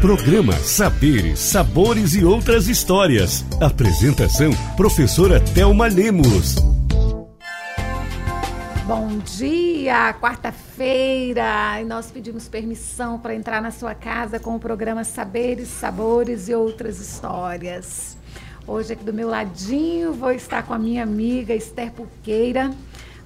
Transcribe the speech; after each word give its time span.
Programa 0.00 0.54
Saberes, 0.54 1.38
Sabores 1.38 2.14
e 2.14 2.24
Outras 2.24 2.68
Histórias. 2.68 3.44
Apresentação: 3.60 4.50
Professora 4.74 5.38
Thelma 5.38 5.88
Lemos. 5.88 6.54
Bom 8.86 9.18
dia, 9.18 10.14
quarta-feira, 10.14 11.78
e 11.82 11.84
nós 11.84 12.10
pedimos 12.10 12.48
permissão 12.48 13.18
para 13.18 13.34
entrar 13.34 13.60
na 13.60 13.70
sua 13.70 13.94
casa 13.94 14.40
com 14.40 14.56
o 14.56 14.58
programa 14.58 15.04
Saberes, 15.04 15.68
Sabores 15.68 16.48
e 16.48 16.54
Outras 16.54 16.98
Histórias. 16.98 18.16
Hoje 18.66 18.94
aqui 18.94 19.04
do 19.04 19.12
meu 19.12 19.28
ladinho 19.28 20.14
vou 20.14 20.32
estar 20.32 20.62
com 20.62 20.72
a 20.72 20.78
minha 20.78 21.02
amiga 21.02 21.54
Esther 21.54 21.92
Puqueira, 21.92 22.70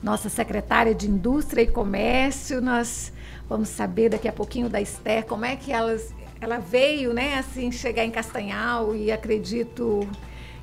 nossa 0.02 0.28
secretária 0.28 0.92
de 0.92 1.08
Indústria 1.08 1.62
e 1.62 1.68
Comércio. 1.68 2.60
Nós 2.60 3.12
vamos 3.48 3.68
saber 3.68 4.08
daqui 4.08 4.26
a 4.26 4.32
pouquinho 4.32 4.68
da 4.68 4.80
Esther 4.80 5.24
como 5.24 5.44
é 5.44 5.54
que 5.54 5.70
elas 5.70 6.12
ela 6.40 6.58
veio, 6.58 7.12
né, 7.12 7.38
assim, 7.38 7.70
chegar 7.70 8.04
em 8.04 8.10
Castanhal 8.10 8.94
e 8.94 9.10
acredito 9.10 10.08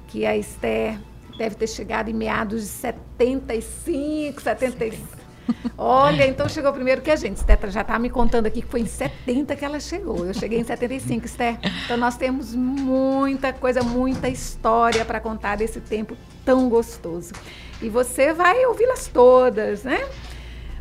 que 0.07 0.25
a 0.25 0.37
Esther 0.37 0.99
deve 1.37 1.55
ter 1.55 1.67
chegado 1.67 2.09
em 2.09 2.13
meados 2.13 2.61
de 2.61 2.67
75, 2.67 4.41
75. 4.41 5.21
Olha, 5.77 6.27
então 6.27 6.47
chegou 6.47 6.71
primeiro 6.71 7.01
que 7.01 7.09
a 7.11 7.15
gente. 7.15 7.37
Esther 7.37 7.57
já 7.69 7.81
está 7.81 7.97
me 7.97 8.09
contando 8.09 8.45
aqui 8.45 8.61
que 8.61 8.67
foi 8.67 8.81
em 8.81 8.85
70 8.85 9.55
que 9.55 9.65
ela 9.65 9.79
chegou. 9.79 10.25
Eu 10.25 10.33
cheguei 10.33 10.59
em 10.59 10.63
75, 10.63 11.25
Esther. 11.25 11.57
Então 11.85 11.97
nós 11.97 12.15
temos 12.17 12.53
muita 12.55 13.51
coisa, 13.53 13.81
muita 13.81 14.29
história 14.29 15.03
para 15.03 15.19
contar 15.19 15.57
desse 15.57 15.79
tempo 15.79 16.15
tão 16.45 16.69
gostoso. 16.69 17.33
E 17.81 17.89
você 17.89 18.33
vai 18.33 18.65
ouvi-las 18.65 19.07
todas, 19.07 19.83
né? 19.83 20.07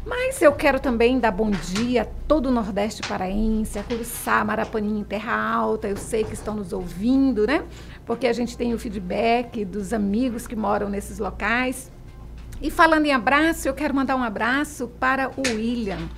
Mas 0.05 0.41
eu 0.41 0.53
quero 0.53 0.81
também 0.81 1.19
dar 1.19 1.31
bom 1.31 1.51
dia 1.51 2.03
a 2.03 2.05
todo 2.27 2.47
o 2.47 2.51
Nordeste 2.51 3.03
paraense, 3.07 3.79
a 3.79 3.83
Curuçá, 3.83 4.43
Marapaninha, 4.45 5.05
Terra 5.05 5.35
Alta. 5.35 5.89
Eu 5.89 5.97
sei 5.97 6.25
que 6.25 6.33
estão 6.33 6.55
nos 6.55 6.73
ouvindo, 6.73 7.47
né? 7.47 7.65
Porque 8.07 8.27
a 8.27 8.33
gente 8.33 8.57
tem 8.57 8.73
o 8.73 8.79
feedback 8.79 9.65
dos 9.65 9.93
amigos 9.93 10.47
que 10.47 10.57
moram 10.57 10.89
nesses 10.89 11.19
locais. 11.19 11.93
E 12.63 12.71
falando 12.71 13.07
em 13.07 13.13
abraço, 13.13 13.69
eu 13.69 13.75
quero 13.75 13.95
mandar 13.95 14.17
um 14.17 14.23
abraço 14.23 14.89
para 14.99 15.31
o 15.31 15.43
William 15.55 16.09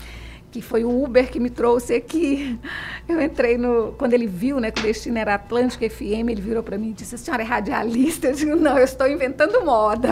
que 0.52 0.60
foi 0.60 0.84
o 0.84 1.02
Uber 1.02 1.30
que 1.30 1.40
me 1.40 1.48
trouxe 1.48 1.94
aqui. 1.94 2.60
Eu 3.08 3.20
entrei 3.20 3.56
no. 3.56 3.94
Quando 3.96 4.12
ele 4.12 4.26
viu, 4.26 4.60
né, 4.60 4.70
que 4.70 4.80
o 4.80 4.82
destino 4.82 5.18
era 5.18 5.34
Atlântico 5.34 5.88
FM, 5.88 6.28
ele 6.28 6.42
virou 6.42 6.62
para 6.62 6.76
mim 6.76 6.90
e 6.90 6.92
disse: 6.92 7.14
A 7.14 7.18
senhora 7.18 7.42
é 7.42 7.46
radialista? 7.46 8.28
Eu 8.28 8.34
digo: 8.34 8.54
Não, 8.54 8.76
eu 8.76 8.84
estou 8.84 9.08
inventando 9.08 9.64
moda. 9.64 10.10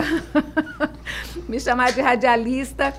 me 1.47 1.59
chamar 1.59 1.91
de 1.91 2.01
radialista 2.01 2.91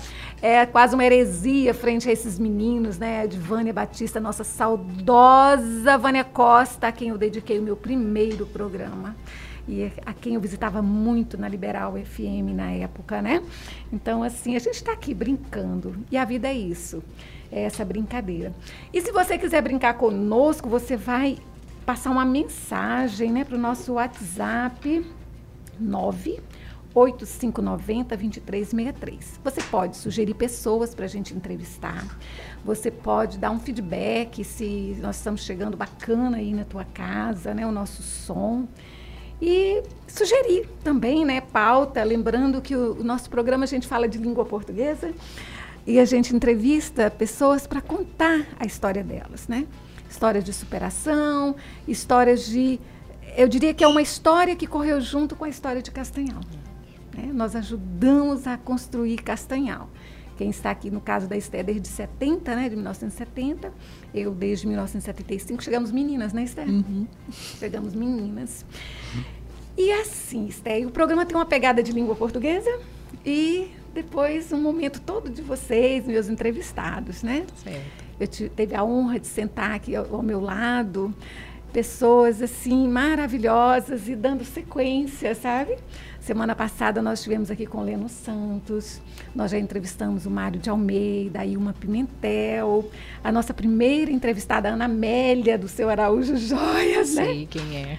é 0.43 0.65
quase 0.65 0.93
uma 0.93 1.05
heresia 1.05 1.73
frente 1.73 2.09
a 2.09 2.11
esses 2.11 2.37
meninos, 2.37 2.97
né? 2.99 3.25
De 3.25 3.39
Vânia 3.39 3.71
Batista, 3.71 4.19
nossa 4.19 4.43
saudosa 4.43 5.97
Vânia 5.97 6.25
Costa, 6.25 6.89
a 6.89 6.91
quem 6.91 7.07
eu 7.07 7.17
dediquei 7.17 7.57
o 7.57 7.61
meu 7.61 7.77
primeiro 7.77 8.45
programa 8.45 9.15
e 9.65 9.89
a 10.05 10.11
quem 10.11 10.33
eu 10.33 10.41
visitava 10.41 10.81
muito 10.81 11.37
na 11.37 11.47
Liberal 11.47 11.93
FM 11.93 12.53
na 12.53 12.71
época, 12.71 13.21
né? 13.21 13.41
Então, 13.91 14.21
assim, 14.21 14.57
a 14.57 14.59
gente 14.59 14.75
está 14.75 14.91
aqui 14.91 15.13
brincando 15.13 15.95
e 16.11 16.17
a 16.17 16.25
vida 16.25 16.49
é 16.49 16.53
isso 16.53 17.01
essa 17.49 17.85
brincadeira. 17.85 18.51
E 18.91 18.99
se 18.99 19.13
você 19.13 19.37
quiser 19.37 19.61
brincar 19.61 19.93
conosco, 19.93 20.67
você 20.67 20.97
vai 20.97 21.37
passar 21.85 22.09
uma 22.09 22.25
mensagem 22.25 23.31
né, 23.31 23.45
para 23.45 23.55
o 23.55 23.59
nosso 23.59 23.93
WhatsApp 23.93 25.05
98590 25.79 26.62
2363. 26.93 29.39
Você 29.43 29.61
pode 29.63 29.97
sugerir 29.97 30.35
pessoas 30.35 30.93
para 30.93 31.05
a 31.05 31.07
gente 31.07 31.33
entrevistar. 31.33 32.05
Você 32.63 32.91
pode 32.91 33.39
dar 33.39 33.49
um 33.51 33.59
feedback 33.59 34.43
se 34.43 34.97
nós 35.01 35.17
estamos 35.17 35.41
chegando 35.41 35.75
bacana 35.75 36.37
aí 36.37 36.53
na 36.53 36.63
tua 36.63 36.85
casa, 36.85 37.53
né? 37.53 37.65
O 37.65 37.71
nosso 37.71 38.03
som. 38.03 38.67
E 39.41 39.81
sugerir 40.07 40.69
também, 40.83 41.25
né? 41.25 41.41
Pauta, 41.41 42.03
lembrando 42.03 42.61
que 42.61 42.75
o, 42.75 42.99
o 42.99 43.03
nosso 43.03 43.27
programa 43.29 43.63
a 43.63 43.67
gente 43.67 43.87
fala 43.87 44.07
de 44.07 44.19
língua 44.19 44.45
portuguesa 44.45 45.11
e 45.85 45.99
a 45.99 46.05
gente 46.05 46.33
entrevista 46.33 47.11
pessoas 47.11 47.67
para 47.67 47.81
contar 47.81 48.47
a 48.59 48.65
história 48.65 49.03
delas, 49.03 49.47
né? 49.47 49.67
Histórias 50.09 50.43
de 50.43 50.53
superação, 50.53 51.55
histórias 51.87 52.45
de. 52.45 52.79
Eu 53.35 53.47
diria 53.47 53.73
que 53.73 53.83
é 53.83 53.87
uma 53.87 54.01
história 54.01 54.55
que 54.55 54.67
correu 54.67 55.01
junto 55.01 55.35
com 55.35 55.43
a 55.43 55.49
história 55.49 55.81
de 55.81 55.89
Castanhal. 55.89 56.41
Né? 57.13 57.31
Nós 57.33 57.55
ajudamos 57.55 58.47
a 58.47 58.57
construir 58.57 59.17
Castanhal. 59.17 59.89
Quem 60.37 60.49
está 60.49 60.71
aqui 60.71 60.89
no 60.89 60.99
caso 60.99 61.27
da 61.27 61.37
Esther 61.37 61.63
desde 61.63 61.87
70, 61.87 62.55
né, 62.55 62.69
de 62.69 62.75
1970, 62.75 63.71
eu 64.13 64.33
desde 64.33 64.65
1975, 64.65 65.63
chegamos 65.63 65.91
meninas, 65.91 66.33
né, 66.33 66.43
Esther? 66.43 66.67
Uhum. 66.67 67.07
Chegamos 67.31 67.93
meninas. 67.93 68.65
E 69.77 69.91
assim, 69.91 70.47
Esther, 70.47 70.87
o 70.87 70.91
programa 70.91 71.25
tem 71.25 71.37
uma 71.37 71.45
pegada 71.45 71.83
de 71.83 71.91
língua 71.91 72.15
portuguesa 72.15 72.79
e 73.23 73.69
depois 73.93 74.51
um 74.51 74.61
momento 74.61 74.99
todo 75.01 75.29
de 75.29 75.41
vocês, 75.41 76.05
meus 76.05 76.27
entrevistados, 76.27 77.21
né? 77.21 77.45
Certo. 77.63 78.03
Eu 78.19 78.27
tive 78.27 78.75
a 78.75 78.83
honra 78.83 79.19
de 79.19 79.27
sentar 79.27 79.71
aqui 79.75 79.95
ao, 79.95 80.15
ao 80.15 80.23
meu 80.23 80.39
lado, 80.39 81.13
pessoas 81.71 82.41
assim 82.41 82.87
maravilhosas 82.87 84.07
e 84.07 84.15
dando 84.15 84.43
sequência, 84.45 85.33
sabe? 85.35 85.77
Semana 86.23 86.55
passada 86.55 87.01
nós 87.01 87.19
estivemos 87.19 87.51
aqui 87.51 87.65
com 87.65 87.79
o 87.79 87.83
Leno 87.83 88.07
Santos, 88.07 89.01
nós 89.35 89.51
já 89.51 89.59
entrevistamos 89.59 90.25
o 90.25 90.31
Mário 90.31 90.57
de 90.57 90.69
Almeida, 90.69 91.41
a 91.41 91.45
Ilma 91.45 91.75
Pimentel, 91.77 92.89
a 93.21 93.29
nossa 93.29 93.53
primeira 93.53 94.09
entrevistada, 94.09 94.69
a 94.69 94.71
Ana 94.71 94.85
Amélia, 94.85 95.57
do 95.57 95.67
seu 95.67 95.89
Araújo 95.89 96.37
Joias, 96.37 97.15
né? 97.15 97.25
Sei 97.25 97.45
quem 97.45 97.75
é. 97.75 97.97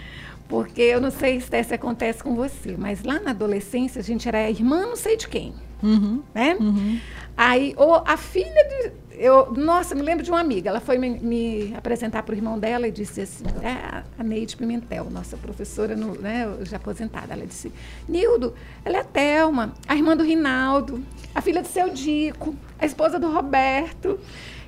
Porque 0.48 0.80
eu 0.80 1.02
não 1.02 1.10
sei 1.10 1.38
se 1.38 1.74
acontece 1.74 2.24
com 2.24 2.34
você, 2.34 2.74
mas 2.78 3.02
lá 3.02 3.20
na 3.20 3.32
adolescência 3.32 4.00
a 4.00 4.02
gente 4.02 4.26
era 4.26 4.48
irmã 4.48 4.86
não 4.86 4.96
sei 4.96 5.18
de 5.18 5.28
quem. 5.28 5.52
Uhum, 5.82 6.22
né? 6.34 6.56
Uhum. 6.58 6.98
Aí, 7.36 7.74
ou 7.76 8.02
a 8.06 8.16
filha 8.16 8.64
de. 8.64 8.92
Eu, 9.16 9.52
nossa, 9.52 9.94
me 9.94 10.02
lembro 10.02 10.24
de 10.24 10.30
uma 10.30 10.40
amiga. 10.40 10.70
Ela 10.70 10.80
foi 10.80 10.98
me, 10.98 11.10
me 11.18 11.74
apresentar 11.76 12.22
para 12.22 12.34
o 12.34 12.36
irmão 12.36 12.58
dela 12.58 12.88
e 12.88 12.90
disse 12.90 13.20
assim: 13.20 13.44
é 13.62 14.02
a 14.18 14.22
Neide 14.22 14.56
Pimentel, 14.56 15.08
nossa 15.10 15.36
professora 15.36 15.94
no, 15.94 16.14
né, 16.14 16.46
já 16.62 16.76
aposentada. 16.76 17.32
Ela 17.32 17.46
disse: 17.46 17.72
Nildo, 18.08 18.54
ela 18.84 18.98
é 18.98 19.00
a 19.00 19.04
Thelma, 19.04 19.74
a 19.86 19.94
irmã 19.94 20.16
do 20.16 20.24
Rinaldo, 20.24 21.02
a 21.34 21.40
filha 21.40 21.62
do 21.62 21.68
seu 21.68 21.90
Dico, 21.90 22.54
a 22.78 22.86
esposa 22.86 23.18
do 23.18 23.30
Roberto. 23.30 24.18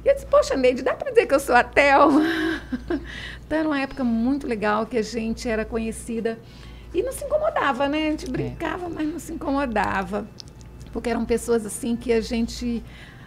E 0.04 0.08
eu 0.08 0.14
disse: 0.14 0.26
Poxa, 0.26 0.56
Neide, 0.56 0.82
dá 0.82 0.94
para 0.94 1.10
dizer 1.10 1.26
que 1.26 1.34
eu 1.34 1.40
sou 1.40 1.54
a 1.54 1.64
Thelma? 1.64 2.22
então, 3.44 3.58
era 3.58 3.68
uma 3.68 3.80
época 3.80 4.04
muito 4.04 4.46
legal 4.46 4.86
que 4.86 4.98
a 4.98 5.02
gente 5.02 5.48
era 5.48 5.64
conhecida 5.64 6.38
e 6.94 7.02
não 7.02 7.12
se 7.12 7.24
incomodava, 7.24 7.88
né? 7.88 8.08
A 8.08 8.10
gente 8.12 8.26
é. 8.26 8.30
brincava, 8.30 8.88
mas 8.88 9.08
não 9.08 9.18
se 9.18 9.32
incomodava 9.32 10.26
porque 10.96 11.10
eram 11.10 11.26
pessoas 11.26 11.66
assim 11.66 11.94
que 11.94 12.10
a 12.10 12.22
gente 12.22 12.82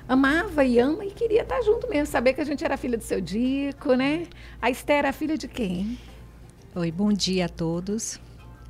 amava 0.09 0.65
e 0.65 0.79
ama 0.79 1.05
e 1.05 1.11
queria 1.11 1.43
estar 1.43 1.61
junto 1.61 1.87
mesmo, 1.87 2.07
saber 2.07 2.33
que 2.33 2.41
a 2.41 2.43
gente 2.43 2.65
era 2.65 2.75
filha 2.75 2.97
do 2.97 3.03
seu 3.03 3.21
Dico, 3.21 3.93
né? 3.93 4.25
A 4.59 4.71
Esther 4.71 4.97
era 4.97 5.13
filha 5.13 5.37
de 5.37 5.47
quem? 5.47 5.99
Oi, 6.75 6.91
bom 6.91 7.13
dia 7.13 7.45
a 7.45 7.49
todos. 7.49 8.19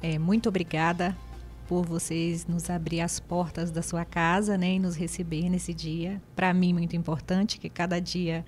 É, 0.01 0.19
muito 0.19 0.49
obrigada 0.49 1.15
por 1.65 1.85
vocês 1.85 2.45
nos 2.45 2.69
abrir 2.69 2.99
as 2.99 3.21
portas 3.21 3.71
da 3.71 3.81
sua 3.81 4.03
casa, 4.03 4.57
né, 4.57 4.73
e 4.73 4.79
nos 4.79 4.97
receber 4.97 5.49
nesse 5.49 5.73
dia. 5.73 6.21
Para 6.35 6.53
mim 6.53 6.73
muito 6.73 6.97
importante 6.97 7.57
que 7.57 7.69
cada 7.69 8.01
dia 8.01 8.43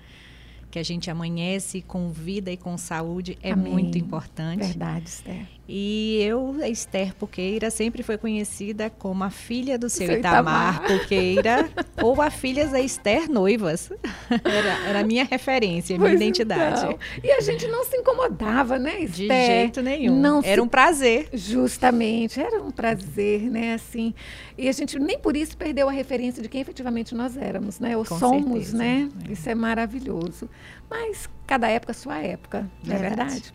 que 0.72 0.78
a 0.78 0.82
gente 0.82 1.10
amanhece 1.10 1.82
com 1.82 2.10
vida 2.10 2.50
e 2.50 2.56
com 2.56 2.78
saúde 2.78 3.36
é 3.42 3.52
Amém. 3.52 3.70
muito 3.70 3.98
importante. 3.98 4.64
Verdade, 4.64 5.06
Esther. 5.06 5.46
E 5.68 6.18
eu, 6.22 6.56
Esther 6.64 7.14
Puqueira, 7.14 7.70
sempre 7.70 8.02
foi 8.02 8.16
conhecida 8.16 8.90
como 8.90 9.22
a 9.22 9.30
filha 9.30 9.78
do 9.78 9.88
seu, 9.90 10.06
seu 10.06 10.18
Itamar, 10.18 10.76
Itamar 10.76 11.00
Puqueira, 11.00 11.70
ou 12.02 12.20
a 12.20 12.30
filha 12.30 12.66
da 12.66 12.80
Esther 12.80 13.30
Noivas. 13.30 13.92
Era, 14.30 14.88
era 14.88 15.00
a 15.00 15.04
minha 15.04 15.24
referência, 15.24 15.94
a 15.94 15.98
minha 15.98 16.10
pois 16.10 16.20
identidade. 16.20 16.80
Então. 16.80 16.98
E 17.22 17.30
a 17.30 17.40
gente 17.42 17.68
não 17.68 17.84
se 17.84 17.96
incomodava, 17.96 18.78
né, 18.78 19.00
Esther? 19.00 19.28
De 19.28 19.46
jeito 19.46 19.82
nenhum. 19.82 20.18
Não 20.18 20.38
era 20.42 20.54
se... 20.54 20.60
um 20.60 20.68
prazer. 20.68 21.28
Justamente, 21.34 22.40
era 22.40 22.62
um 22.62 22.70
prazer, 22.70 23.42
né, 23.42 23.74
assim. 23.74 24.14
E 24.56 24.68
a 24.68 24.72
gente 24.72 24.98
nem 24.98 25.18
por 25.18 25.36
isso 25.36 25.56
perdeu 25.56 25.88
a 25.88 25.92
referência 25.92 26.42
de 26.42 26.48
quem 26.48 26.60
efetivamente 26.60 27.14
nós 27.14 27.36
éramos, 27.36 27.80
né? 27.80 27.96
Ou 27.96 28.04
Com 28.04 28.18
somos, 28.18 28.66
certeza. 28.66 28.76
né? 28.76 29.08
É. 29.28 29.32
Isso 29.32 29.48
é 29.48 29.54
maravilhoso. 29.54 30.48
Mas 30.90 31.28
cada 31.46 31.68
época 31.68 31.92
sua 31.92 32.18
época, 32.18 32.70
não 32.84 32.94
é 32.94 32.98
verdade? 32.98 33.52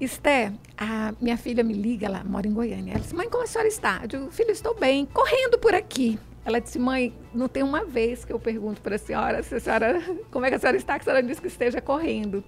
Esté, 0.00 0.52
a 0.76 1.14
minha 1.20 1.36
filha 1.36 1.62
me 1.62 1.72
liga, 1.72 2.06
ela 2.06 2.24
mora 2.24 2.46
em 2.46 2.52
Goiânia. 2.52 2.92
Ela 2.92 3.00
disse, 3.00 3.14
mãe, 3.14 3.30
como 3.30 3.44
a 3.44 3.46
senhora 3.46 3.68
está? 3.68 4.00
Eu 4.02 4.08
digo, 4.08 4.30
filho, 4.30 4.50
estou 4.50 4.74
bem, 4.78 5.06
correndo 5.06 5.58
por 5.58 5.74
aqui. 5.74 6.18
Ela 6.44 6.60
disse, 6.60 6.76
mãe, 6.78 7.14
não 7.32 7.46
tem 7.48 7.62
uma 7.62 7.84
vez 7.84 8.24
que 8.24 8.32
eu 8.32 8.38
pergunto 8.40 8.80
para 8.80 8.96
a 8.96 8.98
senhora 8.98 9.42
se 9.44 9.54
a 9.54 9.60
senhora, 9.60 10.02
como 10.32 10.44
é 10.44 10.48
que 10.50 10.56
a 10.56 10.58
senhora 10.58 10.76
está, 10.76 10.94
que 10.94 11.02
a 11.02 11.04
senhora 11.04 11.22
disse 11.22 11.40
que 11.40 11.46
esteja 11.46 11.80
correndo. 11.80 12.42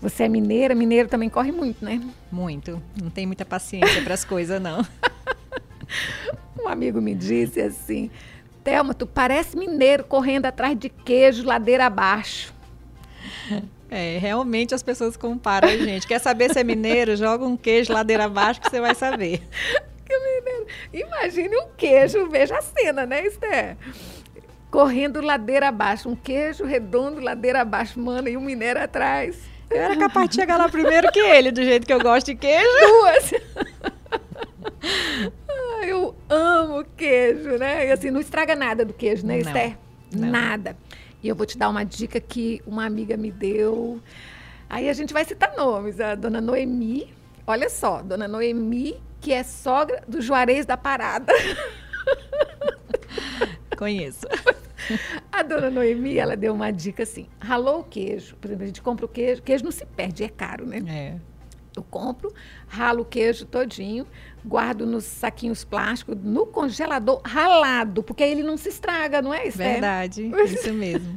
Você 0.00 0.22
é 0.22 0.28
mineira, 0.28 0.72
mineiro 0.76 1.08
também 1.08 1.28
corre 1.28 1.50
muito, 1.50 1.84
né? 1.84 2.00
Muito. 2.30 2.80
Não 3.02 3.10
tem 3.10 3.26
muita 3.26 3.44
paciência 3.44 4.00
para 4.02 4.14
as 4.14 4.24
coisas, 4.24 4.62
não. 4.62 4.86
amigo 6.78 7.02
me 7.02 7.12
disse 7.12 7.60
assim, 7.60 8.08
Thelma, 8.62 8.94
tu 8.94 9.04
parece 9.04 9.56
mineiro 9.56 10.04
correndo 10.04 10.46
atrás 10.46 10.78
de 10.78 10.88
queijo 10.88 11.44
ladeira 11.44 11.86
abaixo. 11.86 12.54
É, 13.90 14.18
realmente 14.18 14.74
as 14.74 14.82
pessoas 14.82 15.16
comparam 15.16 15.68
a 15.68 15.76
gente. 15.76 16.06
Quer 16.06 16.20
saber 16.20 16.52
se 16.52 16.60
é 16.60 16.64
mineiro? 16.64 17.16
Joga 17.16 17.44
um 17.44 17.56
queijo 17.56 17.92
ladeira 17.92 18.24
abaixo 18.26 18.60
que 18.60 18.70
você 18.70 18.80
vai 18.80 18.94
saber. 18.94 19.42
Que 20.04 20.18
mineiro. 20.18 20.66
Imagine 20.92 21.56
um 21.56 21.68
queijo, 21.76 22.28
veja 22.28 22.58
a 22.58 22.62
cena, 22.62 23.04
né, 23.06 23.26
Esther? 23.26 23.76
Correndo 24.70 25.20
ladeira 25.20 25.68
abaixo, 25.68 26.08
um 26.08 26.14
queijo 26.14 26.64
redondo, 26.64 27.20
ladeira 27.20 27.62
abaixo, 27.62 27.98
mano, 27.98 28.28
e 28.28 28.36
um 28.36 28.40
mineiro 28.42 28.78
atrás. 28.80 29.36
Eu 29.70 29.78
era 29.78 29.96
capaz 29.96 30.28
de 30.28 30.36
chegar 30.36 30.58
lá 30.58 30.68
primeiro 30.68 31.10
que 31.10 31.18
ele, 31.18 31.50
do 31.50 31.64
jeito 31.64 31.86
que 31.86 31.92
eu 31.92 32.00
gosto 32.00 32.26
de 32.26 32.34
queijo. 32.34 32.68
Duas! 32.80 33.32
eu 35.88 36.14
amo 36.28 36.84
queijo, 36.96 37.56
né? 37.58 37.88
E 37.88 37.92
assim, 37.92 38.10
não 38.10 38.20
estraga 38.20 38.54
nada 38.54 38.84
do 38.84 38.92
queijo, 38.92 39.26
né, 39.26 39.34
Não, 39.34 39.40
Esther? 39.40 39.76
não. 40.12 40.30
Nada. 40.30 40.76
E 41.22 41.28
eu 41.28 41.34
vou 41.34 41.46
te 41.46 41.58
dar 41.58 41.68
uma 41.68 41.84
dica 41.84 42.20
que 42.20 42.62
uma 42.66 42.84
amiga 42.86 43.16
me 43.16 43.30
deu. 43.32 44.00
Aí 44.70 44.88
a 44.88 44.92
gente 44.92 45.12
vai 45.12 45.24
citar 45.24 45.54
nomes. 45.56 46.00
A 46.00 46.14
dona 46.14 46.40
Noemi. 46.40 47.12
Olha 47.46 47.68
só, 47.70 48.02
dona 48.02 48.28
Noemi, 48.28 49.00
que 49.20 49.32
é 49.32 49.42
sogra 49.42 50.02
do 50.06 50.20
Juarez 50.20 50.66
da 50.66 50.76
Parada. 50.76 51.32
Conheço. 53.76 54.26
A 55.30 55.42
dona 55.42 55.70
Noemi, 55.70 56.18
ela 56.18 56.36
deu 56.36 56.54
uma 56.54 56.70
dica 56.70 57.02
assim: 57.02 57.26
ralou 57.40 57.80
o 57.80 57.84
queijo. 57.84 58.36
Por 58.36 58.48
exemplo, 58.48 58.64
a 58.64 58.66
gente 58.66 58.82
compra 58.82 59.06
o 59.06 59.08
queijo. 59.08 59.42
Queijo 59.42 59.64
não 59.64 59.72
se 59.72 59.84
perde, 59.84 60.24
é 60.24 60.28
caro, 60.28 60.66
né? 60.66 60.82
É. 60.86 61.14
Eu 61.78 61.84
compro, 61.88 62.32
ralo 62.66 63.02
o 63.02 63.04
queijo 63.04 63.44
todinho, 63.46 64.06
guardo 64.44 64.86
nos 64.86 65.04
saquinhos 65.04 65.64
plásticos, 65.64 66.16
no 66.22 66.46
congelador 66.46 67.20
ralado, 67.24 68.02
porque 68.02 68.22
aí 68.22 68.32
ele 68.32 68.42
não 68.42 68.56
se 68.56 68.68
estraga, 68.68 69.22
não 69.22 69.32
é, 69.32 69.46
Esther? 69.46 69.72
Verdade, 69.72 70.30
isso 70.44 70.72
mesmo. 70.72 71.14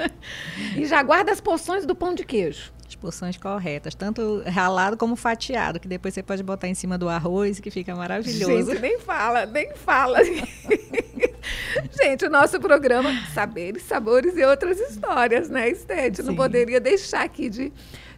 E 0.78 0.86
já 0.86 1.02
guarda 1.02 1.32
as 1.32 1.42
porções 1.42 1.86
do 1.86 1.96
pão 1.96 2.14
de 2.14 2.24
queijo. 2.24 2.72
As 2.88 2.96
porções 2.96 3.38
corretas, 3.38 3.96
tanto 3.96 4.44
ralado 4.46 4.98
como 4.98 5.16
fatiado, 5.16 5.80
que 5.80 5.88
depois 5.88 6.14
você 6.14 6.22
pode 6.22 6.44
botar 6.44 6.68
em 6.68 6.74
cima 6.74 6.98
do 6.98 7.08
arroz, 7.08 7.60
que 7.60 7.72
fica 7.72 7.96
maravilhoso. 7.96 8.72
Gente, 8.72 8.82
nem 8.82 9.00
fala, 9.00 9.46
nem 9.46 9.74
fala. 9.76 10.20
Gente, 12.04 12.26
o 12.26 12.30
nosso 12.30 12.60
programa 12.60 13.10
Saberes, 13.34 13.84
Sabores 13.84 14.36
e 14.36 14.44
Outras 14.44 14.80
Histórias, 14.80 15.50
né, 15.50 15.70
Esther? 15.70 16.12
Não 16.24 16.36
poderia 16.36 16.80
deixar 16.80 17.24
aqui 17.24 17.50
de, 17.50 17.72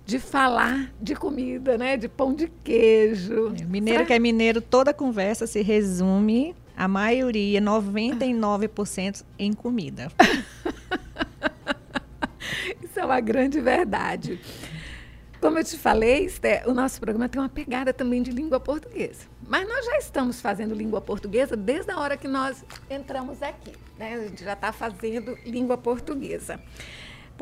de 0.06 0.20
falar 0.20 0.94
de 1.02 1.16
comida, 1.16 1.78
né? 1.78 1.98
De 1.98 2.08
pão 2.08 2.34
de 2.34 2.48
queijo. 2.64 3.54
É, 3.60 3.66
Mineiro 3.66 4.06
que 4.06 4.14
é 4.14 4.20
mineiro, 4.20 4.62
toda 4.62 4.94
conversa 4.94 5.48
se 5.48 5.62
resume, 5.62 6.56
a 6.76 6.88
maioria, 6.88 7.62
99%, 7.62 9.24
em 9.40 9.54
comida. 9.54 10.12
Isso 12.84 13.00
é 13.00 13.06
uma 13.06 13.20
grande 13.20 13.62
verdade. 13.62 14.40
Como 15.40 15.60
eu 15.60 15.64
te 15.64 15.78
falei, 15.78 16.26
Esther, 16.26 16.68
o 16.70 16.74
nosso 16.74 17.00
programa 17.02 17.28
tem 17.28 17.42
uma 17.42 17.50
pegada 17.50 17.94
também 17.94 18.22
de 18.22 18.32
língua 18.32 18.62
portuguesa. 18.62 19.26
Mas 19.46 19.68
nós 19.68 19.86
já 19.86 19.98
estamos 19.98 20.40
fazendo 20.40 20.74
língua 20.74 21.02
portuguesa 21.02 21.58
desde 21.58 21.92
a 21.92 22.00
hora 22.00 22.16
que 22.16 22.30
nós 22.30 22.64
entramos 22.90 23.44
aqui. 23.44 23.74
Né? 23.98 24.14
A 24.14 24.28
gente 24.28 24.42
já 24.42 24.54
está 24.54 24.72
fazendo 24.72 25.38
língua 25.46 25.78
portuguesa. 25.78 26.62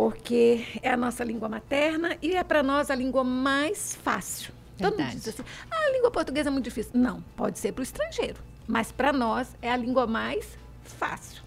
Porque 0.02 0.66
é 0.82 0.90
a 0.90 0.98
nossa 0.98 1.24
língua 1.24 1.48
materna 1.48 2.18
e 2.24 2.36
é 2.36 2.44
para 2.44 2.64
nós 2.64 2.90
a 2.90 2.96
língua 2.96 3.24
mais 3.24 3.94
fácil. 3.94 4.52
Todo 4.76 4.94
mundo 4.94 4.98
Verdade. 4.98 5.18
diz 5.18 5.28
assim, 5.28 5.44
ah, 5.70 5.76
a 5.76 5.92
língua 5.92 6.10
portuguesa 6.10 6.50
é 6.50 6.52
muito 6.52 6.64
difícil. 6.64 6.94
Não, 6.96 7.22
pode 7.36 7.60
ser 7.60 7.72
para 7.72 7.82
o 7.82 7.84
estrangeiro. 7.84 8.42
Mas 8.68 8.92
para 8.92 9.14
nós 9.14 9.56
é 9.62 9.72
a 9.72 9.78
língua 9.78 10.08
mais 10.08 10.58
fácil. 10.82 11.44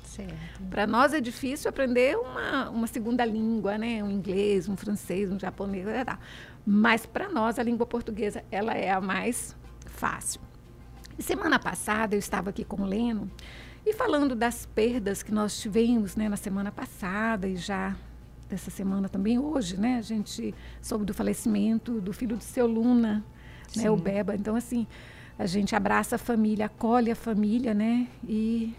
Para 0.71 0.87
nós 0.87 1.13
é 1.13 1.21
difícil 1.21 1.69
aprender 1.69 2.17
uma, 2.17 2.71
uma 2.71 2.87
segunda 2.87 3.25
língua, 3.25 3.77
né? 3.77 4.05
Um 4.05 4.11
inglês, 4.13 4.69
um 4.69 4.77
francês, 4.77 5.33
um 5.33 5.41
japonês, 5.41 5.85
tá. 6.07 6.21
mas 6.65 7.05
para 7.05 7.29
nós 7.29 7.59
a 7.59 7.63
língua 7.65 7.85
portuguesa 7.85 8.45
ela 8.53 8.73
é 8.73 8.89
a 8.89 9.01
mais 9.01 9.57
fácil. 9.85 10.41
Semana 11.19 11.59
passada 11.59 12.15
eu 12.15 12.21
estava 12.21 12.51
aqui 12.51 12.65
com 12.65 12.83
o 12.83 12.87
Leno 12.87 13.29
e 13.85 13.93
falando 13.93 14.37
das 14.37 14.65
perdas 14.65 15.25
que 15.25 15.33
nós 15.33 15.61
tivemos, 15.61 16.15
né, 16.15 16.29
na 16.29 16.37
semana 16.37 16.71
passada 16.71 17.49
e 17.49 17.57
já 17.57 17.97
dessa 18.49 18.71
semana 18.71 19.09
também 19.09 19.39
hoje, 19.39 19.77
né? 19.77 19.97
A 19.99 20.03
gente 20.03 20.55
soube 20.81 21.05
do 21.05 21.15
falecimento 21.15 22.01
do 22.01 22.13
filho 22.13 22.37
do 22.37 22.43
seu 22.43 22.67
Luna, 22.67 23.25
né, 23.77 23.91
o 23.91 23.97
Sim. 23.97 24.03
Beba. 24.03 24.35
Então 24.35 24.55
assim, 24.57 24.87
a 25.39 25.47
gente 25.47 25.75
abraça 25.75 26.17
a 26.17 26.19
família, 26.19 26.67
acolhe 26.67 27.11
a 27.11 27.17
família, 27.17 27.75
né? 27.75 28.07
E 28.29 28.75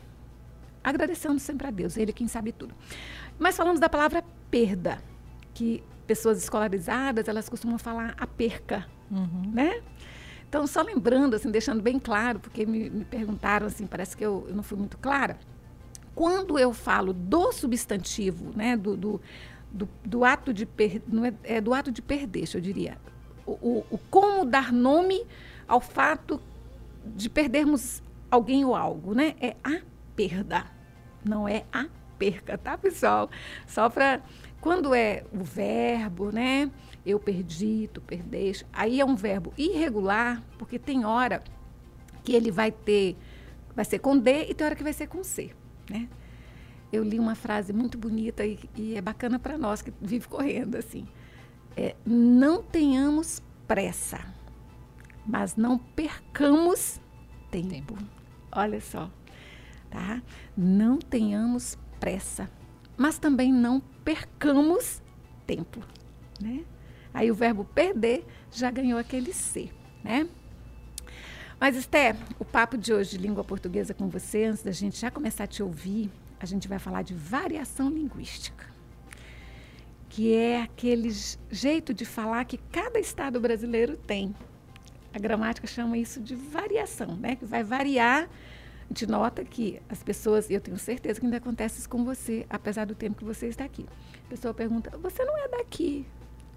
agradecendo 0.83 1.39
sempre 1.39 1.67
a 1.67 1.71
Deus, 1.71 1.97
Ele 1.97 2.13
quem 2.13 2.27
sabe 2.27 2.51
tudo. 2.51 2.73
Mas 3.39 3.57
falamos 3.57 3.79
da 3.79 3.89
palavra 3.89 4.23
perda, 4.49 4.99
que 5.53 5.83
pessoas 6.05 6.37
escolarizadas, 6.37 7.27
elas 7.27 7.49
costumam 7.49 7.77
falar 7.77 8.13
a 8.17 8.27
perca, 8.27 8.85
Uhum. 9.09 9.51
né? 9.53 9.81
Então, 10.47 10.65
só 10.67 10.81
lembrando, 10.81 11.35
assim, 11.35 11.49
deixando 11.51 11.81
bem 11.81 11.99
claro, 11.99 12.39
porque 12.39 12.65
me, 12.65 12.89
me 12.89 13.03
perguntaram, 13.03 13.67
assim, 13.67 13.85
parece 13.85 14.15
que 14.15 14.23
eu, 14.25 14.45
eu 14.47 14.55
não 14.55 14.63
fui 14.63 14.77
muito 14.77 14.97
clara. 14.97 15.37
Quando 16.13 16.57
eu 16.57 16.71
falo 16.71 17.11
do 17.11 17.51
substantivo, 17.51 18.55
né, 18.55 18.77
do, 18.77 18.95
do, 18.95 19.21
do, 19.75 19.89
do 20.05 20.23
ato 20.23 20.53
de 20.53 20.65
per, 20.65 21.01
é, 21.43 21.55
é 21.57 21.61
do 21.61 21.73
ato 21.73 21.91
de 21.91 22.01
perder, 22.01 22.45
eu 22.53 22.61
diria, 22.61 22.97
o, 23.45 23.51
o, 23.51 23.85
o 23.91 23.97
como 24.09 24.45
dar 24.45 24.71
nome 24.71 25.25
ao 25.67 25.81
fato 25.81 26.41
de 27.05 27.29
perdermos 27.29 28.01
alguém 28.31 28.63
ou 28.63 28.73
algo, 28.73 29.13
né? 29.13 29.35
É 29.39 29.55
a 29.63 29.81
perda, 30.15 30.65
não 31.23 31.47
é 31.47 31.65
a 31.73 31.87
perca, 32.17 32.57
tá, 32.57 32.77
pessoal? 32.77 33.29
Só 33.67 33.89
para 33.89 34.21
quando 34.61 34.95
é 34.95 35.23
o 35.31 35.43
verbo, 35.43 36.31
né? 36.31 36.71
Eu 37.05 37.19
perdi, 37.19 37.89
tu 37.93 38.01
perdeste. 38.01 38.65
Aí 38.71 38.99
é 38.99 39.05
um 39.05 39.15
verbo 39.15 39.53
irregular, 39.57 40.41
porque 40.57 40.79
tem 40.79 41.05
hora 41.05 41.43
que 42.23 42.33
ele 42.33 42.49
vai 42.49 42.71
ter, 42.71 43.15
vai 43.75 43.85
ser 43.85 43.99
com 43.99 44.17
D 44.17 44.47
e 44.49 44.53
tem 44.53 44.65
hora 44.65 44.75
que 44.75 44.83
vai 44.83 44.93
ser 44.93 45.07
com 45.07 45.23
C, 45.23 45.51
né? 45.89 46.07
Eu 46.95 47.03
li 47.03 47.19
uma 47.19 47.35
frase 47.35 47.73
muito 47.73 47.97
bonita 47.97 48.45
e, 48.45 48.57
e 48.73 48.95
é 48.95 49.01
bacana 49.01 49.37
para 49.37 49.57
nós 49.57 49.81
que 49.81 49.91
vive 50.01 50.29
correndo 50.29 50.75
assim. 50.75 51.05
É, 51.75 51.93
não 52.05 52.63
tenhamos 52.63 53.43
pressa, 53.67 54.21
mas 55.25 55.57
não 55.57 55.77
percamos 55.77 57.01
tempo. 57.51 57.67
Tempo. 57.67 57.97
Olha 58.49 58.79
só, 58.79 59.11
tá? 59.89 60.21
Não 60.55 60.97
tenhamos 60.97 61.77
pressa, 61.99 62.49
mas 62.95 63.17
também 63.17 63.51
não 63.51 63.81
percamos 64.05 65.01
tempo, 65.45 65.81
né? 66.39 66.63
Aí 67.13 67.29
o 67.29 67.35
verbo 67.35 67.65
perder 67.65 68.25
já 68.49 68.71
ganhou 68.71 68.97
aquele 68.97 69.33
C, 69.33 69.69
né? 70.01 70.29
Mas, 71.59 71.75
Esther, 71.75 72.15
o 72.39 72.45
papo 72.45 72.77
de 72.77 72.93
hoje 72.93 73.11
de 73.11 73.17
língua 73.17 73.43
portuguesa 73.43 73.93
com 73.93 74.07
você, 74.07 74.45
antes 74.45 74.63
da 74.63 74.71
gente 74.71 74.99
já 74.99 75.09
começar 75.09 75.45
a 75.45 75.47
te 75.47 75.63
ouvir, 75.63 76.11
a 76.45 76.47
gente 76.47 76.67
vai 76.67 76.79
falar 76.79 77.01
de 77.01 77.13
variação 77.13 77.89
linguística, 77.89 78.65
que 80.09 80.33
é 80.33 80.61
aquele 80.61 81.09
jeito 81.51 81.93
de 81.93 82.05
falar 82.05 82.45
que 82.45 82.57
cada 82.57 82.99
estado 82.99 83.39
brasileiro 83.39 83.97
tem. 83.97 84.33
A 85.13 85.19
gramática 85.19 85.65
chama 85.65 85.97
isso 85.97 86.21
de 86.21 86.35
variação, 86.35 87.15
né? 87.15 87.35
Que 87.35 87.45
vai 87.45 87.63
variar. 87.63 88.23
A 88.23 88.87
gente 88.89 89.07
nota 89.07 89.43
que 89.43 89.81
as 89.89 90.03
pessoas, 90.03 90.49
e 90.49 90.53
eu 90.53 90.61
tenho 90.61 90.77
certeza 90.77 91.19
que 91.19 91.25
ainda 91.25 91.37
acontece 91.37 91.79
isso 91.79 91.89
com 91.89 92.05
você, 92.05 92.45
apesar 92.49 92.85
do 92.85 92.93
tempo 92.93 93.17
que 93.17 93.23
você 93.23 93.47
está 93.47 93.63
aqui. 93.63 93.85
A 94.25 94.29
pessoa 94.29 94.53
pergunta: 94.53 94.95
Você 94.97 95.23
não 95.25 95.37
é 95.37 95.47
daqui? 95.47 96.05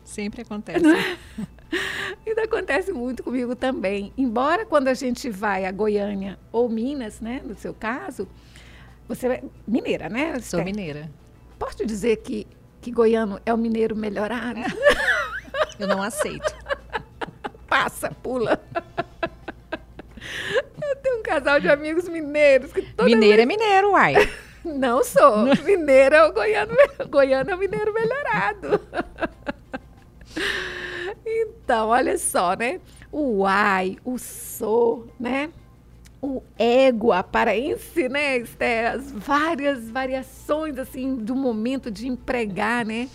Sempre 0.04 0.42
acontece. 0.42 0.84
Ainda 2.26 2.44
acontece 2.44 2.92
muito 2.92 3.22
comigo 3.22 3.54
também. 3.54 4.10
Embora 4.16 4.64
quando 4.64 4.88
a 4.88 4.94
gente 4.94 5.28
vai 5.28 5.66
a 5.66 5.72
Goiânia 5.72 6.38
ou 6.50 6.68
Minas, 6.68 7.20
né, 7.20 7.42
no 7.44 7.54
seu 7.54 7.74
caso, 7.74 8.26
você 9.08 9.26
é 9.28 9.42
mineira, 9.66 10.08
né? 10.08 10.38
Sou 10.40 10.62
mineira. 10.62 11.10
Posso 11.58 11.84
dizer 11.86 12.16
que, 12.18 12.46
que 12.80 12.90
goiano 12.92 13.40
é 13.44 13.52
o 13.52 13.58
mineiro 13.58 13.96
melhorado? 13.96 14.60
Eu 15.78 15.86
não 15.88 16.02
aceito. 16.02 16.54
Passa, 17.68 18.10
pula. 18.22 18.60
Eu 20.82 20.96
tenho 20.96 21.20
um 21.20 21.22
casal 21.22 21.60
de 21.60 21.68
amigos 21.68 22.08
mineiros 22.08 22.72
que 22.72 22.82
toda 22.82 23.04
Mineiro 23.08 23.42
é 23.42 23.46
mineiro, 23.46 23.92
uai. 23.92 24.14
vez- 24.14 24.30
Não 24.64 25.04
sou. 25.04 25.44
Mineiro 25.64 26.14
é 26.16 26.24
o 26.26 26.32
goiano, 26.32 26.72
goiano 27.08 27.50
é 27.50 27.54
o 27.54 27.58
mineiro 27.58 27.92
melhorado. 27.94 28.80
Então, 31.24 31.88
olha 31.88 32.18
só, 32.18 32.54
né? 32.54 32.80
O 33.10 33.46
ai, 33.46 33.96
o 34.04 34.18
sou, 34.18 35.06
né? 35.18 35.50
O 36.20 36.42
égua 36.58 37.22
paraense, 37.22 38.08
né? 38.08 38.38
Esther? 38.38 38.94
As 38.94 39.12
várias 39.12 39.88
variações, 39.90 40.76
assim, 40.78 41.14
do 41.16 41.36
momento 41.36 41.90
de 41.90 42.08
empregar, 42.08 42.84
né? 42.84 43.08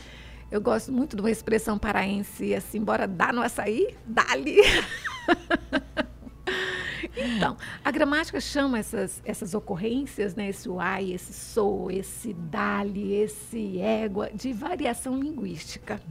Eu 0.49 0.61
gosto 0.61 0.91
muito 0.91 1.15
de 1.15 1.21
uma 1.21 1.31
expressão 1.31 1.77
paraense, 1.77 2.53
assim, 2.53 2.81
bora 2.81 3.07
dar 3.07 3.33
no 3.33 3.41
açaí, 3.41 3.95
dali. 4.05 4.57
Então, 7.15 7.55
a 7.85 7.91
gramática 7.91 8.41
chama 8.41 8.79
essas, 8.79 9.21
essas 9.23 9.53
ocorrências, 9.53 10.33
né, 10.35 10.49
esse 10.49 10.67
uai, 10.67 11.11
esse 11.11 11.31
sou, 11.31 11.91
esse 11.91 12.33
dali, 12.33 13.13
esse 13.13 13.79
égua, 13.79 14.31
de 14.33 14.51
variação 14.51 15.19
linguística. 15.19 16.01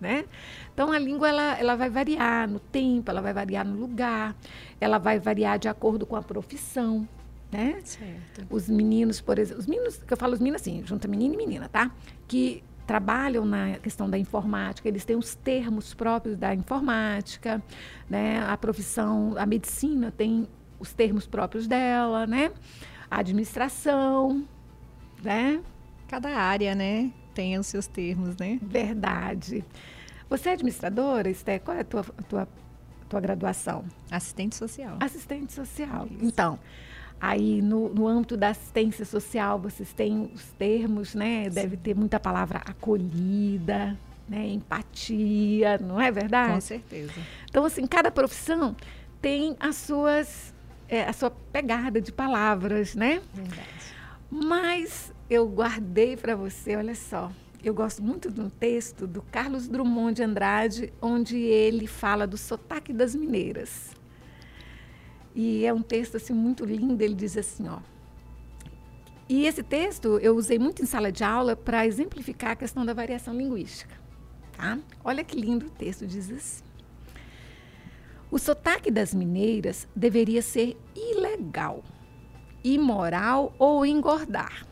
Né? 0.00 0.24
Então 0.72 0.92
a 0.92 0.98
língua 0.98 1.28
ela, 1.28 1.58
ela 1.58 1.76
vai 1.76 1.90
variar 1.90 2.48
no 2.48 2.58
tempo, 2.58 3.10
ela 3.10 3.20
vai 3.20 3.32
variar 3.32 3.66
no 3.66 3.78
lugar, 3.78 4.36
ela 4.80 4.98
vai 4.98 5.18
variar 5.18 5.58
de 5.58 5.68
acordo 5.68 6.06
com 6.06 6.16
a 6.16 6.22
profissão, 6.22 7.08
né? 7.50 7.80
Certo. 7.84 8.46
Os 8.50 8.68
meninos, 8.68 9.20
por 9.20 9.38
exemplo, 9.38 9.60
os 9.60 9.66
meninos, 9.66 9.96
que 9.96 10.12
eu 10.12 10.16
falo 10.16 10.34
os 10.34 10.38
meninos 10.40 10.60
assim, 10.60 10.82
junta 10.84 11.08
menino 11.08 11.34
e 11.34 11.36
menina, 11.36 11.68
tá? 11.68 11.90
Que 12.26 12.62
trabalham 12.86 13.44
na 13.44 13.78
questão 13.78 14.08
da 14.08 14.16
informática, 14.16 14.88
eles 14.88 15.04
têm 15.04 15.16
os 15.16 15.34
termos 15.34 15.92
próprios 15.92 16.38
da 16.38 16.54
informática, 16.54 17.62
né? 18.08 18.42
A 18.48 18.56
profissão, 18.56 19.34
a 19.36 19.44
medicina 19.44 20.10
tem 20.10 20.48
os 20.80 20.92
termos 20.92 21.26
próprios 21.26 21.66
dela, 21.66 22.26
né? 22.26 22.50
A 23.10 23.20
administração, 23.20 24.44
né? 25.22 25.60
Cada 26.08 26.30
área, 26.30 26.74
né, 26.74 27.10
tem 27.38 27.56
os 27.56 27.68
seus 27.68 27.86
termos, 27.86 28.36
né? 28.36 28.58
Verdade. 28.60 29.64
Você 30.28 30.48
é 30.48 30.52
administradora, 30.54 31.30
Esté? 31.30 31.60
Qual 31.60 31.76
é 31.76 31.82
a 31.82 31.84
tua, 31.84 32.02
tua, 32.28 32.48
tua 33.08 33.20
graduação? 33.20 33.84
Assistente 34.10 34.56
social. 34.56 34.96
Assistente 34.98 35.52
social. 35.52 36.08
Isso. 36.10 36.24
Então, 36.24 36.58
aí 37.20 37.62
no, 37.62 37.90
no 37.94 38.08
âmbito 38.08 38.36
da 38.36 38.48
assistência 38.48 39.04
social, 39.04 39.56
vocês 39.56 39.92
têm 39.92 40.32
os 40.34 40.50
termos, 40.58 41.14
né? 41.14 41.48
Deve 41.48 41.76
ter 41.76 41.94
muita 41.94 42.18
palavra 42.18 42.58
acolhida, 42.66 43.96
né? 44.28 44.48
Empatia, 44.48 45.78
não 45.78 46.00
é 46.00 46.10
verdade? 46.10 46.54
Com 46.54 46.60
certeza. 46.60 47.12
Então, 47.48 47.64
assim, 47.64 47.86
cada 47.86 48.10
profissão 48.10 48.74
tem 49.22 49.56
as 49.60 49.76
suas, 49.76 50.52
é, 50.88 51.04
a 51.04 51.12
sua 51.12 51.30
pegada 51.30 52.00
de 52.00 52.10
palavras, 52.10 52.96
né? 52.96 53.22
Verdade. 53.32 53.68
Mas 54.28 55.12
eu 55.30 55.46
guardei 55.46 56.16
para 56.16 56.34
você, 56.34 56.76
olha 56.76 56.94
só. 56.94 57.30
Eu 57.62 57.74
gosto 57.74 58.02
muito 58.02 58.30
de 58.30 58.40
um 58.40 58.48
texto 58.48 59.06
do 59.06 59.20
Carlos 59.20 59.68
Drummond 59.68 60.14
de 60.14 60.22
Andrade, 60.22 60.92
onde 61.02 61.36
ele 61.36 61.86
fala 61.86 62.26
do 62.26 62.36
sotaque 62.36 62.92
das 62.92 63.14
mineiras. 63.14 63.90
E 65.34 65.64
é 65.64 65.72
um 65.72 65.82
texto 65.82 66.16
assim 66.16 66.32
muito 66.32 66.64
lindo, 66.64 67.02
ele 67.02 67.14
diz 67.14 67.36
assim, 67.36 67.68
ó. 67.68 67.80
E 69.28 69.44
esse 69.44 69.62
texto 69.62 70.18
eu 70.18 70.34
usei 70.34 70.58
muito 70.58 70.82
em 70.82 70.86
sala 70.86 71.12
de 71.12 71.22
aula 71.22 71.54
para 71.54 71.86
exemplificar 71.86 72.52
a 72.52 72.56
questão 72.56 72.86
da 72.86 72.94
variação 72.94 73.34
linguística, 73.36 73.94
tá? 74.56 74.78
Olha 75.04 75.22
que 75.22 75.38
lindo 75.38 75.66
o 75.66 75.70
texto, 75.70 76.06
diz 76.06 76.30
assim. 76.30 76.64
O 78.30 78.38
sotaque 78.38 78.90
das 78.90 79.12
mineiras 79.12 79.86
deveria 79.94 80.40
ser 80.42 80.76
ilegal, 80.94 81.82
imoral 82.62 83.54
ou 83.58 83.84
engordar. 83.84 84.66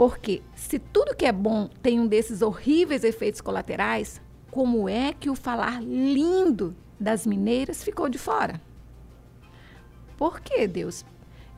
Porque 0.00 0.42
se 0.54 0.78
tudo 0.78 1.14
que 1.14 1.26
é 1.26 1.32
bom 1.32 1.68
tem 1.82 2.00
um 2.00 2.06
desses 2.06 2.40
horríveis 2.40 3.04
efeitos 3.04 3.42
colaterais, 3.42 4.18
como 4.50 4.88
é 4.88 5.12
que 5.12 5.28
o 5.28 5.34
falar 5.34 5.82
lindo 5.82 6.74
das 6.98 7.26
mineiras 7.26 7.84
ficou 7.84 8.08
de 8.08 8.16
fora? 8.16 8.62
Por 10.16 10.40
que, 10.40 10.66
Deus? 10.66 11.04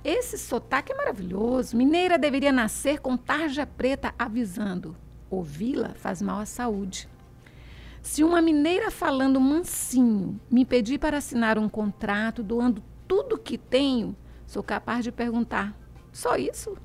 Esse 0.02 0.37
sotaque 0.37 0.90
é 0.90 0.96
maravilhoso. 0.96 1.76
Mineira 1.76 2.18
deveria 2.18 2.50
nascer 2.50 2.99
com 2.99 3.16
tarja 3.16 3.64
preta 3.64 4.12
avisando: 4.18 4.96
ouvi-la 5.30 5.90
faz 5.94 6.20
mal 6.20 6.40
à 6.40 6.44
saúde. 6.44 7.08
Se 8.02 8.25
uma 8.25 8.42
mineira 8.42 8.90
falando 8.90 9.40
mansinho 9.40 10.40
me 10.50 10.64
pedir 10.64 10.99
para 10.99 11.18
assinar 11.18 11.61
um 11.61 11.68
contrato 11.68 12.42
doando 12.42 12.82
tudo 13.06 13.38
que 13.38 13.56
tenho, 13.56 14.16
sou 14.49 14.64
capaz 14.64 15.04
de 15.04 15.12
perguntar: 15.12 15.78
só 16.11 16.34
isso? 16.34 16.76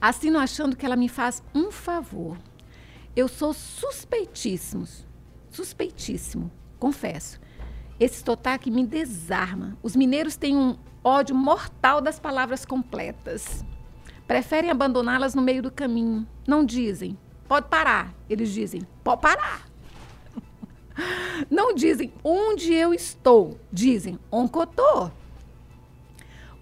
Assino 0.00 0.38
achando 0.38 0.76
que 0.76 0.84
ela 0.84 0.96
me 0.96 1.08
faz 1.08 1.42
um 1.54 1.70
favor. 1.70 2.36
Eu 3.16 3.28
sou 3.28 3.54
suspeitíssimo, 3.54 4.86
suspeitíssimo, 5.50 6.50
confesso. 6.78 7.40
Esse 7.98 8.24
sotaque 8.24 8.70
me 8.70 8.84
desarma. 8.84 9.78
Os 9.82 9.94
mineiros 9.94 10.36
têm 10.36 10.56
um 10.56 10.76
ódio 11.02 11.34
mortal 11.34 12.00
das 12.00 12.18
palavras 12.18 12.64
completas. 12.64 13.64
Preferem 14.26 14.70
abandoná-las 14.70 15.34
no 15.34 15.42
meio 15.42 15.62
do 15.62 15.70
caminho. 15.70 16.26
Não 16.46 16.64
dizem, 16.64 17.16
pode 17.46 17.68
parar. 17.68 18.12
Eles 18.28 18.52
dizem, 18.52 18.82
pode 19.04 19.20
parar. 19.20 19.68
Não 21.50 21.74
dizem 21.74 22.12
onde 22.22 22.72
eu 22.72 22.92
estou. 22.94 23.58
Dizem, 23.72 24.18
estou. 24.32 25.12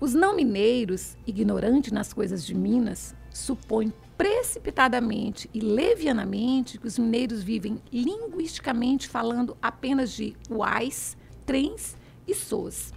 Os 0.01 0.15
não 0.15 0.35
mineiros, 0.35 1.17
ignorantes 1.25 1.93
nas 1.93 2.12
coisas 2.12 2.45
de 2.45 2.57
Minas, 2.57 3.15
supõem 3.33 3.93
precipitadamente 4.17 5.51
e 5.53 5.61
levianamente 5.61 6.79
que 6.79 6.87
os 6.87 6.99
mineiros 6.99 7.43
vivem 7.43 7.81
linguisticamente 7.93 9.09
falando 9.09 9.57
apenas 9.61 10.12
de 10.12 10.37
uais, 10.51 11.17
trens 11.45 11.97
e 12.27 12.35
soas. 12.35 12.93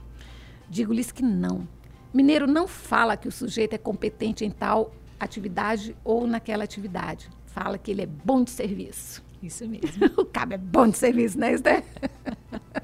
Digo-lhes 0.69 1.11
que 1.11 1.23
não. 1.23 1.67
Mineiro 2.13 2.47
não 2.47 2.67
fala 2.67 3.17
que 3.17 3.27
o 3.27 3.31
sujeito 3.31 3.73
é 3.73 3.77
competente 3.77 4.45
em 4.45 4.51
tal 4.51 4.93
atividade 5.19 5.95
ou 6.03 6.27
naquela 6.27 6.63
atividade. 6.63 7.29
Fala 7.47 7.77
que 7.77 7.91
ele 7.91 8.03
é 8.03 8.05
bom 8.05 8.43
de 8.43 8.51
serviço. 8.51 9.23
Isso 9.41 9.67
mesmo. 9.67 10.05
o 10.17 10.25
cabo 10.25 10.53
é 10.53 10.57
bom 10.57 10.87
de 10.87 10.97
serviço, 10.97 11.39
né, 11.39 11.53
Esther? 11.53 11.83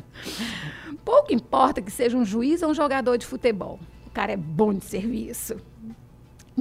Pouco 1.04 1.34
importa 1.34 1.82
que 1.82 1.92
seja 1.92 2.18
um 2.18 2.26
juiz 2.26 2.62
ou 2.62 2.72
um 2.72 2.74
jogador 2.74 3.18
de 3.18 3.26
futebol. 3.26 3.80
O 4.06 4.10
cara 4.10 4.32
é 4.32 4.38
bom 4.38 4.74
de 4.74 4.86
serviço. 4.86 5.58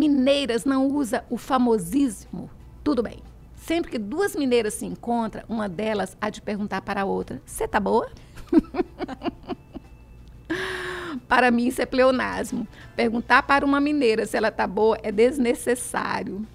Mineiras 0.00 0.64
não 0.64 0.86
usa 0.86 1.22
o 1.28 1.36
famosíssimo 1.36 2.48
tudo 2.82 3.02
bem. 3.02 3.22
Sempre 3.54 3.90
que 3.90 3.98
duas 3.98 4.34
mineiras 4.34 4.74
se 4.74 4.86
encontram, 4.86 5.44
uma 5.48 5.68
delas 5.68 6.16
há 6.20 6.30
de 6.30 6.40
perguntar 6.40 6.80
para 6.80 7.02
a 7.02 7.04
outra: 7.04 7.40
Você 7.44 7.68
tá 7.68 7.78
boa? 7.78 8.10
para 11.28 11.50
mim, 11.50 11.66
isso 11.66 11.82
é 11.82 11.86
pleonasmo. 11.86 12.66
Perguntar 12.96 13.42
para 13.42 13.64
uma 13.64 13.80
mineira 13.80 14.26
se 14.26 14.36
ela 14.36 14.48
está 14.48 14.66
boa 14.66 14.98
é 15.02 15.12
desnecessário. 15.12 16.46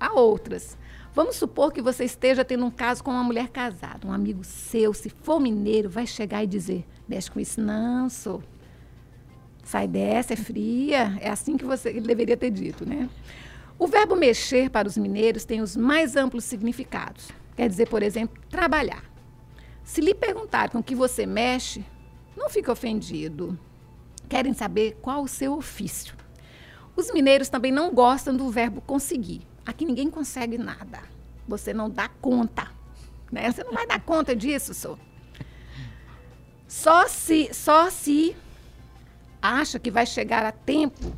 Há 0.00 0.18
outras. 0.18 0.76
Vamos 1.14 1.36
supor 1.36 1.72
que 1.72 1.80
você 1.80 2.04
esteja 2.04 2.44
tendo 2.44 2.64
um 2.64 2.70
caso 2.70 3.04
com 3.04 3.10
uma 3.10 3.22
mulher 3.22 3.48
casada. 3.48 4.06
Um 4.06 4.12
amigo 4.12 4.42
seu, 4.42 4.92
se 4.92 5.10
for 5.10 5.38
mineiro, 5.38 5.90
vai 5.90 6.06
chegar 6.06 6.42
e 6.42 6.46
dizer: 6.46 6.86
Mexe 7.06 7.30
com 7.30 7.38
isso, 7.38 7.60
não, 7.60 8.08
sou. 8.08 8.42
Sai 9.66 9.88
dessa, 9.88 10.34
é 10.34 10.36
fria. 10.36 11.18
É 11.20 11.28
assim 11.28 11.56
que 11.56 11.64
você 11.64 11.88
ele 11.88 12.02
deveria 12.02 12.36
ter 12.36 12.50
dito, 12.50 12.88
né? 12.88 13.10
O 13.76 13.88
verbo 13.88 14.14
mexer 14.14 14.70
para 14.70 14.86
os 14.86 14.96
mineiros 14.96 15.44
tem 15.44 15.60
os 15.60 15.76
mais 15.76 16.14
amplos 16.14 16.44
significados. 16.44 17.30
Quer 17.56 17.68
dizer, 17.68 17.88
por 17.88 18.00
exemplo, 18.00 18.40
trabalhar. 18.48 19.02
Se 19.82 20.00
lhe 20.00 20.14
perguntar 20.14 20.70
com 20.70 20.80
que 20.80 20.94
você 20.94 21.26
mexe, 21.26 21.84
não 22.36 22.48
fique 22.48 22.70
ofendido. 22.70 23.58
Querem 24.28 24.54
saber 24.54 24.98
qual 25.02 25.24
o 25.24 25.28
seu 25.28 25.54
ofício. 25.54 26.14
Os 26.94 27.12
mineiros 27.12 27.48
também 27.48 27.72
não 27.72 27.92
gostam 27.92 28.36
do 28.36 28.48
verbo 28.48 28.80
conseguir. 28.80 29.42
Aqui 29.66 29.84
ninguém 29.84 30.08
consegue 30.08 30.56
nada. 30.56 31.00
Você 31.48 31.74
não 31.74 31.90
dá 31.90 32.08
conta. 32.08 32.70
Né? 33.32 33.50
Você 33.50 33.64
não 33.64 33.72
vai 33.72 33.86
dar 33.86 34.00
conta 34.00 34.34
disso, 34.34 34.72
só. 34.72 34.96
Só 36.68 37.08
se, 37.08 37.52
só 37.52 37.90
se 37.90 38.36
acha 39.54 39.78
que 39.78 39.90
vai 39.90 40.06
chegar 40.06 40.44
a 40.44 40.52
tempo, 40.52 41.12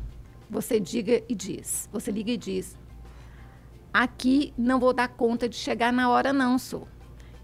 você 0.49 0.79
diga 0.79 1.23
e 1.27 1.35
diz. 1.35 1.89
Você 1.91 2.11
liga 2.11 2.31
e 2.31 2.37
diz. 2.37 2.77
Aqui 3.93 4.53
não 4.57 4.79
vou 4.79 4.93
dar 4.93 5.07
conta 5.07 5.49
de 5.49 5.55
chegar 5.55 5.91
na 5.91 6.09
hora, 6.09 6.31
não, 6.31 6.57
sou. 6.59 6.87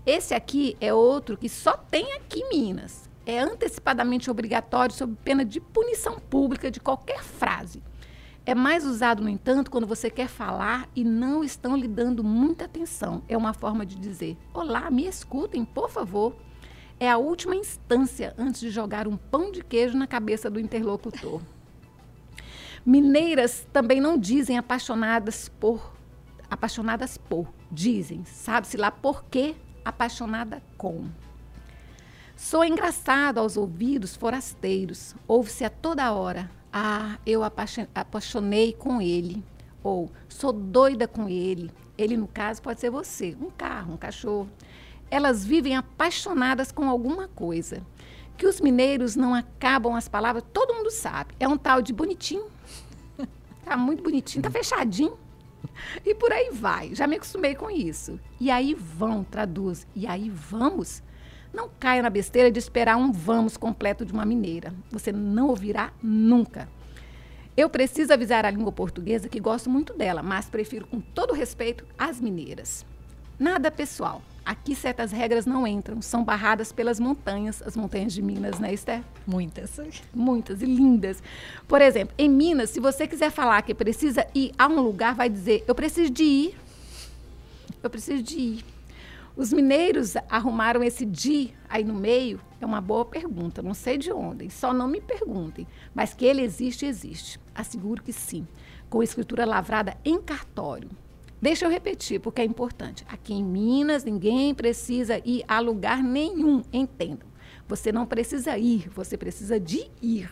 Esse 0.05 0.35
aqui 0.35 0.77
é 0.79 0.93
outro 0.93 1.37
que 1.37 1.49
só 1.49 1.75
tem 1.75 2.13
aqui 2.13 2.39
em 2.39 2.49
Minas. 2.49 3.09
É 3.25 3.39
antecipadamente 3.39 4.29
obrigatório 4.29 4.93
sob 4.93 5.17
pena 5.23 5.43
de 5.43 5.59
punição 5.59 6.19
pública 6.19 6.69
de 6.69 6.79
qualquer 6.79 7.23
frase. 7.23 7.81
É 8.45 8.53
mais 8.53 8.85
usado, 8.85 9.23
no 9.23 9.29
entanto, 9.29 9.71
quando 9.71 9.87
você 9.87 10.11
quer 10.11 10.27
falar 10.27 10.87
e 10.95 11.03
não 11.03 11.43
estão 11.43 11.75
lhe 11.75 11.87
dando 11.87 12.23
muita 12.23 12.65
atenção. 12.65 13.23
É 13.27 13.35
uma 13.35 13.53
forma 13.53 13.83
de 13.83 13.95
dizer: 13.95 14.37
Olá, 14.53 14.91
me 14.91 15.07
escutem, 15.07 15.65
por 15.65 15.89
favor. 15.89 16.35
É 16.99 17.09
a 17.09 17.17
última 17.17 17.55
instância 17.55 18.33
antes 18.37 18.61
de 18.61 18.69
jogar 18.69 19.07
um 19.07 19.17
pão 19.17 19.51
de 19.51 19.61
queijo 19.63 19.97
na 19.97 20.07
cabeça 20.07 20.49
do 20.49 20.59
interlocutor. 20.59 21.41
Mineiras 22.85 23.67
também 23.73 23.99
não 23.99 24.17
dizem 24.17 24.57
apaixonadas 24.57 25.49
por. 25.49 25.93
Apaixonadas 26.49 27.17
por. 27.17 27.51
Dizem, 27.71 28.23
sabe-se 28.23 28.77
lá 28.77 28.91
por 28.91 29.25
quê 29.25 29.55
apaixonada 29.83 30.61
com. 30.77 31.05
Sou 32.35 32.63
engraçado 32.63 33.39
aos 33.39 33.57
ouvidos 33.57 34.15
forasteiros. 34.15 35.15
Ouve-se 35.27 35.65
a 35.65 35.69
toda 35.69 36.13
hora. 36.13 36.49
Ah, 36.71 37.17
eu 37.25 37.41
apaixonei 37.43 38.73
com 38.73 39.01
ele. 39.01 39.43
Ou 39.83 40.11
sou 40.29 40.53
doida 40.53 41.07
com 41.07 41.27
ele. 41.27 41.71
Ele, 41.97 42.17
no 42.17 42.27
caso, 42.27 42.61
pode 42.61 42.79
ser 42.79 42.89
você, 42.89 43.37
um 43.39 43.49
carro, 43.49 43.93
um 43.93 43.97
cachorro. 43.97 44.49
Elas 45.09 45.45
vivem 45.45 45.75
apaixonadas 45.75 46.71
com 46.71 46.89
alguma 46.89 47.27
coisa. 47.27 47.81
Que 48.38 48.47
os 48.47 48.59
mineiros 48.59 49.15
não 49.15 49.33
acabam 49.33 49.95
as 49.95 50.07
palavras, 50.07 50.43
todo 50.51 50.74
mundo 50.74 50.91
sabe. 50.91 51.33
É 51.39 51.47
um 51.47 51.57
tal 51.57 51.81
de 51.81 51.93
bonitinho. 51.93 52.45
Tá 53.65 53.75
muito 53.75 54.03
bonitinho, 54.03 54.43
tá 54.43 54.51
fechadinho. 54.51 55.17
e 56.05 56.13
por 56.13 56.31
aí 56.31 56.51
vai. 56.51 56.93
Já 56.93 57.07
me 57.07 57.15
acostumei 57.15 57.55
com 57.55 57.71
isso. 57.71 58.19
E 58.39 58.51
aí 58.51 58.75
vão, 58.75 59.24
traduz. 59.24 59.88
E 59.95 60.05
aí 60.05 60.29
vamos. 60.29 61.01
Não 61.51 61.69
caia 61.79 62.03
na 62.03 62.09
besteira 62.09 62.51
de 62.51 62.59
esperar 62.59 62.95
um 62.97 63.12
vamos 63.12 63.57
completo 63.57 64.05
de 64.05 64.13
uma 64.13 64.24
mineira. 64.24 64.74
Você 64.91 65.12
não 65.12 65.47
ouvirá 65.47 65.91
nunca. 66.03 66.69
Eu 67.57 67.69
preciso 67.69 68.12
avisar 68.12 68.45
a 68.45 68.51
língua 68.51 68.71
portuguesa 68.71 69.29
que 69.29 69.39
gosto 69.39 69.69
muito 69.69 69.93
dela, 69.93 70.21
mas 70.21 70.50
prefiro 70.50 70.85
com 70.85 71.00
todo 71.00 71.33
respeito 71.33 71.85
as 71.97 72.19
mineiras. 72.19 72.85
Nada 73.39 73.71
pessoal. 73.71 74.21
Aqui 74.45 74.75
certas 74.75 75.11
regras 75.11 75.47
não 75.47 75.65
entram, 75.65 76.03
são 76.03 76.23
barradas 76.23 76.71
pelas 76.71 76.99
montanhas, 76.99 77.63
as 77.63 77.75
montanhas 77.75 78.13
de 78.13 78.21
Minas, 78.21 78.59
né, 78.59 78.71
Esther? 78.71 79.01
Muitas. 79.25 79.79
Muitas 80.13 80.61
e 80.61 80.65
lindas. 80.65 81.23
Por 81.67 81.81
exemplo, 81.81 82.13
em 82.15 82.29
Minas, 82.29 82.69
se 82.69 82.79
você 82.79 83.07
quiser 83.07 83.31
falar 83.31 83.63
que 83.63 83.73
precisa 83.73 84.27
ir 84.35 84.51
a 84.55 84.67
um 84.67 84.81
lugar, 84.81 85.15
vai 85.15 85.29
dizer: 85.29 85.63
eu 85.67 85.73
preciso 85.73 86.11
de 86.11 86.23
ir. 86.23 86.57
Eu 87.81 87.89
preciso 87.89 88.21
de 88.21 88.37
ir. 88.37 88.65
Os 89.35 89.51
mineiros 89.51 90.15
arrumaram 90.29 90.83
esse 90.83 91.05
de 91.05 91.51
aí 91.67 91.83
no 91.83 91.95
meio? 91.95 92.39
É 92.61 92.65
uma 92.65 92.79
boa 92.79 93.03
pergunta, 93.03 93.63
não 93.63 93.73
sei 93.73 93.97
de 93.97 94.13
onde, 94.13 94.49
só 94.49 94.73
não 94.73 94.87
me 94.87 95.01
perguntem. 95.01 95.67
Mas 95.93 96.13
que 96.13 96.23
ele 96.23 96.41
existe, 96.41 96.85
existe. 96.85 97.39
Asseguro 97.53 98.03
que 98.03 98.13
sim. 98.13 98.47
Com 98.89 99.01
escritura 99.01 99.43
lavrada 99.43 99.97
em 100.05 100.21
cartório. 100.21 100.89
Deixa 101.45 101.63
eu 101.63 101.69
repetir, 101.69 102.19
porque 102.19 102.41
é 102.41 102.43
importante. 102.43 103.05
Aqui 103.07 103.31
em 103.31 103.43
Minas, 103.43 104.03
ninguém 104.03 104.55
precisa 104.55 105.21
ir 105.23 105.43
a 105.47 105.59
lugar 105.59 106.01
nenhum, 106.01 106.63
entendam. 106.73 107.27
Você 107.67 107.91
não 107.91 108.03
precisa 108.03 108.57
ir, 108.57 108.89
você 108.89 109.15
precisa 109.15 109.59
de 109.59 109.87
ir. 110.01 110.27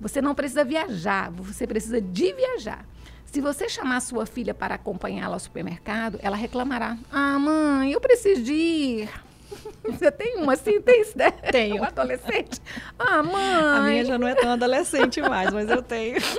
Você 0.00 0.20
não 0.20 0.34
precisa 0.34 0.64
viajar, 0.64 1.30
você 1.30 1.68
precisa 1.68 2.00
de 2.00 2.32
viajar. 2.32 2.84
Se 3.24 3.40
você 3.40 3.68
chamar 3.68 4.00
sua 4.00 4.26
filha 4.26 4.52
para 4.52 4.74
acompanhá-la 4.74 5.36
ao 5.36 5.38
supermercado, 5.38 6.18
ela 6.20 6.34
reclamará: 6.36 6.98
Ah, 7.12 7.38
mãe, 7.38 7.92
eu 7.92 8.00
preciso 8.00 8.42
de 8.42 8.52
ir. 8.52 9.29
Você 9.84 10.10
tem 10.10 10.36
uma 10.36 10.54
assim, 10.54 10.80
tem 10.80 11.00
isso, 11.02 11.16
né? 11.16 11.30
Tenho. 11.30 11.82
Um 11.82 11.84
adolescente? 11.84 12.60
Ah, 12.98 13.22
mãe. 13.22 13.78
A 13.78 13.80
minha 13.80 14.04
já 14.04 14.18
não 14.18 14.28
é 14.28 14.34
tão 14.34 14.50
adolescente 14.52 15.22
mais, 15.22 15.52
mas 15.52 15.68
eu 15.68 15.82
tenho. 15.82 16.18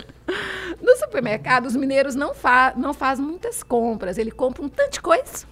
No 0.82 0.96
supermercado, 0.96 1.65
os 1.65 1.75
mineiros 1.75 2.15
não, 2.15 2.34
fa 2.34 2.74
não 2.77 2.94
fazem 2.94 3.25
muitas 3.25 3.62
compras. 3.62 4.18
Ele 4.18 4.32
compra 4.32 4.63
um 4.63 4.70
tanto 4.70 4.94
de 4.94 5.01
coisa. 5.01 5.46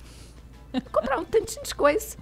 Comprar 0.92 1.20
um 1.20 1.26
tantinho 1.26 1.64
de 1.64 1.76
coisa. 1.76 2.16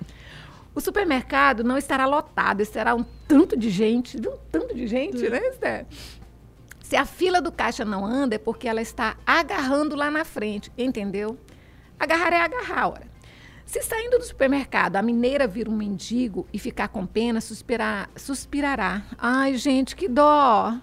O 0.74 0.82
supermercado 0.82 1.64
não 1.64 1.78
estará 1.78 2.06
lotado, 2.06 2.62
estará 2.62 2.96
um 2.96 3.04
tanto 3.28 3.58
de 3.58 3.70
gente, 3.70 4.18
um 4.18 4.38
tanto 4.52 4.76
de 4.76 4.88
gente, 4.88 5.30
né, 5.30 5.40
Esther? 5.50 5.86
Se 6.82 6.96
a 6.96 7.06
fila 7.06 7.42
do 7.42 7.52
caixa 7.52 7.84
não 7.84 8.06
anda, 8.06 8.36
é 8.36 8.38
porque 8.38 8.68
ela 8.68 8.82
está 8.82 9.18
agarrando 9.26 9.96
lá 9.96 10.10
na 10.10 10.24
frente, 10.24 10.72
entendeu? 10.78 11.38
Agarrar 12.00 12.32
é 12.32 12.42
agarrar, 12.42 12.90
ora. 12.90 13.07
Se 13.68 13.82
saindo 13.82 14.18
do 14.18 14.24
supermercado 14.24 14.96
a 14.96 15.02
mineira 15.02 15.46
vir 15.46 15.68
um 15.68 15.76
mendigo 15.76 16.48
e 16.54 16.58
ficar 16.58 16.88
com 16.88 17.06
pena, 17.06 17.42
suspirar, 17.42 18.10
suspirará. 18.16 19.04
Ai, 19.18 19.56
gente, 19.56 19.96
que 19.96 20.08
dó! 20.08 20.74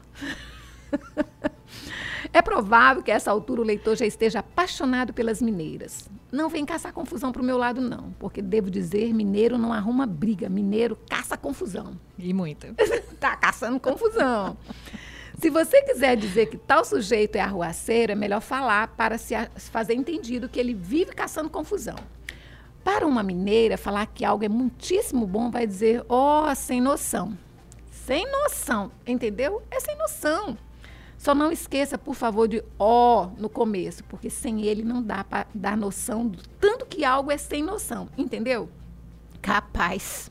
É 2.32 2.42
provável 2.42 3.00
que 3.00 3.12
a 3.12 3.14
essa 3.14 3.30
altura 3.30 3.60
o 3.60 3.64
leitor 3.64 3.94
já 3.94 4.04
esteja 4.04 4.40
apaixonado 4.40 5.12
pelas 5.14 5.40
mineiras. 5.40 6.10
Não 6.32 6.48
vem 6.48 6.64
caçar 6.64 6.92
confusão 6.92 7.30
para 7.30 7.40
o 7.40 7.44
meu 7.44 7.56
lado, 7.56 7.80
não, 7.80 8.12
porque 8.18 8.42
devo 8.42 8.72
dizer, 8.72 9.14
mineiro 9.14 9.56
não 9.56 9.72
arruma 9.72 10.04
briga, 10.04 10.48
mineiro 10.48 10.98
caça 11.08 11.36
confusão. 11.36 11.96
E 12.18 12.34
muita. 12.34 12.74
tá 13.20 13.36
caçando 13.36 13.78
confusão. 13.78 14.56
Se 15.40 15.48
você 15.48 15.80
quiser 15.82 16.16
dizer 16.16 16.46
que 16.46 16.58
tal 16.58 16.84
sujeito 16.84 17.36
é 17.36 17.40
arruaceiro, 17.40 18.10
é 18.10 18.16
melhor 18.16 18.40
falar 18.40 18.88
para 18.88 19.16
se 19.16 19.36
fazer 19.70 19.94
entendido 19.94 20.48
que 20.48 20.58
ele 20.58 20.74
vive 20.74 21.12
caçando 21.12 21.48
confusão. 21.48 21.96
Para 22.84 23.06
uma 23.06 23.22
mineira, 23.22 23.78
falar 23.78 24.04
que 24.06 24.24
algo 24.24 24.44
é 24.44 24.48
muitíssimo 24.48 25.26
bom 25.26 25.50
vai 25.50 25.66
dizer, 25.66 26.04
ó, 26.06 26.50
oh, 26.50 26.54
sem 26.54 26.82
noção. 26.82 27.36
Sem 27.90 28.30
noção, 28.30 28.92
entendeu? 29.06 29.62
É 29.70 29.80
sem 29.80 29.96
noção. 29.96 30.58
Só 31.16 31.34
não 31.34 31.50
esqueça, 31.50 31.96
por 31.96 32.14
favor, 32.14 32.46
de 32.46 32.62
ó 32.78 33.28
no 33.38 33.48
começo, 33.48 34.04
porque 34.04 34.28
sem 34.28 34.66
ele 34.66 34.84
não 34.84 35.02
dá 35.02 35.24
para 35.24 35.46
dar 35.54 35.74
noção 35.74 36.28
do 36.28 36.42
tanto 36.60 36.84
que 36.84 37.02
algo 37.02 37.32
é 37.32 37.38
sem 37.38 37.62
noção, 37.62 38.10
entendeu? 38.18 38.68
Capaz. 39.40 40.30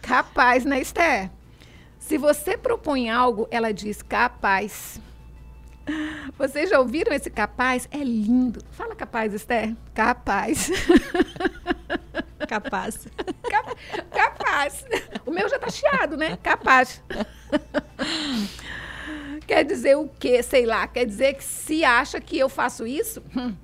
Capaz, 0.00 0.64
né, 0.64 0.80
Esther? 0.80 1.32
Se 1.98 2.16
você 2.16 2.56
propõe 2.56 3.10
algo, 3.10 3.48
ela 3.50 3.72
diz 3.72 4.00
capaz. 4.00 5.00
Vocês 6.38 6.70
já 6.70 6.78
ouviram 6.78 7.12
esse 7.12 7.30
capaz? 7.30 7.88
É 7.90 7.98
lindo. 7.98 8.62
Fala 8.70 8.94
capaz, 8.94 9.34
Esther. 9.34 9.74
Capaz. 9.94 10.70
Capaz. 12.48 13.06
capaz. 14.10 14.84
O 15.24 15.30
meu 15.30 15.48
já 15.48 15.56
tá 15.56 15.70
chiado, 15.70 16.16
né? 16.16 16.36
Capaz. 16.42 17.00
Quer 19.46 19.64
dizer 19.64 19.96
o 19.96 20.08
quê? 20.18 20.42
Sei 20.42 20.66
lá. 20.66 20.88
Quer 20.88 21.04
dizer 21.04 21.34
que 21.34 21.44
se 21.44 21.84
acha 21.84 22.20
que 22.20 22.36
eu 22.36 22.48
faço 22.48 22.84
isso, 22.86 23.22
hum, 23.36 23.54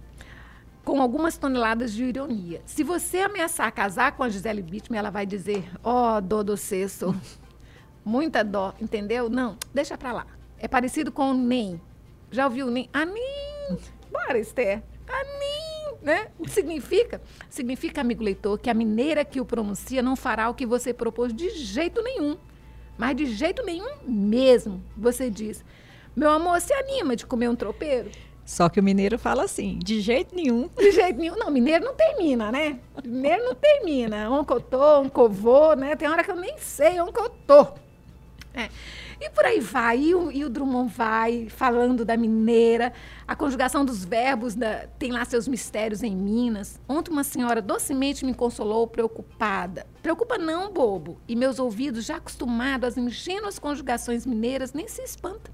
com 0.85 1.03
algumas 1.03 1.37
toneladas 1.37 1.93
de 1.93 2.05
ironia. 2.05 2.63
Se 2.65 2.85
você 2.85 3.19
ameaçar 3.19 3.73
casar 3.73 4.13
com 4.13 4.23
a 4.23 4.29
Gisele 4.29 4.63
Bündchen, 4.63 4.97
ela 4.97 5.11
vai 5.11 5.27
dizer, 5.27 5.69
ó, 5.83 6.19
oh, 6.19 6.21
dó 6.21 6.45
do 6.45 6.57
cesso. 6.57 7.13
Muita 8.05 8.45
dó, 8.45 8.73
entendeu? 8.81 9.29
Não, 9.29 9.57
deixa 9.75 9.99
pra 9.99 10.13
lá. 10.13 10.27
É 10.59 10.69
parecido 10.69 11.11
com 11.11 11.35
nem. 11.35 11.81
Já 12.31 12.45
ouviu 12.47 12.71
nem? 12.71 12.89
Anim. 12.93 13.79
Bora, 14.11 14.39
Esther. 14.39 14.83
Anim. 15.09 15.97
Né? 16.03 16.29
O 16.39 16.45
que 16.45 16.51
significa? 16.51 17.21
Significa, 17.49 18.01
amigo 18.01 18.23
leitor, 18.23 18.59
que 18.59 18.71
a 18.71 18.75
mineira 18.75 19.25
que 19.25 19.41
o 19.41 19.45
pronuncia 19.45 20.03
não 20.03 20.15
fará 20.15 20.49
o 20.49 20.55
que 20.55 20.67
você 20.67 20.93
propôs 20.93 21.33
de 21.33 21.51
jeito 21.51 22.03
nenhum. 22.03 22.37
Mas 22.97 23.17
de 23.17 23.27
jeito 23.27 23.65
nenhum 23.65 23.89
mesmo. 24.07 24.83
Você 24.97 25.29
diz, 25.29 25.65
meu 26.15 26.31
amor, 26.31 26.61
se 26.61 26.73
anima 26.73 27.17
de 27.17 27.27
comer 27.27 27.49
um 27.49 27.57
tropeiro? 27.57 28.11
Só 28.45 28.69
que 28.69 28.79
o 28.79 28.83
mineiro 28.83 29.19
fala 29.19 29.43
assim, 29.43 29.79
de 29.83 30.01
jeito 30.01 30.35
nenhum. 30.35 30.71
De 30.77 30.93
jeito 30.93 31.19
nenhum. 31.19 31.37
Não, 31.37 31.51
mineiro 31.51 31.85
não 31.85 31.95
termina, 31.95 32.53
né? 32.53 32.79
Mineiro 33.05 33.43
não 33.43 33.55
termina. 33.57 34.31
Onde 34.31 34.53
eu 34.53 34.61
tô, 34.61 35.01
onde 35.01 35.11
eu 35.17 35.29
vou, 35.29 35.75
né? 35.75 35.97
Tem 35.97 36.09
hora 36.09 36.23
que 36.23 36.31
eu 36.31 36.37
nem 36.37 36.57
sei 36.57 37.01
onde 37.01 37.19
eu 37.19 37.29
tô. 37.29 37.67
É. 38.57 38.71
E 39.21 39.29
por 39.29 39.45
aí 39.45 39.61
vai. 39.61 39.99
E 39.99 40.15
o, 40.15 40.33
e 40.33 40.43
o, 40.43 40.49
Drummond 40.49 40.91
vai 40.93 41.47
falando 41.51 42.07
da 42.07 42.17
mineira. 42.17 42.91
A 43.29 43.37
conjugação 43.37 43.85
dos 43.85 44.03
verbos 44.03 44.55
da, 44.55 44.87
tem 44.99 45.13
lá 45.13 45.25
seus 45.27 45.47
mistérios 45.47 46.03
em 46.03 46.17
Minas. 46.17 46.81
Ontem 46.89 47.11
uma 47.11 47.23
senhora 47.23 47.61
docemente 47.61 48.25
me 48.25 48.33
consolou, 48.33 48.87
preocupada. 48.87 49.87
Preocupa 50.03 50.39
não, 50.39 50.73
bobo. 50.73 51.21
E 51.29 51.37
meus 51.37 51.59
ouvidos, 51.59 52.07
já 52.07 52.17
acostumados 52.17 52.89
às 52.89 52.97
ingênuas 52.97 53.59
conjugações 53.59 54.25
mineiras, 54.25 54.73
nem 54.73 54.89
se 54.89 55.03
espantam. 55.03 55.53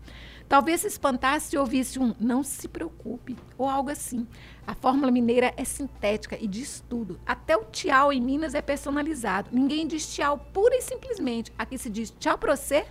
Talvez 0.48 0.82
se 0.82 0.86
espantasse 0.86 1.48
se 1.48 1.56
ouvisse 1.56 1.98
um 1.98 2.14
não 2.20 2.42
se 2.42 2.68
preocupe 2.68 3.36
ou 3.56 3.68
algo 3.68 3.90
assim. 3.90 4.26
A 4.66 4.74
fórmula 4.74 5.10
mineira 5.10 5.52
é 5.56 5.64
sintética 5.64 6.38
e 6.40 6.46
diz 6.46 6.82
tudo. 6.88 7.18
Até 7.26 7.56
o 7.56 7.64
tchau 7.64 8.12
em 8.12 8.20
Minas 8.20 8.54
é 8.54 8.62
personalizado. 8.62 9.48
Ninguém 9.52 9.86
diz 9.86 10.14
tchau 10.14 10.38
pura 10.52 10.76
e 10.76 10.82
simplesmente. 10.82 11.52
Aqui 11.58 11.76
se 11.76 11.90
diz 11.90 12.12
tchau 12.18 12.38
pra 12.38 12.54
você. 12.54 12.84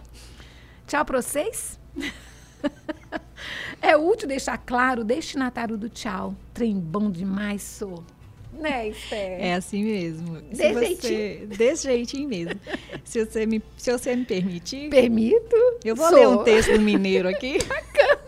Tchau 0.86 1.06
para 1.06 1.22
vocês. 1.22 1.80
é 3.82 3.96
útil 3.96 4.28
deixar 4.28 4.58
claro 4.58 5.02
o 5.02 5.06
destinatário 5.06 5.78
do 5.78 5.90
tchau. 5.90 6.36
Trem 6.54 6.78
bom 6.78 7.10
demais, 7.10 7.62
sou. 7.62 8.04
Né, 8.52 8.90
Esther? 8.90 9.42
É 9.42 9.54
assim 9.54 9.84
mesmo. 9.84 10.42
Desse 10.42 10.74
jeitinho. 10.74 11.48
Desse 11.48 11.84
jeitinho 11.84 12.30
mesmo. 12.30 12.60
se, 13.06 13.26
você 13.26 13.46
me, 13.46 13.64
se 13.78 13.92
você 13.92 14.14
me 14.14 14.26
permitir. 14.26 14.90
Permito. 14.90 15.56
Eu 15.86 15.96
vou 15.96 16.10
sou. 16.10 16.18
ler 16.18 16.28
um 16.28 16.44
texto 16.44 16.78
mineiro 16.80 17.30
aqui. 17.30 17.58
Bacana. 17.66 18.22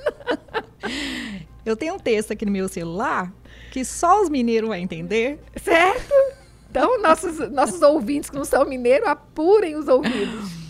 Eu 1.65 1.75
tenho 1.75 1.95
um 1.95 1.99
texto 1.99 2.31
aqui 2.31 2.45
no 2.45 2.51
meu 2.51 2.67
celular 2.67 3.31
que 3.71 3.83
só 3.83 4.21
os 4.21 4.29
mineiros 4.29 4.69
vão 4.69 4.77
entender. 4.77 5.39
Certo? 5.55 6.13
Então, 6.69 7.01
nossos, 7.01 7.51
nossos 7.51 7.81
ouvintes 7.81 8.29
que 8.29 8.35
não 8.35 8.45
são 8.45 8.65
mineiros, 8.65 9.07
apurem 9.07 9.75
os 9.75 9.87
ouvidos. 9.87 10.63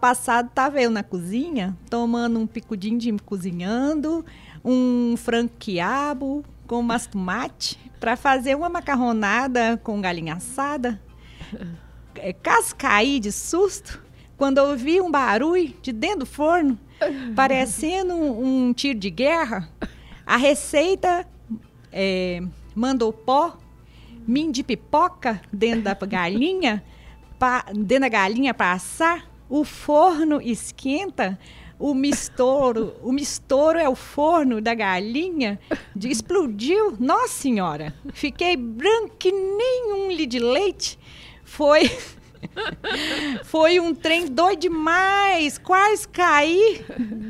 Passado 0.00 0.48
estava 0.48 0.82
eu 0.82 0.90
na 0.90 1.04
cozinha, 1.04 1.76
tomando 1.88 2.40
um 2.40 2.46
picudinho 2.46 2.98
de 2.98 3.12
cozinhando, 3.24 4.26
um 4.64 5.14
frango 5.16 5.52
quiabo 5.60 6.44
com 6.66 6.80
umas 6.80 7.06
tomate 7.06 7.78
para 8.00 8.16
fazer 8.16 8.56
uma 8.56 8.68
macarronada 8.68 9.80
com 9.84 10.00
galinha 10.00 10.34
assada. 10.34 11.00
É, 12.16 12.32
cascaí 12.32 13.20
de 13.20 13.30
susto 13.30 14.02
quando 14.36 14.58
eu 14.58 14.70
ouvi 14.70 15.00
um 15.00 15.10
barulho 15.10 15.72
de 15.80 15.92
dentro 15.92 16.20
do 16.20 16.26
forno, 16.26 16.78
parecendo 17.36 18.14
um, 18.14 18.68
um 18.68 18.72
tiro 18.72 18.98
de 18.98 19.10
guerra. 19.10 19.68
A 20.26 20.36
receita 20.36 21.24
é, 21.92 22.42
mandou 22.74 23.12
pó, 23.12 23.56
min 24.26 24.50
de 24.50 24.64
pipoca 24.64 25.40
dentro 25.52 25.82
da 25.82 25.94
galinha, 25.94 26.82
pa, 27.38 27.64
dentro 27.72 28.00
da 28.00 28.08
galinha 28.08 28.52
para 28.52 28.72
assar 28.72 29.30
o 29.48 29.62
forno 29.62 30.42
esquenta, 30.42 31.38
o 31.78 31.94
mistouro, 31.94 32.96
o 33.02 33.12
mistouro 33.12 33.78
é 33.78 33.88
o 33.88 33.94
forno 33.94 34.60
da 34.60 34.74
galinha, 34.74 35.60
de, 35.94 36.10
explodiu. 36.10 36.96
Nossa 36.98 37.28
senhora, 37.28 37.94
fiquei 38.12 38.56
branco 38.56 39.14
que 39.16 39.30
nem 39.30 39.92
um 39.94 40.10
litro 40.10 40.26
de 40.26 40.38
leite. 40.40 40.98
Foi 41.44 41.88
foi 43.44 43.78
um 43.78 43.94
trem 43.94 44.26
doido 44.26 44.60
demais, 44.60 45.58
quase 45.58 46.08
caí, 46.08 46.84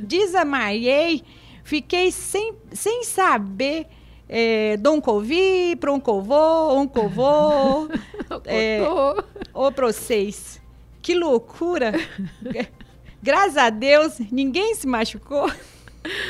desmaiei, 0.04 1.22
fiquei 1.66 2.12
sem, 2.12 2.54
sem 2.72 3.02
saber 3.02 3.88
é, 4.28 4.76
Dom 4.76 5.00
Covi, 5.00 5.74
Proncovô, 5.80 6.72
Oncovô, 6.72 7.88
é, 8.46 8.80
ou 9.52 9.72
para 9.72 9.86
vocês. 9.88 10.62
Que 11.02 11.14
loucura! 11.14 11.92
Graças 13.20 13.56
a 13.56 13.68
Deus, 13.68 14.18
ninguém 14.30 14.76
se 14.76 14.86
machucou. 14.86 15.50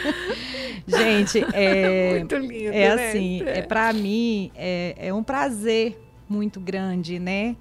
Gente, 0.89 1.45
é, 1.53 2.19
muito 2.19 2.37
lindo, 2.37 2.73
é 2.73 2.97
né? 2.97 3.09
assim, 3.09 3.43
é 3.43 3.61
para 3.61 3.93
mim 3.93 4.51
é, 4.55 4.95
é 4.97 5.13
um 5.13 5.23
prazer 5.23 6.01
muito 6.27 6.59
grande, 6.59 7.19
né? 7.19 7.57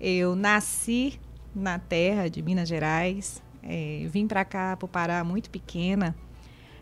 Eu 0.00 0.34
nasci 0.34 1.20
na 1.54 1.78
terra 1.78 2.28
de 2.28 2.42
Minas 2.42 2.68
Gerais, 2.68 3.40
é, 3.62 4.04
vim 4.08 4.26
para 4.26 4.44
cá, 4.44 4.76
para 4.76 4.86
o 4.86 4.88
Pará, 4.88 5.22
muito 5.22 5.48
pequena, 5.48 6.16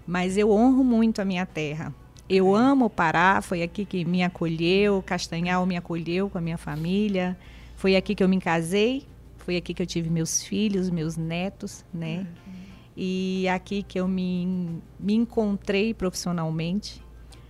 mas 0.09 0.39
eu 0.39 0.51
honro 0.51 0.83
muito 0.83 1.21
a 1.21 1.25
minha 1.25 1.45
terra. 1.45 1.95
Eu 2.27 2.57
amo 2.57 2.87
o 2.87 2.91
Pará, 2.91 3.43
foi 3.43 3.63
aqui 3.63 3.85
que 3.85 4.07
me 4.07 4.23
acolheu, 4.23 5.03
Castanhal 5.03 5.67
me 5.67 5.77
acolheu 5.77 6.31
com 6.31 6.39
a 6.39 6.41
minha 6.41 6.57
família, 6.57 7.37
foi 7.77 7.95
aqui 7.95 8.15
que 8.15 8.25
eu 8.25 8.29
me 8.29 8.41
casei, 8.41 9.07
foi 9.37 9.59
aqui 9.59 9.75
que 9.75 9.83
eu 9.83 9.87
tive 9.87 10.09
meus 10.09 10.43
filhos, 10.43 10.89
meus 10.89 11.19
netos, 11.19 11.85
né? 11.93 12.27
Uhum. 12.47 12.53
E 12.97 13.47
aqui 13.49 13.83
que 13.83 14.01
eu 14.01 14.09
me, 14.09 14.81
me 14.99 15.15
encontrei 15.15 15.93
profissionalmente, 15.93 17.03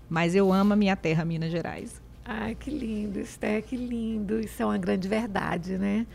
mas 0.09 0.35
eu 0.35 0.53
amo 0.53 0.73
a 0.73 0.77
minha 0.77 0.97
terra, 0.97 1.25
Minas 1.25 1.53
Gerais. 1.53 2.03
Ai, 2.25 2.57
que 2.57 2.71
lindo, 2.71 3.21
Esther, 3.21 3.63
que 3.63 3.77
lindo. 3.77 4.41
Isso 4.41 4.61
é 4.63 4.67
uma 4.67 4.79
grande 4.79 5.09
verdade, 5.09 5.79
né? 5.79 6.07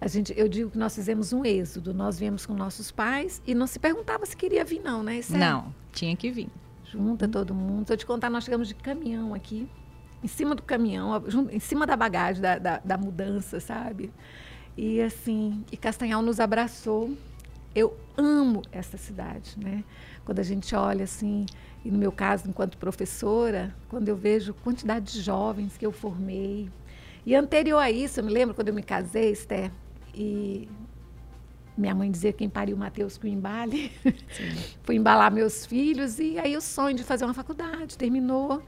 A 0.00 0.08
gente, 0.08 0.34
eu 0.36 0.48
digo 0.48 0.70
que 0.70 0.78
nós 0.78 0.94
fizemos 0.94 1.32
um 1.32 1.44
êxodo. 1.44 1.94
Nós 1.94 2.18
viemos 2.18 2.44
com 2.44 2.54
nossos 2.54 2.90
pais 2.90 3.42
e 3.46 3.54
não 3.54 3.66
se 3.66 3.78
perguntava 3.78 4.26
se 4.26 4.36
queria 4.36 4.64
vir, 4.64 4.80
não, 4.80 5.02
né? 5.02 5.16
Esther? 5.16 5.38
Não, 5.38 5.74
tinha 5.92 6.14
que 6.14 6.30
vir. 6.30 6.48
Junta 6.84 7.26
todo 7.26 7.54
mundo. 7.54 7.86
Se 7.86 7.92
eu 7.92 7.96
te 7.96 8.06
contar, 8.06 8.30
nós 8.30 8.44
chegamos 8.44 8.68
de 8.68 8.74
caminhão 8.74 9.34
aqui, 9.34 9.68
em 10.22 10.28
cima 10.28 10.54
do 10.54 10.62
caminhão, 10.62 11.22
em 11.50 11.58
cima 11.58 11.86
da 11.86 11.96
bagagem 11.96 12.40
da, 12.40 12.58
da, 12.58 12.78
da 12.78 12.98
mudança, 12.98 13.58
sabe? 13.58 14.12
E 14.76 15.00
assim, 15.00 15.64
e 15.72 15.76
Castanhal 15.76 16.20
nos 16.22 16.38
abraçou. 16.38 17.16
Eu 17.74 17.96
amo 18.16 18.62
essa 18.70 18.96
cidade, 18.96 19.56
né? 19.58 19.82
Quando 20.24 20.38
a 20.38 20.42
gente 20.42 20.74
olha 20.74 21.04
assim, 21.04 21.46
e 21.84 21.90
no 21.90 21.98
meu 21.98 22.12
caso, 22.12 22.48
enquanto 22.48 22.76
professora, 22.76 23.74
quando 23.88 24.08
eu 24.08 24.16
vejo 24.16 24.52
a 24.52 24.64
quantidade 24.64 25.12
de 25.12 25.22
jovens 25.22 25.76
que 25.76 25.86
eu 25.86 25.92
formei. 25.92 26.70
E 27.24 27.34
anterior 27.34 27.78
a 27.78 27.90
isso, 27.90 28.20
eu 28.20 28.24
me 28.24 28.32
lembro 28.32 28.54
quando 28.54 28.68
eu 28.68 28.74
me 28.74 28.82
casei, 28.82 29.32
Esther, 29.32 29.70
e 30.16 30.68
minha 31.76 31.94
mãe 31.94 32.10
dizia 32.10 32.32
quem 32.32 32.48
pariu 32.48 32.76
Mateus 32.76 33.18
com 33.18 33.26
embale. 33.26 33.92
Fui 34.82 34.96
embalar 34.96 35.30
meus 35.30 35.66
filhos 35.66 36.18
e 36.18 36.38
aí 36.38 36.56
o 36.56 36.60
sonho 36.60 36.96
de 36.96 37.04
fazer 37.04 37.24
uma 37.24 37.34
faculdade 37.34 37.98
terminou. 37.98 38.62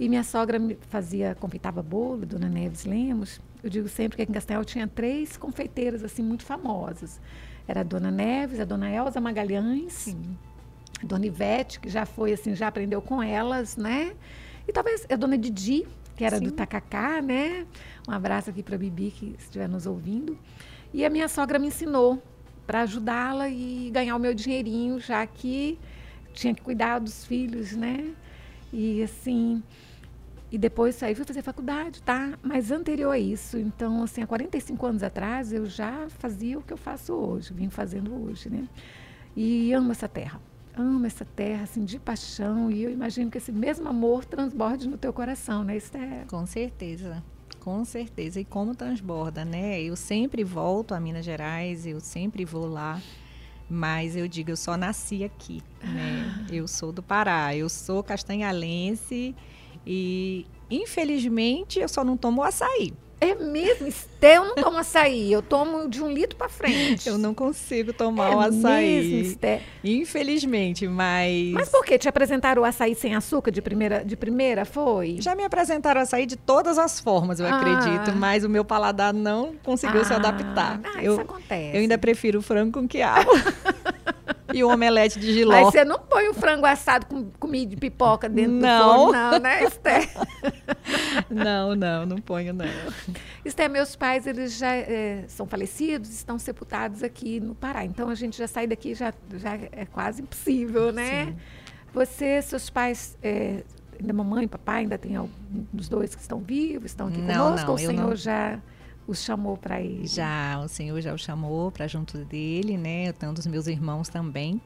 E 0.00 0.08
minha 0.08 0.24
sogra 0.24 0.58
me 0.58 0.76
fazia, 0.88 1.34
confeitava 1.38 1.82
bolo, 1.82 2.24
Dona 2.26 2.48
Neves 2.48 2.84
Lemos. 2.84 3.40
Eu 3.62 3.70
digo 3.70 3.88
sempre 3.88 4.16
que 4.16 4.22
aqui 4.22 4.30
em 4.30 4.34
Castanhal 4.34 4.64
tinha 4.64 4.86
três 4.86 5.36
confeiteiras 5.36 6.02
assim 6.02 6.22
muito 6.22 6.44
famosas. 6.44 7.20
Era 7.68 7.80
a 7.80 7.82
Dona 7.82 8.10
Neves, 8.10 8.60
a 8.60 8.64
Dona 8.64 8.90
Elza 8.90 9.20
Magalhães 9.20 9.92
Sim. 9.92 10.36
Dona 11.02 11.26
Ivete, 11.26 11.80
que 11.80 11.88
já 11.88 12.06
foi 12.06 12.32
assim, 12.32 12.54
já 12.54 12.68
aprendeu 12.68 13.02
com 13.02 13.22
elas, 13.22 13.76
né? 13.76 14.14
E 14.66 14.72
talvez 14.72 15.06
a 15.10 15.16
Dona 15.16 15.36
Didi, 15.36 15.86
que 16.14 16.24
era 16.24 16.38
Sim. 16.38 16.44
do 16.44 16.52
Tacacá, 16.52 17.20
né? 17.20 17.66
Um 18.08 18.12
abraço 18.12 18.50
aqui 18.50 18.62
para 18.62 18.76
a 18.76 18.78
Bibi, 18.78 19.10
que 19.10 19.34
estiver 19.38 19.68
nos 19.68 19.86
ouvindo. 19.86 20.38
E 20.92 21.04
a 21.04 21.10
minha 21.10 21.28
sogra 21.28 21.58
me 21.58 21.68
ensinou 21.68 22.22
para 22.66 22.82
ajudá-la 22.82 23.48
e 23.48 23.90
ganhar 23.92 24.16
o 24.16 24.18
meu 24.18 24.34
dinheirinho, 24.34 24.98
já 24.98 25.26
que 25.26 25.78
tinha 26.32 26.54
que 26.54 26.62
cuidar 26.62 26.98
dos 26.98 27.24
filhos, 27.24 27.72
né? 27.72 28.14
E 28.72 29.02
assim, 29.02 29.62
e 30.50 30.58
depois 30.58 30.94
saí 30.96 31.14
fui 31.14 31.24
fazer 31.24 31.42
faculdade, 31.42 32.02
tá? 32.02 32.38
Mas 32.42 32.70
anterior 32.70 33.12
a 33.12 33.18
isso, 33.18 33.58
então 33.58 34.02
assim, 34.02 34.22
há 34.22 34.26
45 34.26 34.86
anos 34.86 35.02
atrás, 35.02 35.52
eu 35.52 35.66
já 35.66 36.08
fazia 36.08 36.58
o 36.58 36.62
que 36.62 36.72
eu 36.72 36.76
faço 36.76 37.12
hoje, 37.12 37.52
vim 37.54 37.70
fazendo 37.70 38.14
hoje, 38.24 38.50
né? 38.50 38.68
E 39.36 39.72
amo 39.72 39.92
essa 39.92 40.08
terra 40.08 40.40
amo 40.76 41.06
essa 41.06 41.24
terra 41.24 41.62
assim 41.62 41.84
de 41.84 41.98
paixão 41.98 42.70
e 42.70 42.82
eu 42.82 42.90
imagino 42.90 43.30
que 43.30 43.38
esse 43.38 43.50
mesmo 43.50 43.88
amor 43.88 44.24
transborde 44.24 44.86
no 44.86 44.98
teu 44.98 45.12
coração, 45.12 45.64
né, 45.64 45.76
Esther? 45.76 46.26
Com 46.26 46.44
certeza. 46.44 47.24
Com 47.66 47.84
certeza. 47.84 48.38
E 48.38 48.44
como 48.44 48.76
transborda, 48.76 49.44
né? 49.44 49.82
Eu 49.82 49.96
sempre 49.96 50.44
volto 50.44 50.94
a 50.94 51.00
Minas 51.00 51.24
Gerais, 51.24 51.84
eu 51.84 51.98
sempre 51.98 52.44
vou 52.44 52.64
lá. 52.64 53.02
Mas 53.68 54.14
eu 54.14 54.28
digo, 54.28 54.52
eu 54.52 54.56
só 54.56 54.76
nasci 54.76 55.24
aqui, 55.24 55.60
né? 55.82 56.46
Eu 56.48 56.68
sou 56.68 56.92
do 56.92 57.02
Pará, 57.02 57.56
eu 57.56 57.68
sou 57.68 58.04
castanhalense 58.04 59.34
e 59.84 60.46
infelizmente 60.70 61.80
eu 61.80 61.88
só 61.88 62.04
não 62.04 62.16
tomo 62.16 62.44
açaí. 62.44 62.94
É 63.18 63.34
mesmo? 63.34 63.86
Esté, 63.86 64.36
eu 64.36 64.44
não 64.44 64.54
tomo 64.54 64.76
açaí. 64.78 65.32
Eu 65.32 65.40
tomo 65.40 65.88
de 65.88 66.02
um 66.02 66.12
litro 66.12 66.36
para 66.36 66.48
frente. 66.48 67.08
Eu 67.08 67.16
não 67.16 67.32
consigo 67.32 67.92
tomar 67.92 68.32
é 68.32 68.34
o 68.34 68.40
açaí. 68.40 69.02
Mesmo, 69.02 69.30
Esté? 69.30 69.62
Infelizmente, 69.82 70.86
mas. 70.86 71.52
Mas 71.52 71.68
por 71.70 71.84
quê? 71.84 71.98
Te 71.98 72.08
apresentaram 72.08 72.62
o 72.62 72.64
açaí 72.64 72.94
sem 72.94 73.14
açúcar 73.14 73.50
de 73.50 73.62
primeira, 73.62 74.04
de 74.04 74.16
primeira? 74.16 74.64
Foi? 74.66 75.16
Já 75.18 75.34
me 75.34 75.44
apresentaram 75.44 76.00
o 76.00 76.02
açaí 76.02 76.26
de 76.26 76.36
todas 76.36 76.78
as 76.78 77.00
formas, 77.00 77.40
eu 77.40 77.46
ah. 77.46 77.56
acredito. 77.56 78.14
Mas 78.14 78.44
o 78.44 78.50
meu 78.50 78.64
paladar 78.64 79.14
não 79.14 79.54
conseguiu 79.62 80.02
ah. 80.02 80.04
se 80.04 80.12
adaptar. 80.12 80.80
Ah, 80.84 81.02
eu, 81.02 81.12
isso 81.12 81.22
acontece. 81.22 81.76
Eu 81.76 81.80
ainda 81.80 81.96
prefiro 81.96 82.42
frango 82.42 82.80
com 82.80 82.86
quiabo. 82.86 83.30
e 84.52 84.62
o 84.62 84.68
omelete 84.68 85.18
de 85.18 85.32
giló. 85.32 85.52
Mas 85.52 85.66
você 85.66 85.84
não 85.84 85.98
põe 85.98 86.28
o 86.28 86.34
frango 86.34 86.66
assado 86.66 87.06
com 87.06 87.30
comida 87.38 87.70
de 87.70 87.76
pipoca 87.76 88.28
dentro 88.28 88.52
não. 88.52 88.78
do 88.78 88.94
forno, 88.94 89.12
não, 89.12 89.38
né, 89.38 89.64
Esther? 89.64 90.08
não, 91.30 91.74
não, 91.74 92.06
não 92.06 92.18
ponho, 92.18 92.52
não. 92.52 92.66
Esther, 93.44 93.70
meus 93.70 93.96
pais, 93.96 94.26
eles 94.26 94.56
já 94.56 94.74
é, 94.74 95.24
são 95.28 95.46
falecidos, 95.46 96.10
estão 96.10 96.38
sepultados 96.38 97.02
aqui 97.02 97.40
no 97.40 97.54
Pará. 97.54 97.84
Então, 97.84 98.08
a 98.08 98.14
gente 98.14 98.36
já 98.36 98.46
sair 98.46 98.66
daqui 98.66 98.94
já, 98.94 99.12
já 99.34 99.54
é 99.72 99.84
quase 99.84 100.22
impossível, 100.22 100.92
né? 100.92 101.26
Sim. 101.26 101.36
Você, 101.92 102.42
seus 102.42 102.70
pais... 102.70 103.16
É, 103.22 103.62
ainda 103.98 104.12
mamãe 104.12 104.44
e 104.44 104.48
papai 104.48 104.80
ainda 104.80 104.98
tem 104.98 105.16
algum 105.16 105.30
dos 105.72 105.88
dois 105.88 106.14
que 106.14 106.20
estão 106.20 106.38
vivos, 106.38 106.90
estão 106.90 107.08
aqui 107.08 107.16
não, 107.16 107.44
conosco, 107.44 107.66
não, 107.66 107.70
ou 107.70 107.76
o 107.76 107.78
senhor 107.78 108.08
não... 108.10 108.16
já 108.16 108.60
os 109.06 109.22
chamou 109.22 109.56
para 109.56 109.80
ir? 109.80 110.06
Já, 110.06 110.60
o 110.60 110.68
Senhor 110.68 111.00
já 111.00 111.14
o 111.14 111.18
chamou 111.18 111.70
para 111.70 111.86
junto 111.86 112.18
dele, 112.24 112.76
né? 112.76 113.08
Eu 113.08 113.12
tenho 113.12 113.32
dos 113.32 113.46
meus 113.46 113.66
irmãos 113.66 114.08
também. 114.08 114.60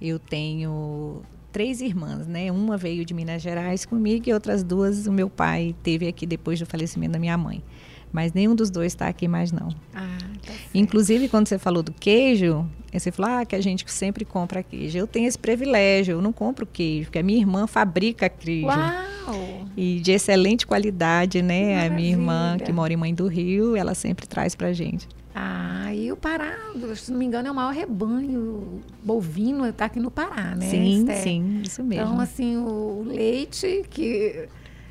Eu 0.00 0.18
tenho 0.18 1.22
três 1.52 1.80
irmãs, 1.80 2.26
né? 2.26 2.50
Uma 2.52 2.76
veio 2.76 3.04
de 3.04 3.14
Minas 3.14 3.42
Gerais 3.42 3.84
comigo 3.84 4.28
e 4.28 4.32
outras 4.32 4.62
duas 4.62 5.06
o 5.06 5.12
meu 5.12 5.28
pai 5.28 5.74
teve 5.82 6.06
aqui 6.06 6.26
depois 6.26 6.58
do 6.58 6.66
falecimento 6.66 7.12
da 7.12 7.18
minha 7.18 7.36
mãe. 7.36 7.62
Mas 8.12 8.32
nenhum 8.32 8.54
dos 8.54 8.70
dois 8.70 8.92
está 8.92 9.08
aqui 9.08 9.28
mais 9.28 9.52
não. 9.52 9.68
Ah, 9.94 10.18
tá 10.44 10.52
Inclusive, 10.74 11.28
quando 11.28 11.46
você 11.46 11.58
falou 11.58 11.82
do 11.82 11.92
queijo, 11.92 12.68
você 12.92 13.12
falou 13.12 13.32
ah, 13.32 13.44
que 13.44 13.54
a 13.54 13.60
gente 13.60 13.84
sempre 13.90 14.24
compra 14.24 14.62
queijo. 14.62 14.96
Eu 14.98 15.06
tenho 15.06 15.28
esse 15.28 15.38
privilégio, 15.38 16.12
eu 16.12 16.22
não 16.22 16.32
compro 16.32 16.66
queijo, 16.66 17.06
porque 17.06 17.18
a 17.18 17.22
minha 17.22 17.38
irmã 17.38 17.66
fabrica 17.66 18.28
queijo. 18.28 18.66
Uau! 18.66 19.66
E 19.76 20.00
de 20.00 20.12
excelente 20.12 20.66
qualidade, 20.66 21.42
né? 21.42 21.86
A 21.86 21.90
minha 21.90 22.10
irmã, 22.10 22.56
que 22.58 22.72
mora 22.72 22.92
em 22.92 22.96
Mãe 22.96 23.14
do 23.14 23.26
Rio, 23.28 23.76
ela 23.76 23.94
sempre 23.94 24.26
traz 24.26 24.54
pra 24.54 24.72
gente. 24.72 25.06
Ah, 25.34 25.94
e 25.94 26.10
o 26.10 26.16
Pará, 26.16 26.56
se 26.96 27.12
não 27.12 27.18
me 27.18 27.24
engano, 27.24 27.46
é 27.46 27.50
o 27.52 27.54
maior 27.54 27.72
rebanho 27.72 28.80
bovino, 29.04 29.64
está 29.66 29.84
aqui 29.84 30.00
no 30.00 30.10
Pará, 30.10 30.56
né? 30.56 30.66
Sim, 30.66 31.06
sim, 31.22 31.60
isso 31.64 31.84
mesmo. 31.84 32.06
Então, 32.06 32.20
assim, 32.20 32.56
o 32.56 33.04
leite 33.06 33.84
que 33.88 34.48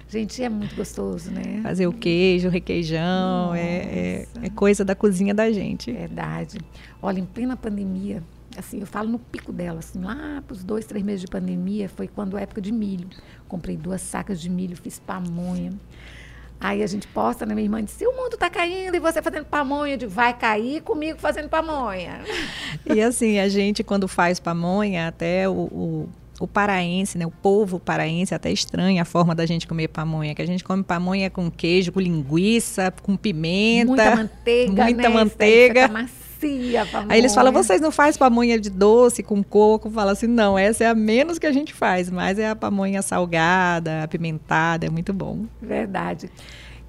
Gente, 0.09 0.41
é 0.41 0.47
muito 0.47 0.73
gostoso, 0.73 1.29
né? 1.29 1.59
Fazer 1.61 1.85
o 1.85 1.91
queijo, 1.91 2.47
o 2.47 2.51
requeijão, 2.51 3.53
é, 3.53 3.59
é, 3.61 4.27
é, 4.43 4.49
coisa 4.49 4.85
da 4.85 4.95
cozinha 4.95 5.33
da 5.33 5.51
gente. 5.51 5.91
Verdade. 5.91 6.59
Olha, 7.01 7.19
em 7.19 7.25
plena 7.25 7.57
pandemia, 7.57 8.23
assim, 8.57 8.79
eu 8.79 8.87
falo 8.87 9.09
no 9.09 9.19
pico 9.19 9.51
dela, 9.51 9.79
assim, 9.79 10.01
lá 10.01 10.41
para 10.47 10.53
os 10.53 10.63
dois, 10.63 10.85
três 10.85 11.03
meses 11.03 11.21
de 11.21 11.27
pandemia, 11.27 11.89
foi 11.89 12.07
quando 12.07 12.37
a 12.37 12.41
época 12.41 12.61
de 12.61 12.71
milho. 12.71 13.09
Comprei 13.49 13.75
duas 13.75 13.99
sacas 13.99 14.39
de 14.39 14.49
milho, 14.49 14.77
fiz 14.77 14.97
pamonha. 14.97 15.73
Aí 16.59 16.81
a 16.81 16.87
gente 16.87 17.05
posta, 17.07 17.45
né? 17.45 17.53
Minha 17.53 17.65
irmã 17.65 17.83
disse: 17.83 18.07
o 18.07 18.11
mundo 18.13 18.33
está 18.33 18.49
caindo 18.49 18.95
e 18.95 18.99
você 18.99 19.21
fazendo 19.21 19.45
pamonha. 19.45 19.97
De 19.97 20.07
vai 20.07 20.33
cair 20.35 20.81
comigo 20.81 21.19
fazendo 21.19 21.49
pamonha. 21.49 22.21
E 22.85 23.01
assim, 23.01 23.39
a 23.39 23.47
gente, 23.49 23.83
quando 23.83 24.07
faz 24.07 24.39
pamonha, 24.39 25.09
até 25.09 25.47
o, 25.47 25.53
o 25.53 26.09
o 26.39 26.47
paraense, 26.47 27.17
né, 27.17 27.25
o 27.25 27.31
povo 27.31 27.79
paraense 27.79 28.33
até 28.33 28.51
estranha 28.51 29.01
a 29.01 29.05
forma 29.05 29.33
da 29.33 29.45
gente 29.45 29.67
comer 29.67 29.87
pamonha, 29.87 30.35
que 30.35 30.41
a 30.41 30.45
gente 30.45 30.63
come 30.63 30.83
pamonha 30.83 31.29
com 31.29 31.49
queijo, 31.49 31.91
com 31.91 31.99
linguiça, 31.99 32.93
com 33.01 33.15
pimenta, 33.15 33.87
muita 33.87 34.15
manteiga, 34.15 34.83
muita 34.83 35.09
né? 35.09 35.09
manteiga. 35.09 35.89
delicia 36.39 36.83
a 36.83 36.85
pamonha. 36.85 37.13
Aí 37.13 37.19
eles 37.19 37.33
falam, 37.33 37.51
vocês 37.51 37.81
não 37.81 37.91
fazem 37.91 38.19
pamonha 38.19 38.59
de 38.59 38.69
doce 38.69 39.23
com 39.23 39.43
coco? 39.43 39.89
Fala 39.89 40.11
assim, 40.11 40.27
não, 40.27 40.57
essa 40.57 40.83
é 40.83 40.87
a 40.87 40.95
menos 40.95 41.39
que 41.39 41.45
a 41.45 41.51
gente 41.51 41.73
faz, 41.73 42.09
mas 42.09 42.39
é 42.39 42.49
a 42.49 42.55
pamonha 42.55 43.01
salgada, 43.01 44.03
apimentada, 44.03 44.85
é 44.85 44.89
muito 44.89 45.13
bom. 45.13 45.45
Verdade. 45.61 46.29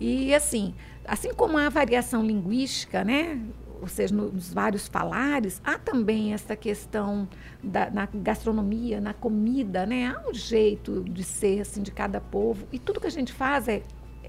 E 0.00 0.34
assim, 0.34 0.74
assim 1.06 1.32
como 1.34 1.58
a 1.58 1.68
variação 1.68 2.24
linguística, 2.24 3.04
né? 3.04 3.38
Ou 3.80 3.88
seja, 3.88 4.14
nos 4.14 4.52
vários 4.52 4.88
falares, 4.88 5.60
há 5.64 5.78
também 5.78 6.32
essa 6.32 6.56
questão 6.56 7.28
da, 7.62 7.90
na 7.90 8.06
gastronomia, 8.06 9.00
na 9.00 9.14
comida, 9.14 9.86
né? 9.86 10.06
Há 10.06 10.28
um 10.28 10.34
jeito 10.34 11.02
de 11.04 11.24
ser 11.24 11.60
assim 11.60 11.82
de 11.82 11.90
cada 11.90 12.20
povo 12.20 12.66
e 12.72 12.78
tudo 12.78 13.00
que 13.00 13.06
a 13.06 13.10
gente 13.10 13.32
faz 13.32 13.68
é 13.68 13.82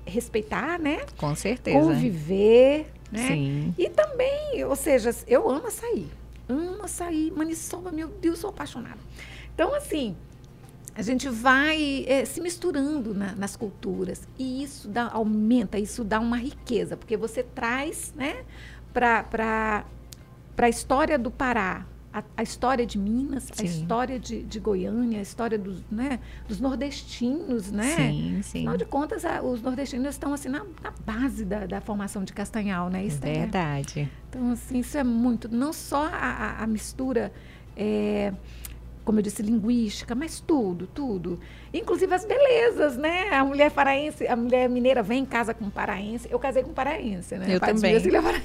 respeitar, 0.05 0.79
né? 0.79 1.05
Com 1.17 1.35
certeza. 1.35 1.79
Conviver, 1.79 2.91
né? 3.11 3.27
Sim. 3.27 3.73
E 3.77 3.89
também, 3.89 4.63
ou 4.65 4.75
seja, 4.75 5.11
eu 5.27 5.49
amo 5.49 5.67
açaí. 5.67 6.07
Amo 6.47 6.83
açaí, 6.83 7.31
maniçoba, 7.35 7.91
meu 7.91 8.07
Deus, 8.07 8.39
sou 8.39 8.49
apaixonada. 8.49 8.97
Então, 9.53 9.73
assim, 9.75 10.15
a 10.95 11.01
gente 11.01 11.29
vai 11.29 12.05
é, 12.07 12.25
se 12.25 12.41
misturando 12.41 13.13
na, 13.13 13.33
nas 13.35 13.55
culturas 13.55 14.27
e 14.37 14.63
isso 14.63 14.87
dá, 14.87 15.09
aumenta, 15.09 15.77
isso 15.79 16.03
dá 16.03 16.19
uma 16.19 16.37
riqueza, 16.37 16.97
porque 16.97 17.15
você 17.15 17.43
traz, 17.43 18.13
né, 18.15 18.43
para 18.93 19.85
a 20.57 20.69
história 20.69 21.17
do 21.17 21.31
Pará, 21.31 21.85
a, 22.11 22.23
a, 22.37 22.43
história 22.43 22.85
de 22.85 22.97
Minas, 22.97 23.49
sim. 23.53 23.63
a 23.63 23.65
história 23.65 24.19
de, 24.19 24.41
de, 24.43 24.59
Goiânia, 24.59 25.19
a 25.19 25.21
história 25.21 25.57
dos, 25.57 25.83
né, 25.91 26.19
dos 26.47 26.59
nordestinos, 26.59 27.71
né? 27.71 27.95
Sim, 27.95 28.39
sim. 28.41 28.59
Afinal 28.59 28.77
de 28.77 28.85
contas, 28.85 29.23
a, 29.23 29.41
os 29.41 29.61
nordestinos 29.61 30.15
estão 30.15 30.33
assim 30.33 30.49
na, 30.49 30.65
na 30.81 30.91
base 31.05 31.45
da, 31.45 31.65
da, 31.67 31.79
formação 31.81 32.23
de 32.23 32.33
Castanhal, 32.33 32.89
né? 32.89 33.05
Isso 33.05 33.19
Verdade. 33.19 34.01
É, 34.01 34.07
então, 34.29 34.51
assim, 34.51 34.79
isso 34.79 34.97
é 34.97 35.03
muito, 35.03 35.47
não 35.53 35.71
só 35.71 36.09
a, 36.11 36.63
a 36.63 36.67
mistura, 36.67 37.31
é, 37.77 38.33
como 39.05 39.19
eu 39.19 39.23
disse, 39.23 39.43
linguística, 39.43 40.15
mas 40.15 40.39
tudo, 40.39 40.87
tudo. 40.87 41.39
Inclusive 41.71 42.11
as 42.13 42.25
belezas, 42.25 42.97
né? 42.97 43.29
A 43.29 43.45
mulher 43.45 43.69
paraense, 43.69 44.27
a 44.27 44.35
mulher 44.35 44.67
mineira 44.67 45.03
vem 45.03 45.21
em 45.21 45.25
casa 45.25 45.53
com 45.53 45.65
um 45.65 45.69
paraense. 45.69 46.27
Eu 46.31 46.39
casei 46.39 46.63
com 46.63 46.71
um 46.71 46.75
paraense, 46.75 47.35
né? 47.37 47.45
Eu 47.49 47.59
também. 47.59 47.95
Assim, 47.95 48.09
Aí 48.09 48.41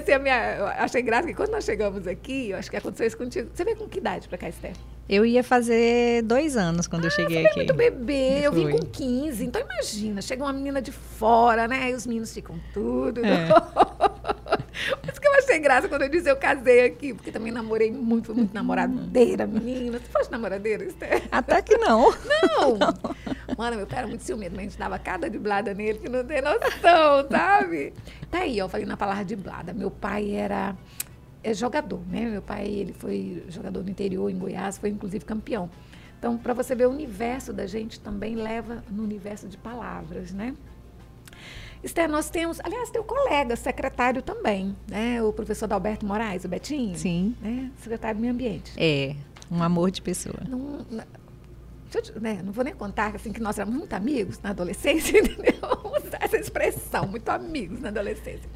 assim, 0.00 0.12
a 0.12 0.18
minha, 0.18 0.56
eu 0.56 0.66
achei 0.66 1.02
graça 1.02 1.28
que 1.28 1.34
quando 1.34 1.50
nós 1.50 1.64
chegamos 1.64 2.06
aqui, 2.06 2.50
eu 2.50 2.58
acho 2.58 2.70
que 2.70 2.76
aconteceu 2.76 3.06
isso 3.06 3.16
contigo. 3.16 3.50
Você 3.54 3.64
veio 3.64 3.76
com 3.76 3.88
que 3.88 3.98
idade 3.98 4.28
para 4.28 4.38
cá, 4.38 4.48
Esther? 4.48 4.72
Eu 5.08 5.26
ia 5.26 5.42
fazer 5.42 6.22
dois 6.22 6.56
anos 6.56 6.86
quando 6.86 7.04
ah, 7.04 7.06
eu 7.08 7.10
cheguei 7.10 7.44
aqui. 7.44 7.56
muito 7.56 7.74
bebê, 7.74 8.38
eu, 8.38 8.42
eu 8.42 8.52
vim 8.52 8.70
com 8.70 8.78
15. 8.78 9.44
Então 9.44 9.60
imagina, 9.60 10.22
chega 10.22 10.42
uma 10.42 10.52
menina 10.52 10.80
de 10.80 10.92
fora, 10.92 11.66
né? 11.66 11.90
E 11.90 11.94
os 11.94 12.06
meninos 12.06 12.32
ficam 12.32 12.60
tudo. 12.72 13.20
É. 13.24 13.48
Eu 15.30 15.38
achei 15.38 15.58
graça 15.60 15.88
quando 15.88 16.02
eu 16.02 16.08
disse 16.08 16.28
eu 16.28 16.36
casei 16.36 16.86
aqui, 16.86 17.14
porque 17.14 17.30
também 17.30 17.52
namorei 17.52 17.90
muito, 17.92 18.26
fui 18.26 18.34
muito 18.34 18.52
namoradeira, 18.52 19.46
menina. 19.46 19.98
Você 19.98 20.06
fosse 20.06 20.30
namoradeira, 20.30 20.84
Esther? 20.84 21.22
Até 21.30 21.62
que 21.62 21.76
não. 21.78 22.10
Não. 22.10 22.76
não. 22.76 23.56
Mano, 23.56 23.76
meu 23.76 23.86
pai 23.86 24.00
era 24.00 24.08
muito 24.08 24.24
ciumento, 24.24 24.52
mas 24.52 24.60
a 24.60 24.62
gente 24.62 24.78
dava 24.78 24.98
cada 24.98 25.30
driblada 25.30 25.72
nele 25.72 25.98
que 25.98 26.08
não 26.08 26.24
tem 26.24 26.42
noção, 26.42 27.28
sabe? 27.30 27.94
Tá 28.30 28.38
aí, 28.38 28.60
ó, 28.60 28.64
eu 28.64 28.68
falei 28.68 28.86
na 28.86 28.96
palavra 28.96 29.24
driblada. 29.24 29.72
Meu 29.72 29.90
pai 29.90 30.32
era 30.34 30.76
é 31.42 31.54
jogador, 31.54 32.00
né? 32.08 32.22
Meu 32.26 32.42
pai, 32.42 32.66
ele 32.66 32.92
foi 32.92 33.44
jogador 33.48 33.82
do 33.82 33.90
interior 33.90 34.30
em 34.30 34.38
Goiás, 34.38 34.78
foi 34.78 34.90
inclusive 34.90 35.24
campeão. 35.24 35.70
Então, 36.18 36.36
para 36.36 36.52
você 36.52 36.74
ver 36.74 36.86
o 36.86 36.90
universo 36.90 37.52
da 37.52 37.66
gente 37.66 37.98
também 37.98 38.34
leva 38.34 38.84
no 38.90 39.02
universo 39.02 39.48
de 39.48 39.56
palavras, 39.56 40.32
né? 40.32 40.54
Esther, 41.82 42.08
nós 42.08 42.28
temos, 42.28 42.60
aliás, 42.62 42.90
tem 42.90 43.00
o 43.00 43.04
colega, 43.04 43.56
secretário 43.56 44.20
também, 44.20 44.76
né? 44.86 45.22
O 45.22 45.32
professor 45.32 45.66
Dalberto 45.66 46.04
Moraes, 46.04 46.44
o 46.44 46.48
Betinho. 46.48 46.96
Sim. 46.96 47.34
Né? 47.40 47.70
Secretário 47.78 48.16
do 48.16 48.20
Meio 48.20 48.34
Ambiente. 48.34 48.72
É, 48.76 49.16
um 49.50 49.62
amor 49.62 49.90
de 49.90 50.02
pessoa. 50.02 50.38
Não, 50.46 50.84
né, 52.20 52.40
não 52.44 52.52
vou 52.52 52.62
nem 52.62 52.74
contar 52.74 53.16
assim, 53.16 53.32
que 53.32 53.40
nós 53.40 53.58
éramos 53.58 53.76
muito 53.76 53.92
amigos 53.94 54.38
na 54.40 54.50
adolescência, 54.50 55.18
entendeu? 55.18 55.54
Usar 55.84 56.18
essa 56.20 56.36
expressão, 56.36 57.06
muito 57.06 57.28
amigos 57.30 57.80
na 57.80 57.88
adolescência. 57.88 58.48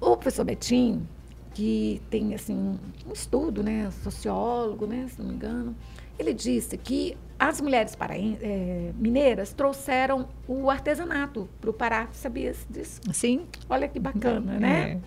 O 0.00 0.16
professor 0.16 0.44
Betinho, 0.44 1.06
que 1.52 2.00
tem 2.08 2.34
assim 2.34 2.78
um 3.06 3.12
estudo, 3.12 3.62
né, 3.62 3.90
sociólogo, 4.02 4.86
né, 4.86 5.06
se 5.08 5.18
não 5.20 5.28
me 5.28 5.34
engano, 5.34 5.76
ele 6.18 6.32
disse 6.32 6.78
que 6.78 7.16
as 7.40 7.58
mulheres 7.58 7.96
é, 8.42 8.92
mineiras 8.96 9.54
trouxeram 9.54 10.28
o 10.46 10.70
artesanato 10.70 11.48
para 11.58 11.70
o 11.70 11.72
Pará. 11.72 12.06
Sabia 12.12 12.54
disso? 12.68 13.00
Sim. 13.14 13.46
Olha 13.68 13.88
que 13.88 13.98
bacana, 13.98 14.56
é. 14.56 14.58
né? 14.58 15.00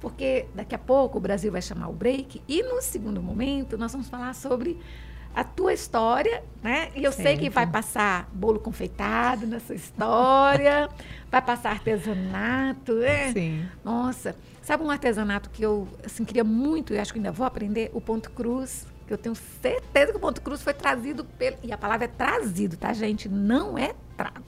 Porque 0.00 0.46
daqui 0.54 0.72
a 0.72 0.78
pouco 0.78 1.18
o 1.18 1.20
Brasil 1.20 1.50
vai 1.50 1.60
chamar 1.60 1.88
o 1.88 1.92
break 1.92 2.40
e 2.46 2.62
no 2.62 2.80
segundo 2.80 3.20
momento 3.20 3.76
nós 3.76 3.90
vamos 3.90 4.08
falar 4.08 4.34
sobre 4.36 4.78
a 5.34 5.42
tua 5.42 5.72
história, 5.72 6.44
né? 6.62 6.90
E 6.94 7.02
eu 7.02 7.10
certo. 7.10 7.26
sei 7.26 7.36
que 7.36 7.50
vai 7.50 7.66
passar 7.66 8.28
bolo 8.32 8.60
confeitado 8.60 9.44
na 9.44 9.58
sua 9.58 9.74
história, 9.74 10.88
vai 11.28 11.42
passar 11.42 11.70
artesanato, 11.70 12.94
né? 12.94 13.32
Sim. 13.32 13.66
Nossa, 13.84 14.36
sabe 14.60 14.84
um 14.84 14.90
artesanato 14.90 15.50
que 15.50 15.64
eu 15.64 15.88
assim 16.04 16.24
queria 16.24 16.44
muito 16.44 16.94
e 16.94 16.98
acho 16.98 17.12
que 17.12 17.18
ainda 17.18 17.32
vou 17.32 17.46
aprender? 17.46 17.90
O 17.92 18.00
ponto 18.00 18.30
cruz. 18.30 18.86
Eu 19.14 19.18
tenho 19.18 19.34
certeza 19.34 20.12
que 20.12 20.16
o 20.16 20.20
ponto 20.20 20.40
cruz 20.40 20.62
foi 20.62 20.74
trazido 20.74 21.24
pelo 21.24 21.56
e 21.62 21.72
a 21.72 21.78
palavra 21.78 22.06
é 22.06 22.08
trazido, 22.08 22.76
tá, 22.76 22.92
gente? 22.92 23.28
Não 23.28 23.76
é 23.76 23.94
trago 24.16 24.44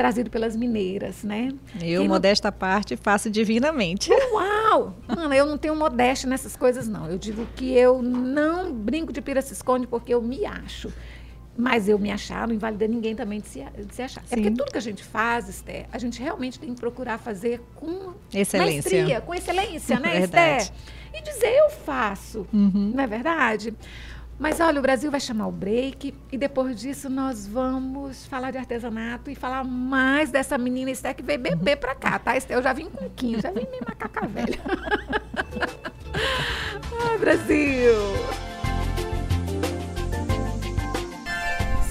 trazido 0.00 0.30
pelas 0.30 0.56
mineiras, 0.56 1.22
né? 1.22 1.52
Eu, 1.74 2.00
Quem 2.00 2.08
modesta 2.08 2.50
não... 2.50 2.56
parte, 2.56 2.96
faço 2.96 3.28
divinamente. 3.28 4.10
Uau! 4.32 4.96
Ana, 5.06 5.36
eu 5.36 5.44
não 5.44 5.58
tenho 5.58 5.76
modéstia 5.76 6.26
nessas 6.26 6.56
coisas, 6.56 6.88
não. 6.88 7.06
Eu 7.06 7.18
digo 7.18 7.46
que 7.54 7.76
eu 7.76 8.00
não 8.00 8.72
brinco 8.72 9.12
de 9.12 9.20
pira 9.20 9.42
se 9.42 9.52
esconde 9.52 9.86
porque 9.86 10.14
eu 10.14 10.22
me 10.22 10.46
acho. 10.46 10.90
Mas 11.60 11.88
eu 11.88 11.98
me 11.98 12.10
achar 12.10 12.48
não 12.48 12.54
invalida 12.54 12.88
ninguém 12.88 13.14
também 13.14 13.40
de 13.40 13.46
se, 13.46 13.62
de 13.62 13.94
se 13.94 14.02
achar. 14.02 14.22
Sim. 14.22 14.28
É 14.30 14.36
porque 14.36 14.50
tudo 14.50 14.72
que 14.72 14.78
a 14.78 14.82
gente 14.82 15.04
faz, 15.04 15.48
Esther, 15.48 15.86
a 15.92 15.98
gente 15.98 16.20
realmente 16.20 16.58
tem 16.58 16.72
que 16.72 16.80
procurar 16.80 17.18
fazer 17.18 17.60
com 17.74 18.14
excelência. 18.32 18.90
maestria, 18.90 19.20
com 19.20 19.34
excelência, 19.34 20.00
né, 20.00 20.20
Esther? 20.24 20.72
E 21.12 21.22
dizer 21.22 21.54
eu 21.54 21.70
faço, 21.70 22.46
uhum. 22.52 22.92
não 22.94 23.04
é 23.04 23.06
verdade? 23.06 23.74
Mas 24.38 24.58
olha, 24.58 24.78
o 24.78 24.82
Brasil 24.82 25.10
vai 25.10 25.20
chamar 25.20 25.48
o 25.48 25.52
break 25.52 26.14
e 26.32 26.38
depois 26.38 26.80
disso 26.80 27.10
nós 27.10 27.46
vamos 27.46 28.24
falar 28.24 28.50
de 28.50 28.56
artesanato 28.56 29.30
e 29.30 29.34
falar 29.34 29.62
mais 29.64 30.30
dessa 30.30 30.56
menina 30.56 30.90
Esté 30.90 31.12
que 31.12 31.22
veio 31.22 31.38
beber 31.38 31.76
pra 31.76 31.94
cá, 31.94 32.18
tá? 32.18 32.32
Eu 32.48 32.62
já 32.62 32.72
vim 32.72 32.88
com 32.88 33.10
15, 33.10 33.42
já 33.42 33.50
vim 33.50 33.66
meio 33.70 33.84
macaca 33.86 34.26
velha. 34.26 34.58
Ai, 37.06 37.18
Brasil! 37.18 38.49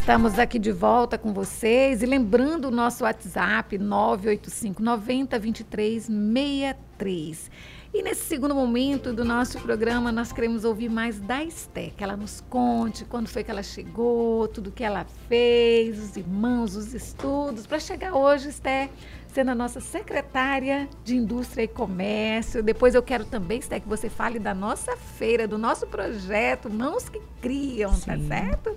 Estamos 0.09 0.39
aqui 0.39 0.57
de 0.57 0.71
volta 0.71 1.19
com 1.19 1.31
vocês 1.31 2.01
e 2.01 2.05
lembrando 2.07 2.69
o 2.69 2.71
nosso 2.71 3.03
WhatsApp 3.03 3.77
985 3.77 4.81
90 4.81 5.37
23 5.37 6.03
63. 6.05 7.51
E 7.93 8.01
nesse 8.01 8.23
segundo 8.23 8.55
momento 8.55 9.13
do 9.13 9.23
nosso 9.23 9.59
programa, 9.59 10.11
nós 10.11 10.31
queremos 10.33 10.65
ouvir 10.65 10.89
mais 10.89 11.19
da 11.19 11.43
Esté, 11.43 11.91
que 11.95 12.03
ela 12.03 12.17
nos 12.17 12.41
conte 12.49 13.05
quando 13.05 13.27
foi 13.27 13.43
que 13.43 13.51
ela 13.51 13.61
chegou, 13.61 14.47
tudo 14.47 14.71
que 14.71 14.83
ela 14.83 15.05
fez, 15.27 15.99
os 15.99 16.17
irmãos, 16.17 16.75
os 16.75 16.91
estudos, 16.95 17.67
para 17.67 17.77
chegar 17.77 18.15
hoje, 18.15 18.49
Esté, 18.49 18.89
sendo 19.27 19.51
a 19.51 19.55
nossa 19.55 19.79
secretária 19.79 20.89
de 21.03 21.17
Indústria 21.17 21.65
e 21.65 21.67
Comércio. 21.67 22.63
Depois 22.63 22.95
eu 22.95 23.03
quero 23.03 23.25
também, 23.25 23.59
Esté, 23.59 23.79
que 23.79 23.87
você 23.87 24.09
fale 24.09 24.39
da 24.39 24.55
nossa 24.55 24.97
feira, 24.97 25.47
do 25.47 25.59
nosso 25.59 25.85
projeto 25.85 26.67
Mãos 26.67 27.07
que 27.07 27.21
Criam, 27.39 27.91
tá 27.91 28.17
Sim. 28.17 28.27
tá 28.27 28.35
certo? 28.39 28.75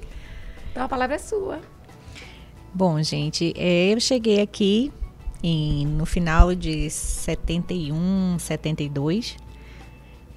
Então 0.73 0.83
a 0.83 0.89
palavra 0.89 1.17
é 1.17 1.19
sua. 1.19 1.61
Bom, 2.75 3.01
gente, 3.03 3.53
é, 3.57 3.93
eu 3.93 4.01
cheguei 4.01 4.41
aqui 4.41 4.91
em, 5.43 5.87
no 5.87 6.07
final 6.07 6.55
de 6.55 6.89
71, 6.89 8.39
72. 8.39 9.37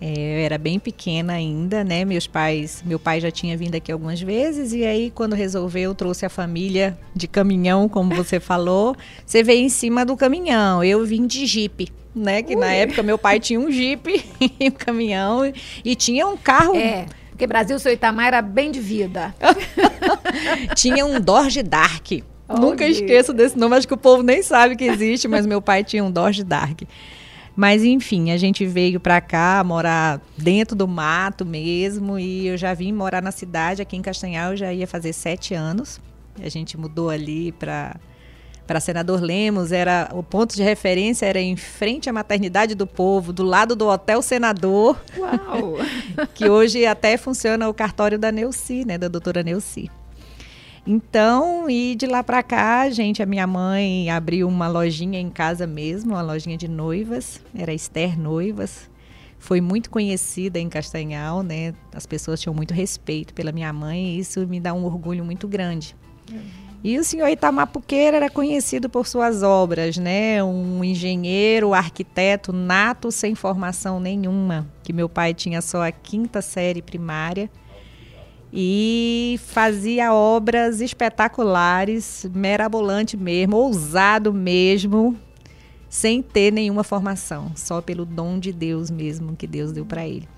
É, 0.02 0.12
eu 0.12 0.46
era 0.46 0.58
bem 0.58 0.78
pequena 0.78 1.34
ainda, 1.34 1.82
né? 1.82 2.04
Meus 2.04 2.28
pais, 2.28 2.84
meu 2.86 3.00
pai 3.00 3.22
já 3.22 3.32
tinha 3.32 3.56
vindo 3.56 3.76
aqui 3.76 3.90
algumas 3.90 4.22
vezes 4.22 4.74
e 4.74 4.84
aí 4.84 5.10
quando 5.10 5.34
resolveu 5.34 5.96
trouxe 5.96 6.26
a 6.26 6.30
família 6.30 7.00
de 7.16 7.26
caminhão, 7.30 7.88
como 7.88 8.14
você 8.14 8.38
falou. 8.42 8.94
Você 9.26 9.42
veio 9.42 9.62
em 9.62 9.70
cima 9.70 10.06
do 10.06 10.18
caminhão. 10.18 10.84
Eu 10.84 11.06
vim 11.06 11.26
de 11.26 11.46
jipe, 11.46 11.88
né? 12.14 12.44
Que 12.44 12.56
Ui. 12.56 12.60
na 12.60 12.74
época 12.74 13.02
meu 13.02 13.18
pai 13.18 13.40
tinha 13.40 13.58
um 13.58 13.72
jipe 13.72 14.26
e 14.60 14.68
um 14.68 14.72
caminhão 14.72 15.54
e 15.86 15.96
tinha 15.96 16.28
um 16.28 16.36
carro. 16.36 16.76
É. 16.76 17.06
Porque 17.36 17.46
Brasil, 17.46 17.78
seu 17.78 17.92
Itamar 17.92 18.28
era 18.28 18.42
bem 18.42 18.72
de 18.72 18.80
vida. 18.80 19.36
tinha 20.74 21.06
um 21.06 21.20
Dodge 21.20 21.62
Dark. 21.62 22.08
Oh, 22.48 22.54
Nunca 22.58 22.88
esqueço 22.88 23.34
desse 23.34 23.60
nome, 23.60 23.76
acho 23.76 23.86
que 23.86 23.94
o 23.94 23.98
povo 23.98 24.24
nem 24.24 24.42
sabe 24.42 24.78
que 24.78 24.86
existe, 24.86 25.28
mas 25.28 25.46
meu 25.46 25.62
pai 25.62 25.84
tinha 25.84 26.02
um 26.02 26.10
Dodge 26.10 26.46
Dark. 26.46 26.84
Mas 27.54 27.84
enfim, 27.84 28.32
a 28.32 28.38
gente 28.38 28.66
veio 28.66 29.02
para 29.02 29.20
cá 29.20 29.62
morar 29.66 30.22
dentro 30.38 30.78
do 30.78 30.88
mato 30.88 31.46
mesmo 31.46 32.18
e 32.18 32.48
eu 32.48 32.56
já 32.56 32.74
vim 32.74 32.94
morar 32.94 33.22
na 33.22 33.32
cidade, 33.32 33.82
aqui 33.82 33.98
em 33.98 34.02
Castanhal, 34.02 34.52
eu 34.52 34.58
já 34.58 34.72
ia 34.72 34.88
fazer 34.88 35.12
sete 35.12 35.54
anos. 35.54 36.00
A 36.42 36.48
gente 36.48 36.78
mudou 36.78 37.10
ali 37.10 37.52
para 37.52 37.98
para 38.66 38.80
senador 38.80 39.22
Lemos, 39.22 39.72
era 39.72 40.10
o 40.14 40.24
ponto 40.24 40.56
de 40.56 40.64
referência 40.64 41.26
era 41.26 41.40
em 41.40 41.56
frente 41.56 42.10
à 42.10 42.14
maternidade 42.14 42.76
do 42.76 42.88
povo, 42.88 43.32
do 43.32 43.44
lado 43.44 43.76
do 43.76 43.88
Hotel 43.88 44.22
Senador. 44.22 45.00
Uau! 45.18 45.78
que 46.34 46.50
hoje 46.50 46.86
até 46.86 47.18
funciona 47.18 47.70
o 47.70 47.74
cartório 47.74 48.18
da 48.18 48.32
Neuci, 48.32 48.86
né, 48.86 48.98
da 48.98 49.08
doutora 49.08 49.44
Neuci. 49.44 49.90
Então, 50.88 51.68
e 51.68 51.96
de 51.96 52.06
lá 52.06 52.24
para 52.24 52.44
cá, 52.44 52.88
gente, 52.92 53.22
a 53.22 53.26
minha 53.26 53.48
mãe 53.48 54.10
abriu 54.12 54.48
uma 54.48 54.68
lojinha 54.68 55.20
em 55.20 55.32
casa 55.32 55.66
mesmo, 55.66 56.14
uma 56.14 56.22
lojinha 56.22 56.58
de 56.58 56.68
noivas, 56.68 57.42
era 57.58 57.74
Esther 57.74 58.20
Noivas. 58.20 58.88
Foi 59.40 59.62
muito 59.62 59.90
conhecida 59.90 60.60
em 60.60 60.70
Castanhal, 60.70 61.42
né? 61.42 61.74
As 61.94 62.06
pessoas 62.06 62.40
tinham 62.40 62.54
muito 62.54 62.74
respeito 62.74 63.34
pela 63.34 63.52
minha 63.52 63.72
mãe 63.74 64.16
e 64.16 64.20
isso 64.20 64.46
me 64.48 64.60
dá 64.60 64.74
um 64.74 64.86
orgulho 64.86 65.26
muito 65.26 65.48
grande. 65.48 65.96
Uhum. 66.32 66.65
E 66.88 67.00
o 67.00 67.04
senhor 67.04 67.28
Itamapuqueira 67.30 68.18
era 68.18 68.30
conhecido 68.30 68.88
por 68.88 69.08
suas 69.08 69.42
obras, 69.42 69.98
né? 69.98 70.44
Um 70.44 70.84
engenheiro, 70.84 71.74
arquiteto 71.74 72.54
nato 72.54 73.12
sem 73.12 73.34
formação 73.34 74.00
nenhuma, 74.00 74.68
que 74.84 74.94
meu 74.94 75.10
pai 75.10 75.34
tinha 75.34 75.64
só 75.64 75.82
a 75.82 75.92
quinta 75.92 76.44
série 76.44 76.84
primária 76.84 77.50
e 78.54 79.40
fazia 79.48 80.14
obras 80.14 80.80
espetaculares, 80.80 82.30
merabolante 82.32 83.18
mesmo, 83.18 83.58
ousado 83.58 84.32
mesmo, 84.32 85.18
sem 85.90 86.22
ter 86.22 86.54
nenhuma 86.54 86.84
formação, 86.84 87.52
só 87.56 87.82
pelo 87.82 88.06
dom 88.06 88.38
de 88.38 88.54
Deus 88.54 88.92
mesmo 88.92 89.36
que 89.36 89.48
Deus 89.48 89.72
deu 89.72 89.88
para 89.88 90.08
ele. 90.08 90.30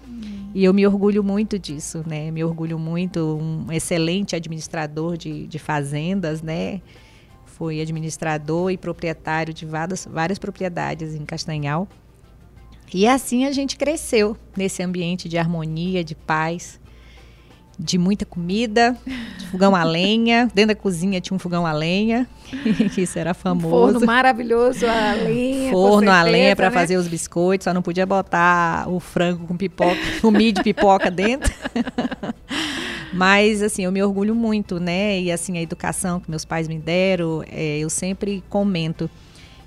E 0.53 0.63
eu 0.63 0.73
me 0.73 0.85
orgulho 0.87 1.23
muito 1.23 1.59
disso, 1.59 2.03
né? 2.07 2.31
Me 2.31 2.43
orgulho 2.43 2.79
muito, 2.79 3.37
um 3.41 3.71
excelente 3.71 4.35
administrador 4.35 5.17
de, 5.17 5.45
de 5.47 5.59
fazendas, 5.59 6.41
né? 6.41 6.81
Foi 7.45 7.81
administrador 7.81 8.71
e 8.71 8.77
proprietário 8.77 9.53
de 9.53 9.65
várias, 9.65 10.07
várias 10.09 10.39
propriedades 10.39 11.15
em 11.15 11.25
Castanhal. 11.25 11.87
E 12.93 13.07
assim 13.07 13.45
a 13.45 13.51
gente 13.51 13.75
cresceu 13.75 14.37
nesse 14.55 14.81
ambiente 14.81 15.27
de 15.27 15.37
harmonia, 15.37 16.03
de 16.03 16.15
paz 16.15 16.79
de 17.79 17.97
muita 17.97 18.25
comida, 18.25 18.97
de 19.37 19.45
fogão 19.47 19.75
a 19.75 19.83
lenha. 19.83 20.49
Dentro 20.55 20.75
da 20.75 20.75
cozinha 20.75 21.21
tinha 21.21 21.35
um 21.35 21.39
fogão 21.39 21.65
a 21.65 21.71
lenha, 21.71 22.27
que 22.93 23.01
isso 23.01 23.19
era 23.19 23.33
famoso. 23.33 23.67
Um 23.67 23.69
forno 23.69 24.05
maravilhoso 24.05 24.85
a 24.85 25.13
lenha. 25.23 25.71
Forno 25.71 26.07
certeza, 26.07 26.19
a 26.19 26.23
lenha 26.23 26.55
para 26.55 26.69
né? 26.69 26.75
fazer 26.75 26.97
os 26.97 27.07
biscoitos, 27.07 27.65
só 27.65 27.73
não 27.73 27.81
podia 27.81 28.05
botar 28.05 28.89
o 28.89 28.99
frango 28.99 29.45
com 29.45 29.55
pipoca, 29.55 29.97
o 30.23 30.31
milho 30.31 30.53
de 30.53 30.63
pipoca 30.63 31.11
dentro. 31.11 31.53
Mas, 33.13 33.63
assim, 33.63 33.83
eu 33.83 33.91
me 33.91 34.03
orgulho 34.03 34.35
muito, 34.35 34.79
né? 34.79 35.19
E, 35.19 35.31
assim, 35.31 35.57
a 35.57 35.61
educação 35.61 36.19
que 36.19 36.29
meus 36.29 36.45
pais 36.45 36.67
me 36.67 36.77
deram, 36.77 37.43
é, 37.49 37.79
eu 37.79 37.89
sempre 37.89 38.43
comento 38.49 39.09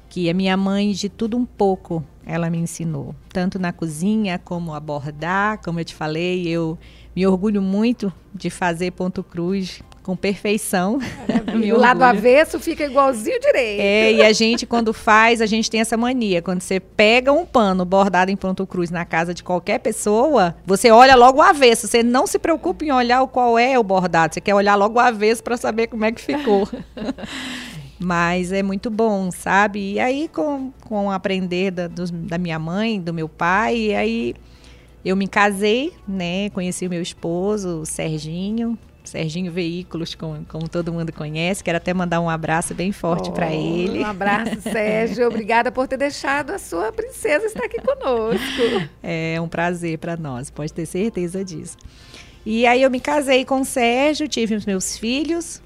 que 0.09 0.29
a 0.29 0.35
minha 0.35 0.57
mãe, 0.57 0.92
de 0.92 1.09
tudo 1.09 1.37
um 1.37 1.46
pouco, 1.46 2.05
ela 2.31 2.49
me 2.49 2.59
ensinou. 2.59 3.14
Tanto 3.33 3.59
na 3.59 3.73
cozinha, 3.73 4.38
como 4.38 4.75
a 4.75 4.81
bordar, 4.81 5.61
como 5.62 5.81
eu 5.81 5.85
te 5.85 5.95
falei, 5.95 6.47
eu 6.47 6.79
me 7.14 7.27
orgulho 7.27 7.61
muito 7.61 8.12
de 8.33 8.49
fazer 8.49 8.93
ponto 8.93 9.23
cruz 9.23 9.83
com 10.03 10.16
perfeição. 10.16 10.99
o 11.75 11.79
lado 11.79 12.03
avesso 12.03 12.59
fica 12.59 12.85
igualzinho 12.85 13.38
direito. 13.40 13.81
É, 13.81 14.12
e 14.12 14.23
a 14.23 14.33
gente, 14.33 14.66
quando 14.66 14.93
faz, 14.93 15.40
a 15.40 15.47
gente 15.47 15.71
tem 15.71 15.81
essa 15.81 15.97
mania. 15.97 16.40
Quando 16.40 16.61
você 16.61 16.81
pega 16.81 17.33
um 17.33 17.45
pano 17.45 17.85
bordado 17.85 18.31
em 18.31 18.37
ponto 18.37 18.66
cruz 18.66 18.90
na 18.90 19.05
casa 19.05 19.35
de 19.35 19.43
qualquer 19.43 19.79
pessoa, 19.79 20.57
você 20.64 20.90
olha 20.90 21.14
logo 21.14 21.38
o 21.38 21.43
avesso. 21.43 21.87
Você 21.87 22.03
não 22.03 22.27
se 22.27 22.38
preocupa 22.38 22.85
em 22.85 22.93
olhar 22.93 23.27
qual 23.27 23.59
é 23.59 23.79
o 23.79 23.83
bordado. 23.83 24.35
Você 24.35 24.40
quer 24.40 24.55
olhar 24.55 24.75
logo 24.75 24.99
o 24.99 25.01
avesso 25.01 25.43
para 25.43 25.57
saber 25.57 25.88
como 25.88 26.05
é 26.05 26.12
que 26.12 26.21
ficou. 26.21 26.69
Mas 28.03 28.51
é 28.51 28.63
muito 28.63 28.89
bom, 28.89 29.31
sabe? 29.31 29.93
E 29.93 30.01
aí, 30.01 30.27
com, 30.29 30.73
com 30.87 31.09
o 31.09 31.11
aprender 31.11 31.71
da, 31.71 31.87
dos, 31.87 32.11
da 32.11 32.39
minha 32.39 32.59
mãe, 32.59 32.99
do 32.99 33.13
meu 33.13 33.29
pai, 33.29 33.77
e 33.77 33.95
aí 33.95 34.35
eu 35.05 35.15
me 35.15 35.29
casei, 35.29 35.93
né? 36.09 36.49
Conheci 36.51 36.87
o 36.87 36.91
meu 36.91 37.03
esposo, 37.03 37.81
o 37.81 37.87
Serginho. 37.87 38.79
Serginho 39.05 39.51
Veículos, 39.51 40.15
como, 40.15 40.45
como 40.47 40.69
todo 40.69 40.93
mundo 40.93 41.13
conhece. 41.13 41.65
Quero 41.65 41.79
até 41.79 41.93
mandar 41.93 42.21
um 42.21 42.31
abraço 42.31 42.75
bem 42.75 42.93
forte 42.93 43.29
oh, 43.29 43.33
para 43.33 43.53
ele. 43.53 44.01
Um 44.01 44.07
abraço, 44.07 44.61
Sérgio. 44.63 45.27
Obrigada 45.27 45.73
por 45.73 45.89
ter 45.89 45.97
deixado 45.97 46.51
a 46.51 46.59
sua 46.59 46.93
princesa 46.93 47.47
estar 47.47 47.65
aqui 47.65 47.81
conosco. 47.81 48.89
É 49.03 49.41
um 49.41 49.49
prazer 49.49 49.99
para 49.99 50.17
nós, 50.17 50.51
pode 50.51 50.73
ter 50.73 50.87
certeza 50.87 51.45
disso. 51.45 51.77
E 52.47 52.67
aí 52.67 52.83
eu 52.83 52.91
me 52.91 53.01
casei 53.01 53.45
com 53.45 53.61
o 53.61 53.65
Sérgio, 53.65 54.29
tive 54.29 54.55
os 54.55 54.65
meus 54.65 54.97
filhos. 54.97 55.61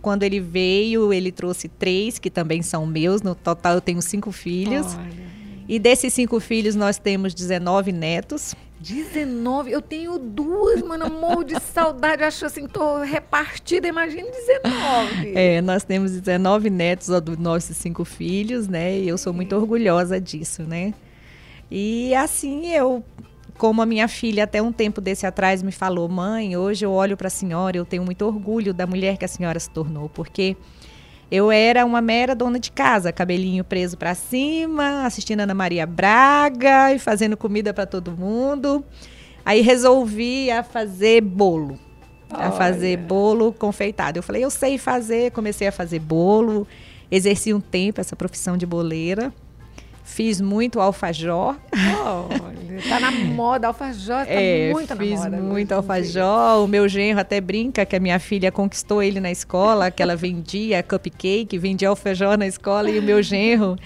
Quando 0.00 0.22
ele 0.22 0.40
veio, 0.40 1.12
ele 1.12 1.32
trouxe 1.32 1.68
três, 1.68 2.18
que 2.18 2.30
também 2.30 2.62
são 2.62 2.86
meus. 2.86 3.22
No 3.22 3.34
total, 3.34 3.74
eu 3.74 3.80
tenho 3.80 4.00
cinco 4.02 4.30
filhos. 4.32 4.94
Olha. 4.94 5.28
E 5.68 5.78
desses 5.78 6.14
cinco 6.14 6.40
filhos, 6.40 6.74
nós 6.74 6.98
temos 6.98 7.34
19 7.34 7.92
netos. 7.92 8.54
19? 8.80 9.70
Eu 9.70 9.82
tenho 9.82 10.18
duas, 10.18 10.82
mano. 10.82 11.10
Morro 11.10 11.44
de 11.44 11.60
saudade. 11.60 12.22
Acho 12.22 12.46
assim, 12.46 12.66
tô 12.66 13.02
repartida. 13.02 13.86
Imagina 13.86 14.30
19. 14.30 15.32
É, 15.34 15.60
nós 15.60 15.84
temos 15.84 16.12
19 16.12 16.70
netos 16.70 17.08
dos 17.20 17.36
nossos 17.36 17.76
cinco 17.76 18.04
filhos, 18.04 18.68
né? 18.68 18.98
E 18.98 19.08
eu 19.08 19.18
sou 19.18 19.32
muito 19.32 19.54
orgulhosa 19.56 20.20
disso, 20.20 20.62
né? 20.62 20.94
E 21.70 22.14
assim 22.14 22.70
eu. 22.72 23.04
Como 23.58 23.82
a 23.82 23.86
minha 23.86 24.06
filha 24.06 24.44
até 24.44 24.62
um 24.62 24.70
tempo 24.70 25.00
desse 25.00 25.26
atrás 25.26 25.64
me 25.64 25.72
falou, 25.72 26.08
mãe, 26.08 26.56
hoje 26.56 26.86
eu 26.86 26.92
olho 26.92 27.16
para 27.16 27.26
a 27.26 27.30
senhora, 27.30 27.76
eu 27.76 27.84
tenho 27.84 28.04
muito 28.04 28.24
orgulho 28.24 28.72
da 28.72 28.86
mulher 28.86 29.16
que 29.16 29.24
a 29.24 29.28
senhora 29.28 29.58
se 29.58 29.68
tornou, 29.68 30.08
porque 30.08 30.56
eu 31.28 31.50
era 31.50 31.84
uma 31.84 32.00
mera 32.00 32.36
dona 32.36 32.60
de 32.60 32.70
casa, 32.70 33.12
cabelinho 33.12 33.64
preso 33.64 33.98
para 33.98 34.14
cima, 34.14 35.04
assistindo 35.04 35.40
Ana 35.40 35.54
Maria 35.54 35.84
Braga 35.86 36.94
e 36.94 37.00
fazendo 37.00 37.36
comida 37.36 37.74
para 37.74 37.84
todo 37.84 38.12
mundo. 38.12 38.84
Aí 39.44 39.60
resolvi 39.60 40.52
a 40.52 40.62
fazer 40.62 41.20
bolo. 41.20 41.76
A 42.30 42.52
fazer 42.52 42.96
bolo 42.96 43.52
confeitado. 43.52 44.20
Eu 44.20 44.22
falei, 44.22 44.44
eu 44.44 44.50
sei 44.50 44.78
fazer, 44.78 45.32
comecei 45.32 45.66
a 45.66 45.72
fazer 45.72 45.98
bolo, 45.98 46.64
exerci 47.10 47.52
um 47.52 47.60
tempo 47.60 48.00
essa 48.00 48.14
profissão 48.14 48.56
de 48.56 48.64
boleira. 48.64 49.32
Fiz 50.08 50.40
muito 50.40 50.80
alfajor. 50.80 51.54
Olha, 51.70 52.82
tá 52.88 52.98
na 52.98 53.10
moda, 53.10 53.68
alfajor 53.68 54.24
tá 54.24 54.32
é, 54.32 54.72
muito 54.72 54.88
na 54.88 55.04
moda. 55.04 55.36
Fiz 55.36 55.44
muito 55.44 55.72
alfajor. 55.72 56.64
O 56.64 56.66
meu 56.66 56.88
genro 56.88 57.20
até 57.20 57.40
brinca 57.40 57.84
que 57.84 57.94
a 57.94 58.00
minha 58.00 58.18
filha 58.18 58.50
conquistou 58.50 59.02
ele 59.02 59.20
na 59.20 59.30
escola, 59.30 59.90
que 59.90 60.02
ela 60.02 60.16
vendia 60.16 60.82
cupcake, 60.82 61.56
vendia 61.58 61.90
alfajor 61.90 62.38
na 62.38 62.46
escola 62.46 62.90
e 62.90 62.98
o 62.98 63.02
meu 63.02 63.22
genro, 63.22 63.76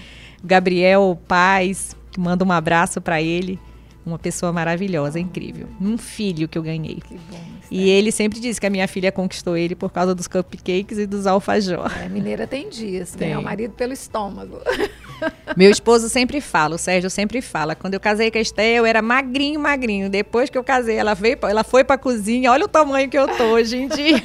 Gabriel 0.41 1.19
Paz, 1.27 1.95
que 2.09 2.19
manda 2.19 2.43
um 2.43 2.51
abraço 2.51 3.01
para 3.01 3.21
ele. 3.21 3.59
Uma 4.05 4.17
pessoa 4.17 4.51
maravilhosa, 4.51 5.19
incrível. 5.19 5.67
Um 5.79 5.97
filho 5.97 6.47
que 6.47 6.57
eu 6.57 6.63
ganhei. 6.63 6.99
Que 7.07 7.15
bom. 7.15 7.39
E 7.69 7.89
ele 7.89 8.11
sempre 8.11 8.39
diz 8.39 8.59
que 8.59 8.65
a 8.65 8.69
minha 8.69 8.87
filha 8.87 9.11
conquistou 9.11 9.57
ele 9.57 9.75
por 9.75 9.91
causa 9.91 10.15
dos 10.15 10.27
cupcakes 10.27 10.97
e 10.97 11.05
dos 11.05 11.27
alfajor. 11.27 11.91
É, 11.99 12.07
mineira 12.07 12.47
tem 12.47 12.69
dias, 12.69 13.11
tem. 13.11 13.35
o 13.35 13.41
marido 13.41 13.73
pelo 13.73 13.93
estômago. 13.93 14.59
Meu 15.55 15.69
esposo 15.69 16.09
sempre 16.09 16.41
fala, 16.41 16.75
o 16.75 16.77
Sérgio 16.77 17.09
sempre 17.09 17.41
fala. 17.41 17.75
Quando 17.75 17.93
eu 17.93 17.99
casei 17.99 18.31
com 18.31 18.37
a 18.37 18.41
Esté, 18.41 18.73
eu 18.73 18.85
era 18.85 19.01
magrinho, 19.01 19.59
magrinho. 19.59 20.09
Depois 20.09 20.49
que 20.49 20.57
eu 20.57 20.63
casei, 20.63 20.97
ela 20.97 21.13
veio, 21.13 21.37
ela 21.43 21.63
foi 21.63 21.83
para 21.83 21.95
a 21.95 21.99
cozinha. 21.99 22.51
Olha 22.51 22.65
o 22.65 22.67
tamanho 22.67 23.09
que 23.09 23.17
eu 23.17 23.27
tô 23.27 23.43
hoje 23.45 23.77
em 23.77 23.87
dia. 23.87 24.23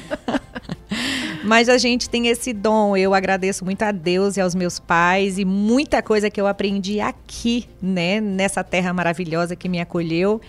Mas 1.43 1.69
a 1.69 1.77
gente 1.77 2.09
tem 2.09 2.27
esse 2.27 2.51
dom. 2.53 2.97
Eu 2.97 3.13
agradeço 3.13 3.63
muito 3.63 3.81
a 3.83 3.91
Deus 3.91 4.37
e 4.37 4.41
aos 4.41 4.53
meus 4.55 4.79
pais 4.79 5.37
e 5.37 5.45
muita 5.45 6.01
coisa 6.01 6.29
que 6.29 6.39
eu 6.39 6.47
aprendi 6.47 6.99
aqui, 6.99 7.67
né, 7.81 8.19
nessa 8.19 8.63
terra 8.63 8.93
maravilhosa 8.93 9.55
que 9.55 9.69
me 9.69 9.79
acolheu 9.79 10.41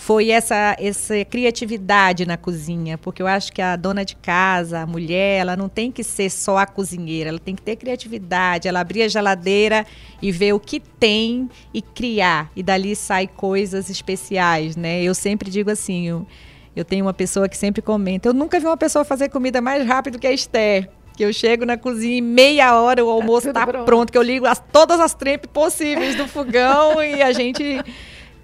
foi 0.00 0.30
essa, 0.30 0.74
essa 0.80 1.22
criatividade 1.26 2.24
na 2.24 2.38
cozinha, 2.38 2.96
porque 2.96 3.20
eu 3.20 3.26
acho 3.26 3.52
que 3.52 3.60
a 3.60 3.76
dona 3.76 4.02
de 4.02 4.16
casa, 4.16 4.80
a 4.80 4.86
mulher, 4.86 5.40
ela 5.40 5.54
não 5.58 5.68
tem 5.68 5.92
que 5.92 6.02
ser 6.02 6.30
só 6.30 6.56
a 6.56 6.64
cozinheira, 6.64 7.28
ela 7.28 7.38
tem 7.38 7.54
que 7.54 7.60
ter 7.60 7.76
criatividade, 7.76 8.66
ela 8.66 8.80
abrir 8.80 9.02
a 9.02 9.08
geladeira 9.08 9.86
e 10.22 10.32
ver 10.32 10.54
o 10.54 10.58
que 10.58 10.80
tem 10.80 11.50
e 11.72 11.82
criar, 11.82 12.50
e 12.56 12.62
dali 12.62 12.96
sai 12.96 13.26
coisas 13.26 13.90
especiais, 13.90 14.74
né? 14.74 15.02
Eu 15.02 15.14
sempre 15.14 15.50
digo 15.50 15.70
assim, 15.70 16.08
eu, 16.08 16.26
eu 16.74 16.84
tenho 16.84 17.04
uma 17.04 17.14
pessoa 17.14 17.46
que 17.46 17.56
sempre 17.56 17.82
comenta, 17.82 18.26
eu 18.26 18.32
nunca 18.32 18.58
vi 18.58 18.64
uma 18.64 18.78
pessoa 18.78 19.04
fazer 19.04 19.28
comida 19.28 19.60
mais 19.60 19.86
rápido 19.86 20.18
que 20.18 20.26
a 20.26 20.32
Esther. 20.32 20.88
Que 21.14 21.26
eu 21.26 21.32
chego 21.34 21.66
na 21.66 21.76
cozinha 21.76 22.16
em 22.16 22.22
meia 22.22 22.80
hora, 22.80 23.04
o 23.04 23.10
almoço 23.10 23.48
está 23.48 23.66
pronto. 23.66 23.84
pronto. 23.84 24.10
que 24.10 24.16
eu 24.16 24.22
ligo 24.22 24.46
as, 24.46 24.62
todas 24.72 24.98
as 24.98 25.12
trempes 25.12 25.50
possíveis 25.52 26.14
do 26.14 26.26
fogão 26.26 27.02
e 27.02 27.20
a 27.20 27.32
gente 27.32 27.82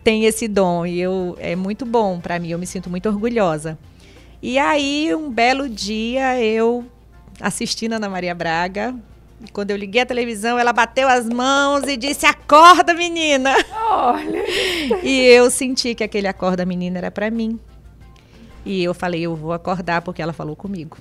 tem 0.07 0.25
esse 0.25 0.47
dom 0.47 0.87
e 0.87 1.01
eu 1.01 1.37
é 1.41 1.57
muito 1.57 1.85
bom 1.85 2.21
para 2.21 2.39
mim, 2.39 2.51
eu 2.51 2.59
me 2.61 2.67
sinto 2.67 2.89
muito 2.89 3.09
orgulhosa. 3.09 3.77
E 4.41 4.57
aí, 4.57 5.13
um 5.13 5.29
belo 5.29 5.69
dia, 5.69 6.41
eu 6.41 6.87
assistindo 7.41 7.95
Ana 7.95 8.09
Maria 8.09 8.33
Braga, 8.33 8.95
quando 9.53 9.73
eu 9.73 9.77
liguei 9.77 10.03
a 10.03 10.07
televisão, 10.07 10.57
ela 10.57 10.73
bateu 10.73 11.09
as 11.09 11.29
mãos 11.29 11.89
e 11.89 11.97
disse: 11.97 12.25
Acorda, 12.25 12.95
menina! 12.95 13.53
Olha! 13.91 14.45
E 15.03 15.23
eu 15.23 15.51
senti 15.51 15.93
que 15.93 16.05
aquele 16.05 16.29
acorda, 16.29 16.65
menina, 16.65 16.99
era 16.99 17.11
para 17.11 17.29
mim. 17.29 17.59
E 18.65 18.85
eu 18.85 18.95
falei: 18.95 19.23
Eu 19.23 19.35
vou 19.35 19.53
acordar 19.53 20.03
porque 20.03 20.23
ela 20.23 20.33
falou 20.33 20.55
comigo. 20.55 20.99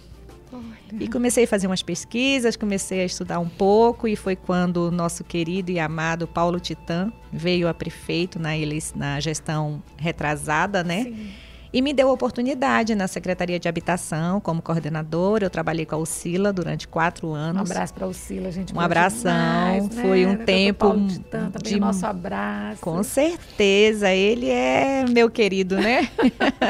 E 1.00 1.08
comecei 1.08 1.44
a 1.44 1.48
fazer 1.48 1.68
umas 1.68 1.82
pesquisas, 1.82 2.56
comecei 2.56 3.02
a 3.02 3.06
estudar 3.06 3.40
um 3.40 3.50
pouco 3.50 4.08
e 4.08 4.16
foi 4.16 4.36
quando 4.36 4.88
o 4.88 4.92
nosso 4.92 5.24
querido 5.24 5.72
e 5.72 5.80
amado 5.80 6.28
Paulo 6.28 6.60
Titã 6.60 7.12
veio 7.32 7.68
a 7.68 7.74
prefeito 7.74 8.40
na, 8.40 8.52
na 8.96 9.20
gestão 9.20 9.82
retrasada, 9.98 10.84
né? 10.84 11.04
Sim 11.04 11.45
e 11.76 11.82
me 11.82 11.92
deu 11.92 12.10
oportunidade 12.10 12.96
na 12.96 13.06
Secretaria 13.06 13.60
de 13.60 13.68
Habitação 13.68 14.40
como 14.40 14.62
coordenadora. 14.62 15.48
Eu 15.48 15.50
trabalhei 15.50 15.86
com 15.86 15.96
a 15.96 15.98
Ucila 15.98 16.54
durante 16.54 16.88
quatro 16.88 17.34
anos. 17.34 17.70
Um 17.70 17.74
abraço 17.74 17.94
para 17.94 18.06
a 18.06 18.08
Ucila, 18.08 18.50
gente. 18.50 18.74
Um 18.74 18.80
abração. 18.80 19.34
Demais, 19.34 19.90
né? 19.90 20.02
Foi 20.02 20.26
um 20.26 20.38
tempo 20.38 20.96
de, 20.96 21.20
também 21.20 21.78
nosso 21.78 22.06
abraço. 22.06 22.80
Com 22.80 23.04
certeza, 23.04 24.10
ele 24.10 24.50
é 24.50 25.04
meu 25.10 25.30
querido, 25.30 25.76
né? 25.76 26.10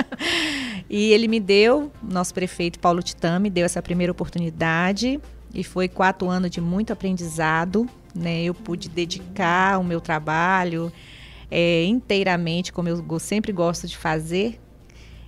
e 0.90 1.14
ele 1.14 1.28
me 1.28 1.40
deu, 1.40 1.92
nosso 2.02 2.34
prefeito 2.34 2.80
Paulo 2.80 3.04
Titã 3.04 3.38
me 3.38 3.52
deu 3.52 3.64
essa 3.64 3.84
primeira 3.84 4.12
oportunidade 4.12 5.22
e 5.54 5.64
foi 5.64 5.88
quatro 5.88 6.28
anos 6.32 6.50
de 6.50 6.60
muito 6.60 6.92
aprendizado, 6.92 7.88
né? 8.16 8.42
Eu 8.42 8.56
pude 8.56 8.90
dedicar 8.90 9.80
o 9.80 9.84
meu 9.84 10.02
trabalho 10.02 10.92
é, 11.52 11.84
inteiramente, 11.86 12.74
como 12.74 12.90
eu 12.90 13.20
sempre 13.20 13.52
gosto 13.52 13.88
de 13.88 13.96
fazer, 13.96 14.60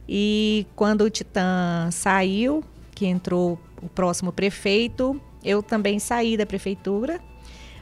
e 0.07 0.65
quando 0.75 1.01
o 1.01 1.09
Titã 1.09 1.89
saiu, 1.91 2.63
que 2.95 3.05
entrou 3.05 3.59
o 3.81 3.89
próximo 3.89 4.31
prefeito, 4.31 5.19
eu 5.43 5.61
também 5.61 5.99
saí 5.99 6.37
da 6.37 6.45
prefeitura. 6.45 7.19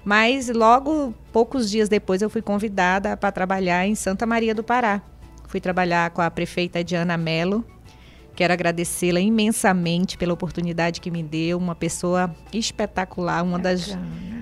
Mas 0.03 0.49
logo, 0.49 1.13
poucos 1.31 1.69
dias 1.69 1.89
depois, 1.89 2.21
eu 2.21 2.29
fui 2.29 2.41
convidada 2.41 3.17
para 3.17 3.31
trabalhar 3.31 3.87
em 3.87 3.95
Santa 3.95 4.25
Maria 4.25 4.53
do 4.53 4.63
Pará. 4.63 5.01
Fui 5.47 5.59
trabalhar 5.59 6.11
com 6.11 6.21
a 6.21 6.29
prefeita 6.29 6.83
Diana 6.83 7.17
Mello. 7.17 7.65
Quero 8.35 8.53
agradecê-la 8.53 9.19
imensamente 9.19 10.17
pela 10.17 10.33
oportunidade 10.33 10.99
que 10.99 11.09
me 11.09 11.23
deu. 11.23 11.57
Uma 11.57 11.73
pessoa 11.73 12.35
espetacular, 12.53 13.41
uma 13.43 13.57
das, 13.57 13.97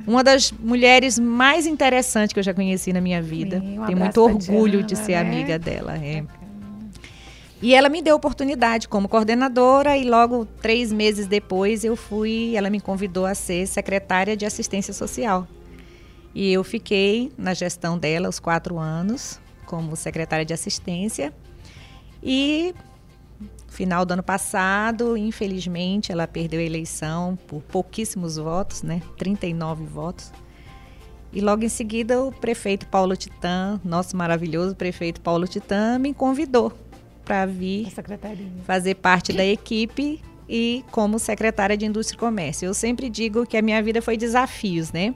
uma 0.08 0.24
das 0.24 0.52
mulheres 0.52 1.20
mais 1.20 1.66
interessantes 1.66 2.34
que 2.34 2.40
eu 2.40 2.44
já 2.44 2.54
conheci 2.54 2.92
na 2.92 3.00
minha 3.00 3.22
vida. 3.22 3.60
Sim, 3.60 3.80
um 3.80 3.86
Tenho 3.86 3.98
muito 3.98 4.22
orgulho 4.22 4.84
Diana, 4.84 4.88
de 4.88 4.96
ser 4.98 5.12
né? 5.14 5.20
amiga 5.22 5.60
dela. 5.60 5.96
É. 5.98 6.26
E 7.64 7.74
ela 7.74 7.88
me 7.88 8.02
deu 8.02 8.18
oportunidade 8.18 8.90
como 8.90 9.08
coordenadora 9.08 9.96
e 9.96 10.04
logo 10.04 10.46
três 10.62 10.92
meses 10.92 11.28
depois 11.28 11.86
eu 11.86 11.96
fui, 11.96 12.58
ela 12.58 12.70
me 12.70 12.82
convidou 12.82 13.26
a 13.26 13.34
ser 13.34 13.66
secretária 13.68 14.36
de 14.36 14.46
assistência 14.46 14.94
social. 14.94 15.48
E 16.36 16.52
eu 16.52 16.62
fiquei 16.62 17.32
na 17.38 17.54
gestão 17.54 17.98
dela 17.98 18.28
os 18.28 18.38
quatro 18.38 18.78
anos 18.78 19.40
como 19.66 19.96
secretária 19.96 20.44
de 20.44 20.54
assistência. 20.54 21.34
E 22.22 22.76
final 23.70 24.06
do 24.06 24.12
ano 24.12 24.24
passado, 24.24 25.16
infelizmente, 25.16 26.12
ela 26.12 26.28
perdeu 26.28 26.60
a 26.60 26.64
eleição 26.64 27.38
por 27.48 27.62
pouquíssimos 27.62 28.36
votos, 28.36 28.84
né? 28.84 29.02
39 29.18 29.86
votos. 29.86 30.34
E 31.32 31.40
logo 31.40 31.64
em 31.64 31.70
seguida 31.70 32.22
o 32.22 32.30
prefeito 32.30 32.86
Paulo 32.88 33.16
Titã, 33.16 33.80
nosso 33.86 34.18
maravilhoso 34.18 34.76
prefeito 34.76 35.22
Paulo 35.22 35.48
Titã, 35.48 35.98
me 35.98 36.14
convidou 36.14 36.83
para 37.24 37.46
vir 37.46 37.92
fazer 38.66 38.96
parte 38.96 39.34
da 39.34 39.46
equipe 39.46 40.22
e 40.48 40.84
como 40.92 41.20
secretária 41.20 41.78
de 41.78 41.86
Indústria 41.86 42.18
e 42.18 42.20
Comércio. 42.20 42.66
Eu 42.66 42.74
sempre 42.74 43.10
digo 43.10 43.46
que 43.46 43.58
a 43.58 43.62
minha 43.62 43.82
vida 43.82 44.02
foi 44.02 44.18
desafios, 44.18 44.92
né? 44.92 45.16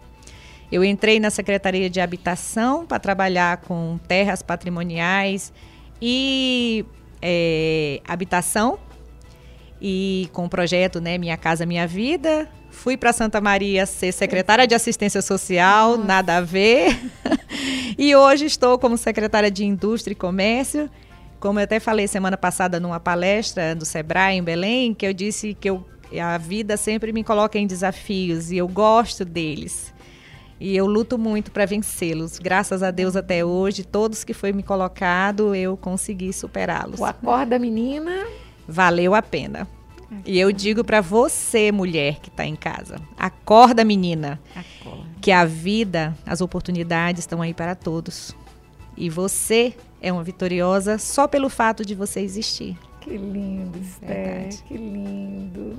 Eu 0.71 0.83
entrei 0.83 1.19
na 1.19 1.29
Secretaria 1.29 1.89
de 1.89 2.01
Habitação 2.01 2.85
para 2.85 2.99
trabalhar 2.99 3.57
com 3.57 3.97
terras 4.07 4.41
patrimoniais 4.41 5.53
e 6.01 6.85
é, 7.21 8.01
habitação 8.05 8.77
e 9.81 10.29
com 10.33 10.45
o 10.45 10.49
projeto 10.49 10.99
né, 10.99 11.17
Minha 11.17 11.37
Casa 11.37 11.65
Minha 11.65 11.87
Vida. 11.87 12.49
Fui 12.69 12.97
para 12.97 13.13
Santa 13.13 13.39
Maria 13.39 13.85
ser 13.85 14.11
secretária 14.11 14.67
de 14.67 14.75
Assistência 14.75 15.21
Social, 15.21 15.97
nada 15.97 16.37
a 16.37 16.41
ver. 16.41 16.99
e 17.97 18.15
hoje 18.15 18.45
estou 18.45 18.77
como 18.77 18.97
secretária 18.97 19.49
de 19.49 19.65
Indústria 19.65 20.11
e 20.11 20.15
Comércio 20.15 20.89
como 21.39 21.59
eu 21.59 21.63
até 21.63 21.79
falei 21.79 22.07
semana 22.07 22.37
passada 22.37 22.79
numa 22.79 22.99
palestra 22.99 23.75
do 23.75 23.85
Sebrae 23.85 24.37
em 24.37 24.43
Belém, 24.43 24.93
que 24.93 25.05
eu 25.05 25.13
disse 25.13 25.53
que 25.53 25.69
eu, 25.69 25.85
a 26.21 26.37
vida 26.37 26.77
sempre 26.77 27.11
me 27.11 27.23
coloca 27.23 27.57
em 27.59 27.67
desafios 27.67 28.51
e 28.51 28.57
eu 28.57 28.67
gosto 28.67 29.23
deles. 29.23 29.93
E 30.59 30.75
eu 30.75 30.87
luto 30.87 31.19
muito 31.19 31.51
para 31.51 31.65
vencê-los. 31.65 32.39
Graças 32.39 32.81
a 32.81 32.89
Deus 32.89 33.15
até 33.15 33.45
hoje, 33.45 33.83
todos 33.83 34.23
que 34.23 34.33
foi 34.33 34.51
me 34.51 34.63
colocado, 34.63 35.53
eu 35.53 35.77
consegui 35.77 36.33
superá-los. 36.33 36.99
O 36.99 37.05
acorda 37.05 37.59
menina 37.59 38.25
valeu 38.67 39.13
a 39.13 39.21
pena. 39.21 39.67
E 40.25 40.39
eu 40.39 40.51
digo 40.51 40.83
para 40.83 41.01
você, 41.01 41.71
mulher 41.71 42.19
que 42.19 42.29
está 42.29 42.45
em 42.45 42.55
casa, 42.55 42.95
acorda 43.17 43.83
menina, 43.83 44.39
acorda. 44.55 45.03
que 45.19 45.31
a 45.31 45.43
vida, 45.43 46.17
as 46.25 46.39
oportunidades 46.39 47.23
estão 47.23 47.41
aí 47.41 47.53
para 47.53 47.75
todos. 47.75 48.33
E 48.95 49.09
você 49.09 49.75
é 50.01 50.11
uma 50.11 50.23
vitoriosa 50.23 50.97
só 50.97 51.27
pelo 51.27 51.49
fato 51.49 51.85
de 51.85 51.95
você 51.95 52.19
existir. 52.19 52.77
Que 53.01 53.17
lindo, 53.17 53.77
Esther, 53.79 54.49
que 54.67 54.75
lindo. 54.75 55.77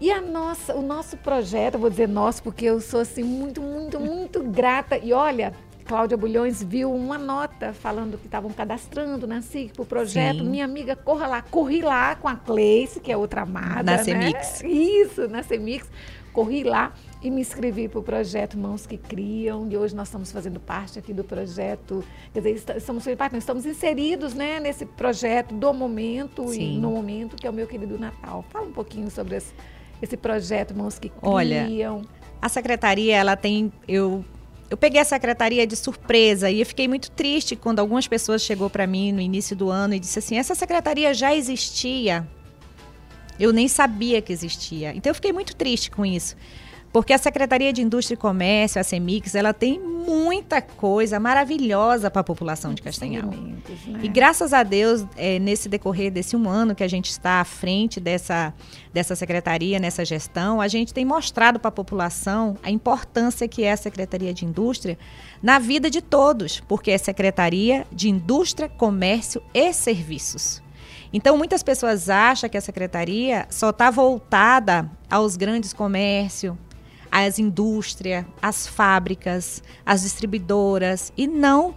E 0.00 0.10
a 0.10 0.20
nossa, 0.20 0.74
o 0.74 0.82
nosso 0.82 1.16
projeto, 1.16 1.74
eu 1.74 1.80
vou 1.80 1.88
dizer 1.88 2.06
nosso, 2.06 2.42
porque 2.42 2.66
eu 2.66 2.80
sou 2.80 3.00
assim 3.00 3.22
muito, 3.22 3.62
muito, 3.62 3.98
muito 3.98 4.42
grata. 4.50 4.98
E 4.98 5.12
olha, 5.12 5.54
Cláudia 5.86 6.16
Bulhões 6.16 6.62
viu 6.62 6.92
uma 6.92 7.16
nota 7.16 7.72
falando 7.72 8.18
que 8.18 8.26
estavam 8.26 8.50
cadastrando 8.50 9.26
na 9.26 9.40
SIC 9.40 9.72
para 9.72 9.82
o 9.82 9.86
projeto. 9.86 10.40
Sim. 10.40 10.50
Minha 10.50 10.64
amiga, 10.64 10.94
corra 10.94 11.26
lá, 11.26 11.42
corri 11.42 11.80
lá 11.80 12.14
com 12.16 12.28
a 12.28 12.36
Cleice, 12.36 13.00
que 13.00 13.10
é 13.10 13.16
outra 13.16 13.42
amada. 13.42 13.96
Na. 13.96 14.04
Né? 14.04 14.32
Isso, 14.64 15.28
na 15.28 15.42
Semix. 15.42 15.88
Corri 16.36 16.64
lá 16.64 16.92
e 17.22 17.30
me 17.30 17.40
inscrevi 17.40 17.88
para 17.88 17.98
o 17.98 18.02
projeto 18.02 18.58
Mãos 18.58 18.86
que 18.86 18.98
Criam, 18.98 19.66
e 19.70 19.74
hoje 19.78 19.96
nós 19.96 20.08
estamos 20.08 20.30
fazendo 20.30 20.60
parte 20.60 20.98
aqui 20.98 21.14
do 21.14 21.24
projeto, 21.24 22.04
quer 22.30 22.40
dizer, 22.40 22.76
estamos 22.76 23.06
estamos 23.06 23.64
inseridos 23.64 24.34
né, 24.34 24.60
nesse 24.60 24.84
projeto 24.84 25.54
do 25.54 25.72
momento 25.72 26.46
Sim. 26.48 26.74
e 26.74 26.78
no 26.78 26.90
momento 26.90 27.36
que 27.36 27.46
é 27.46 27.50
o 27.50 27.54
meu 27.54 27.66
querido 27.66 27.98
Natal. 27.98 28.44
Fala 28.50 28.66
um 28.66 28.72
pouquinho 28.72 29.10
sobre 29.10 29.36
esse, 29.36 29.54
esse 30.02 30.14
projeto 30.14 30.74
Mãos 30.76 30.98
que 30.98 31.08
Criam. 31.08 31.32
Olha, 31.32 32.02
a 32.42 32.50
secretaria, 32.50 33.16
ela 33.16 33.34
tem, 33.34 33.72
eu 33.88 34.22
eu 34.68 34.76
peguei 34.76 35.00
a 35.00 35.04
secretaria 35.06 35.66
de 35.66 35.74
surpresa 35.74 36.50
e 36.50 36.60
eu 36.60 36.66
fiquei 36.66 36.86
muito 36.86 37.10
triste 37.12 37.56
quando 37.56 37.78
algumas 37.78 38.06
pessoas 38.06 38.42
chegou 38.42 38.68
para 38.68 38.86
mim 38.86 39.10
no 39.10 39.22
início 39.22 39.56
do 39.56 39.70
ano 39.70 39.94
e 39.94 39.98
disse 39.98 40.18
assim: 40.18 40.36
"Essa 40.36 40.54
secretaria 40.54 41.14
já 41.14 41.34
existia". 41.34 42.28
Eu 43.38 43.52
nem 43.52 43.68
sabia 43.68 44.20
que 44.22 44.32
existia. 44.32 44.94
Então 44.94 45.10
eu 45.10 45.14
fiquei 45.14 45.32
muito 45.32 45.54
triste 45.54 45.90
com 45.90 46.04
isso. 46.04 46.36
Porque 46.96 47.12
a 47.12 47.18
Secretaria 47.18 47.74
de 47.74 47.82
Indústria 47.82 48.14
e 48.14 48.16
Comércio, 48.16 48.80
a 48.80 48.84
CEMIX, 48.84 49.34
ela 49.34 49.52
tem 49.52 49.78
muita 49.78 50.62
coisa 50.62 51.20
maravilhosa 51.20 52.10
para 52.10 52.20
a 52.20 52.24
população 52.24 52.72
de 52.72 52.80
Castanhal. 52.80 53.26
Né? 53.26 54.00
E 54.02 54.08
graças 54.08 54.54
a 54.54 54.62
Deus, 54.62 55.04
é, 55.14 55.38
nesse 55.38 55.68
decorrer 55.68 56.10
desse 56.10 56.34
um 56.34 56.48
ano 56.48 56.74
que 56.74 56.82
a 56.82 56.88
gente 56.88 57.10
está 57.10 57.40
à 57.40 57.44
frente 57.44 58.00
dessa, 58.00 58.54
dessa 58.94 59.14
secretaria, 59.14 59.78
nessa 59.78 60.06
gestão, 60.06 60.58
a 60.58 60.68
gente 60.68 60.94
tem 60.94 61.04
mostrado 61.04 61.60
para 61.60 61.68
a 61.68 61.72
população 61.72 62.56
a 62.62 62.70
importância 62.70 63.46
que 63.46 63.62
é 63.62 63.72
a 63.72 63.76
Secretaria 63.76 64.32
de 64.32 64.46
Indústria 64.46 64.96
na 65.42 65.58
vida 65.58 65.90
de 65.90 66.00
todos, 66.00 66.60
porque 66.60 66.92
é 66.92 66.96
Secretaria 66.96 67.86
de 67.92 68.08
Indústria, 68.08 68.70
Comércio 68.70 69.42
e 69.52 69.70
Serviços. 69.72 70.62
Então, 71.16 71.38
muitas 71.38 71.62
pessoas 71.62 72.10
acham 72.10 72.46
que 72.46 72.58
a 72.58 72.60
secretaria 72.60 73.46
só 73.48 73.70
está 73.70 73.90
voltada 73.90 74.86
aos 75.10 75.34
grandes 75.34 75.72
comércios, 75.72 76.54
as 77.10 77.38
indústrias, 77.38 78.26
as 78.42 78.66
fábricas, 78.66 79.62
as 79.86 80.02
distribuidoras 80.02 81.14
e 81.16 81.26
não 81.26 81.74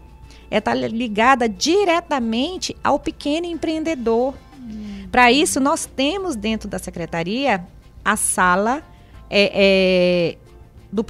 é 0.51 0.57
estar 0.57 0.71
tá 0.71 0.87
ligada 0.87 1.47
diretamente 1.47 2.75
ao 2.83 2.99
pequeno 2.99 3.45
empreendedor. 3.45 4.33
Hum. 4.59 5.07
Para 5.09 5.31
isso, 5.31 5.61
nós 5.61 5.85
temos 5.85 6.35
dentro 6.35 6.67
da 6.67 6.77
secretaria 6.77 7.65
a 8.03 8.17
sala 8.17 8.83
é, 9.29 10.35
é, 10.35 10.48
do 10.91 11.05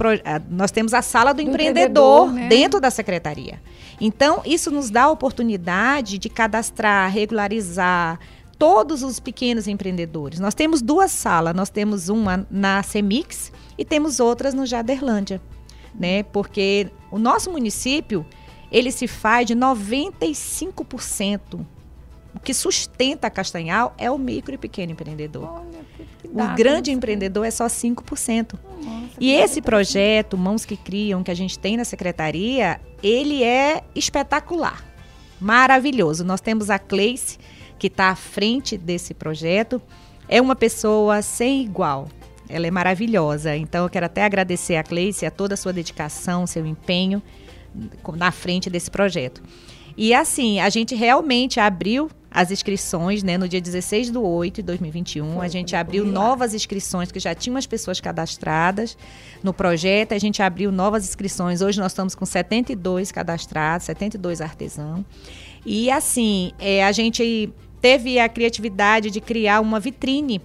nós 0.48 0.70
temos 0.70 0.92
a 0.92 1.02
sala 1.02 1.32
do, 1.32 1.42
do 1.42 1.48
empreendedor, 1.48 2.28
empreendedor 2.28 2.32
né? 2.32 2.48
dentro 2.48 2.80
da 2.80 2.90
secretaria. 2.90 3.60
Então, 4.00 4.42
isso 4.44 4.70
nos 4.70 4.90
dá 4.90 5.04
a 5.04 5.10
oportunidade 5.10 6.18
de 6.18 6.28
cadastrar, 6.28 7.10
regularizar, 7.10 8.18
todos 8.58 9.02
os 9.02 9.18
pequenos 9.18 9.66
empreendedores. 9.66 10.38
Nós 10.38 10.54
temos 10.54 10.82
duas 10.82 11.10
salas, 11.10 11.54
nós 11.54 11.70
temos 11.70 12.10
uma 12.10 12.46
na 12.50 12.82
Semix 12.82 13.50
e 13.78 13.86
temos 13.86 14.20
outras 14.20 14.52
no 14.52 14.66
Jaderlândia, 14.66 15.40
né? 15.98 16.22
Porque 16.24 16.90
o 17.10 17.18
nosso 17.18 17.50
município, 17.50 18.26
ele 18.70 18.92
se 18.92 19.06
faz 19.06 19.46
de 19.46 19.56
95%. 19.56 21.64
O 22.34 22.40
que 22.40 22.54
sustenta 22.54 23.26
a 23.26 23.30
Castanhal 23.30 23.94
é 23.98 24.10
o 24.10 24.18
micro 24.18 24.54
e 24.54 24.58
pequeno 24.58 24.92
empreendedor. 24.92 25.48
Olha, 25.48 25.80
que 26.20 26.28
o 26.28 26.54
grande 26.54 26.92
empreendedor 26.92 27.44
é 27.44 27.50
só 27.50 27.66
5%. 27.66 28.54
Nossa, 28.82 29.10
e 29.18 29.32
esse 29.32 29.60
projeto, 29.60 30.38
Mãos 30.38 30.64
que 30.64 30.76
Criam, 30.76 31.22
que 31.22 31.30
a 31.30 31.34
gente 31.34 31.58
tem 31.58 31.76
na 31.76 31.84
secretaria, 31.84 32.80
ele 33.02 33.42
é 33.42 33.82
espetacular, 33.94 34.84
maravilhoso. 35.40 36.24
Nós 36.24 36.40
temos 36.40 36.70
a 36.70 36.78
Cleice, 36.78 37.38
que 37.78 37.88
está 37.88 38.10
à 38.10 38.14
frente 38.14 38.78
desse 38.78 39.12
projeto. 39.14 39.80
é 40.28 40.40
uma 40.40 40.54
pessoa 40.54 41.22
sem 41.22 41.62
igual. 41.62 42.08
Ela 42.48 42.66
é 42.66 42.70
maravilhosa. 42.70 43.56
Então 43.56 43.84
eu 43.84 43.90
quero 43.90 44.06
até 44.06 44.24
agradecer 44.24 44.76
a 44.76 44.84
Cleice, 44.84 45.26
a 45.26 45.30
toda 45.30 45.54
a 45.54 45.56
sua 45.56 45.72
dedicação, 45.72 46.46
seu 46.46 46.64
empenho 46.64 47.20
na 48.16 48.30
frente 48.30 48.70
desse 48.70 48.90
projeto. 48.90 49.42
E 49.96 50.14
assim, 50.14 50.60
a 50.60 50.68
gente 50.68 50.94
realmente 50.94 51.58
abriu 51.58 52.08
as 52.30 52.50
inscrições, 52.52 53.22
né, 53.22 53.36
no 53.36 53.48
dia 53.48 53.60
16 53.60 54.10
do 54.10 54.22
8 54.22 54.56
de 54.56 54.62
2021. 54.62 55.34
Foi, 55.34 55.46
a 55.46 55.48
gente 55.48 55.74
abriu 55.74 56.04
novas 56.04 56.54
inscrições, 56.54 57.10
que 57.10 57.18
já 57.18 57.34
tinham 57.34 57.56
as 57.56 57.66
pessoas 57.66 58.00
cadastradas 58.00 58.96
no 59.42 59.52
projeto. 59.52 60.12
A 60.12 60.18
gente 60.18 60.40
abriu 60.40 60.70
novas 60.70 61.04
inscrições. 61.04 61.60
Hoje 61.60 61.80
nós 61.80 61.90
estamos 61.90 62.14
com 62.14 62.24
72 62.24 63.10
cadastrados, 63.10 63.86
72 63.86 64.40
artesãos. 64.40 65.04
E 65.66 65.90
assim, 65.90 66.52
é, 66.58 66.84
a 66.84 66.92
gente 66.92 67.52
teve 67.80 68.20
a 68.20 68.28
criatividade 68.28 69.10
de 69.10 69.20
criar 69.20 69.60
uma 69.60 69.80
vitrine 69.80 70.40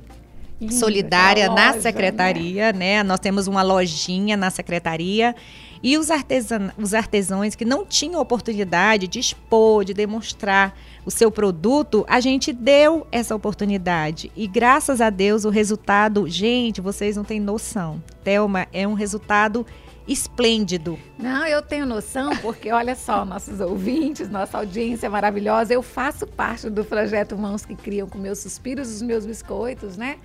solidária 0.71 1.49
loja, 1.49 1.61
na 1.61 1.73
né? 1.73 1.81
secretaria, 1.81 2.73
né? 2.73 2.79
né? 2.79 3.03
Nós 3.03 3.19
temos 3.19 3.45
uma 3.47 3.61
lojinha 3.61 4.35
na 4.37 4.49
secretaria 4.49 5.35
e 5.83 5.97
os, 5.97 6.09
artesan 6.09 6.71
os 6.77 6.93
artesãos 6.93 7.55
que 7.55 7.65
não 7.65 7.85
tinham 7.85 8.19
oportunidade 8.21 9.07
de 9.07 9.19
expor, 9.19 9.83
de 9.85 9.93
demonstrar 9.93 10.75
o 11.05 11.11
seu 11.11 11.29
produto, 11.29 12.03
a 12.07 12.19
gente 12.19 12.51
deu 12.51 13.05
essa 13.11 13.35
oportunidade. 13.35 14.31
E 14.35 14.47
graças 14.47 14.99
a 14.99 15.09
Deus 15.09 15.45
o 15.45 15.49
resultado, 15.49 16.27
gente, 16.27 16.81
vocês 16.81 17.15
não 17.15 17.23
têm 17.23 17.39
noção. 17.39 18.01
Thelma, 18.23 18.67
é 18.73 18.87
um 18.87 18.93
resultado 18.93 19.65
esplêndido. 20.07 20.99
Não, 21.17 21.45
eu 21.45 21.61
tenho 21.61 21.85
noção, 21.85 22.35
porque 22.37 22.71
olha 22.71 22.95
só, 22.95 23.23
nossos 23.25 23.59
ouvintes, 23.59 24.29
nossa 24.29 24.57
audiência 24.57 25.09
maravilhosa, 25.09 25.73
eu 25.73 25.83
faço 25.83 26.25
parte 26.25 26.69
do 26.69 26.83
projeto 26.83 27.37
Mãos 27.37 27.65
que 27.65 27.75
Criam 27.75 28.07
com 28.07 28.17
meus 28.17 28.39
suspiros, 28.39 28.89
os 28.89 29.01
meus 29.01 29.25
biscoitos, 29.25 29.95
né? 29.97 30.17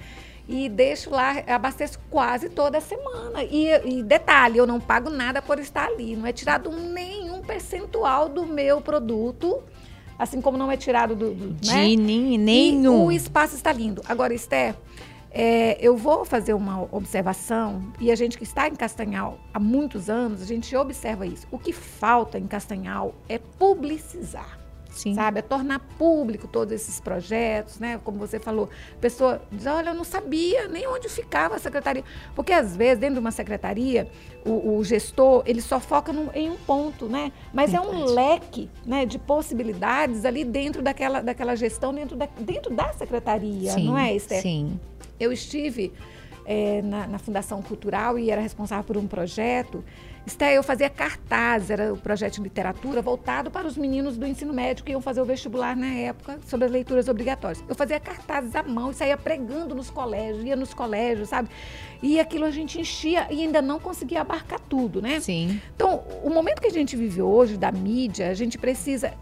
E 0.49 0.69
deixo 0.69 1.11
lá, 1.11 1.45
abasteço 1.47 2.01
quase 2.11 2.49
toda 2.49 2.81
semana. 2.81 3.45
E, 3.45 3.99
e 3.99 4.03
detalhe, 4.03 4.59
eu 4.59 4.67
não 4.67 4.81
pago 4.81 5.09
nada 5.09 5.41
por 5.41 5.59
estar 5.59 5.87
ali, 5.87 6.17
não 6.17 6.27
é 6.27 6.33
tirado 6.33 6.71
nenhum 6.71 7.41
percentual 7.41 8.29
do 8.29 8.45
meu 8.45 8.81
produto 8.81 9.63
assim 10.21 10.41
como 10.41 10.59
não 10.59 10.71
é 10.71 10.77
tirado 10.77 11.17
do. 11.17 11.35
do 11.35 11.55
De 11.55 11.73
né? 11.73 11.97
nenhum. 12.39 13.05
E 13.05 13.07
o 13.07 13.13
espaço 13.13 13.57
está 13.57 13.73
lindo. 13.73 14.03
Agora, 14.07 14.35
Esther, 14.35 14.75
é, 15.31 15.79
eu 15.81 15.97
vou 15.97 16.27
fazer 16.27 16.53
uma 16.53 16.83
observação, 16.95 17.91
e 17.99 18.13
a 18.13 18.15
gente 18.15 18.37
que 18.37 18.45
está 18.45 18.69
em 18.69 18.75
Castanhal 18.75 19.41
há 19.55 19.59
muitos 19.59 20.11
anos, 20.11 20.43
a 20.43 20.45
gente 20.45 20.77
observa 20.77 21.27
isso. 21.27 21.47
O 21.51 21.59
que 21.59 21.73
falta 21.73 22.39
em 22.39 22.47
Castanhal 22.47 23.15
é 23.29 23.39
publicizar. 23.39 24.60
Sim. 25.01 25.15
Sabe? 25.15 25.39
É 25.39 25.43
tornar 25.43 25.79
público 25.97 26.47
todos 26.47 26.75
esses 26.75 27.01
projetos, 27.01 27.79
né? 27.79 27.99
Como 28.05 28.19
você 28.19 28.39
falou, 28.39 28.69
a 28.93 29.01
pessoa 29.01 29.41
diz, 29.51 29.65
olha, 29.65 29.91
eu 29.91 29.95
não 29.95 30.05
sabia 30.05 30.69
nem 30.69 30.87
onde 30.87 31.09
ficava 31.09 31.57
a 31.57 31.59
secretaria. 31.59 32.05
Porque 32.37 32.53
às 32.53 32.77
vezes, 32.77 32.99
dentro 32.99 33.15
de 33.15 33.21
uma 33.21 33.31
secretaria, 33.31 34.11
o, 34.45 34.77
o 34.77 34.85
gestor, 34.85 35.43
ele 35.47 35.63
só 35.63 35.81
foca 35.81 36.13
num, 36.13 36.29
em 36.35 36.51
um 36.51 36.57
ponto, 36.57 37.07
né? 37.07 37.33
Mas 37.51 37.73
Verdade. 37.73 37.95
é 37.95 37.97
um 37.97 38.05
leque 38.05 38.69
né, 38.85 39.07
de 39.07 39.19
possibilidades 39.19 40.27
ali 40.27 40.45
dentro 40.45 40.83
daquela, 40.83 41.23
daquela 41.23 41.57
gestão, 41.57 41.95
dentro 41.95 42.15
da, 42.15 42.29
dentro 42.39 42.75
da 42.75 42.93
secretaria, 42.93 43.73
sim, 43.73 43.87
não 43.87 43.97
é, 43.97 44.15
Esther? 44.15 44.43
Sim. 44.43 44.79
Eu 45.19 45.33
estive 45.33 45.95
é, 46.45 46.83
na, 46.83 47.07
na, 47.07 47.19
Fundação 47.19 47.63
Cultural 47.63 48.19
e 48.19 48.31
era 48.31 48.43
responsável 48.43 48.85
por 48.85 48.99
um 48.99 49.07
projeto. 49.07 49.83
Esté, 50.27 50.57
eu 50.57 50.63
fazia 50.63 50.91
cartaz, 50.91 51.71
era 51.71 51.93
o 51.93 51.97
projeto 51.97 52.35
de 52.35 52.43
literatura 52.43 53.01
voltado 53.01 53.51
para 53.51 53.67
os 53.67 53.77
meninos 53.77 54.17
do 54.17 54.27
ensino 54.27 54.53
médio 54.53 54.85
que 54.85 54.93
iam 54.93 55.01
fazer 55.01 55.21
o 55.21 55.25
vestibular 55.25 55.75
na 55.75 55.93
época 55.95 56.39
sobre 56.47 56.67
as 56.67 56.73
leituras 56.73 57.09
obrigatórias. 57.09 57.65
Eu 57.69 57.75
fazia 57.75 57.99
cartazes 57.99 58.55
à 58.55 58.63
mão 58.63 58.91
e 58.91 58.95
saía 58.95 59.17
pregando 59.17 59.75
nos 59.75 59.91
colégios, 59.91 60.45
ia 60.45 60.57
nos 60.57 60.75
colégios, 60.75 61.31
sabe? 61.31 61.49
E 62.03 62.21
aquilo 62.21 62.45
a 62.45 62.51
gente 62.51 62.81
enchia 62.81 63.27
e 63.31 63.43
ainda 63.43 63.63
não 63.63 63.81
conseguia 63.81 64.21
abarcar 64.21 64.61
tudo, 64.61 65.01
né? 65.01 65.21
Sim. 65.21 65.61
Então, 65.75 66.05
o 66.23 66.31
momento 66.31 66.61
que 66.61 66.69
a 66.69 66.73
gente 66.73 66.97
vive 66.97 67.23
hoje 67.23 67.57
da 67.57 67.73
mídia, 67.73 68.29
a 68.31 68.35
gente 68.35 68.59
precisa 68.59 69.15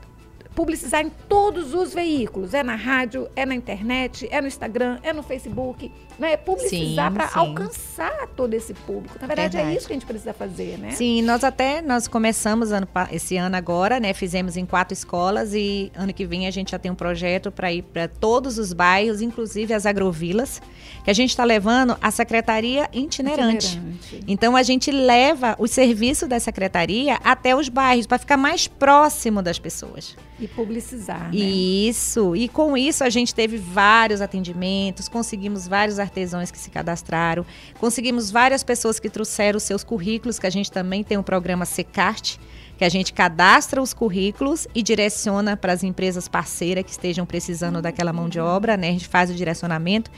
publicizar 0.54 1.02
em 1.02 1.10
todos 1.28 1.72
os 1.72 1.94
veículos. 1.94 2.52
É 2.52 2.64
na 2.64 2.74
rádio, 2.74 3.28
é 3.36 3.46
na 3.46 3.54
internet, 3.54 4.28
é 4.30 4.40
no 4.40 4.48
Instagram, 4.48 4.98
é 5.04 5.12
no 5.12 5.22
Facebook. 5.22 5.92
Né? 6.18 6.36
Publicizar 6.36 7.12
para 7.12 7.30
alcançar 7.32 8.26
todo 8.34 8.52
esse 8.54 8.74
público. 8.74 9.16
Na 9.20 9.26
verdade, 9.26 9.56
é 9.56 9.58
verdade, 9.58 9.74
é 9.74 9.78
isso 9.78 9.86
que 9.86 9.92
a 9.92 9.96
gente 9.96 10.06
precisa 10.06 10.32
fazer, 10.32 10.76
né? 10.76 10.90
Sim, 10.90 11.22
nós 11.22 11.44
até 11.44 11.80
nós 11.80 12.08
começamos 12.08 12.72
ano, 12.72 12.88
esse 13.12 13.36
ano 13.36 13.56
agora, 13.56 14.00
né? 14.00 14.12
Fizemos 14.12 14.56
em 14.56 14.66
quatro 14.66 14.92
escolas 14.92 15.54
e 15.54 15.92
ano 15.94 16.12
que 16.12 16.26
vem 16.26 16.46
a 16.46 16.50
gente 16.50 16.72
já 16.72 16.78
tem 16.78 16.90
um 16.90 16.94
projeto 16.94 17.52
para 17.52 17.72
ir 17.72 17.82
para 17.82 18.08
todos 18.08 18.58
os 18.58 18.72
bairros, 18.72 19.20
inclusive 19.20 19.72
as 19.72 19.86
agrovilas, 19.86 20.60
que 21.04 21.10
a 21.10 21.14
gente 21.14 21.30
está 21.30 21.44
levando 21.44 21.96
a 22.02 22.10
secretaria 22.10 22.88
itinerante. 22.92 23.76
itinerante. 23.76 24.20
Então 24.26 24.56
a 24.56 24.62
gente 24.62 24.90
leva 24.90 25.54
o 25.58 25.68
serviço 25.68 26.26
da 26.26 26.40
secretaria 26.40 27.18
até 27.22 27.54
os 27.54 27.68
bairros 27.68 28.06
para 28.06 28.18
ficar 28.18 28.36
mais 28.36 28.66
próximo 28.66 29.40
das 29.40 29.58
pessoas. 29.58 30.16
E 30.40 30.46
publicizar. 30.46 31.32
Né? 31.32 31.36
Isso. 31.36 32.36
E 32.36 32.48
com 32.48 32.76
isso 32.76 33.02
a 33.02 33.10
gente 33.10 33.34
teve 33.34 33.56
vários 33.56 34.20
atendimentos, 34.20 35.08
conseguimos 35.08 35.66
vários 35.66 35.98
artesãos 36.08 36.50
que 36.50 36.58
se 36.58 36.70
cadastraram, 36.70 37.44
conseguimos 37.78 38.30
várias 38.30 38.62
pessoas 38.62 38.98
que 38.98 39.08
trouxeram 39.08 39.60
seus 39.60 39.84
currículos, 39.84 40.38
que 40.38 40.46
a 40.46 40.50
gente 40.50 40.72
também 40.72 41.04
tem 41.04 41.16
um 41.16 41.22
programa 41.22 41.64
Secart, 41.64 42.38
que 42.78 42.84
a 42.84 42.88
gente 42.88 43.12
cadastra 43.12 43.82
os 43.82 43.92
currículos 43.92 44.68
e 44.72 44.82
direciona 44.82 45.56
para 45.56 45.72
as 45.72 45.82
empresas 45.82 46.28
parceiras 46.28 46.84
que 46.84 46.90
estejam 46.90 47.26
precisando 47.26 47.82
daquela 47.82 48.12
mão 48.12 48.28
de 48.28 48.38
obra, 48.38 48.76
né? 48.76 48.88
A 48.88 48.92
gente 48.92 49.08
faz 49.08 49.30
o 49.30 49.34
direcionamento. 49.34 50.10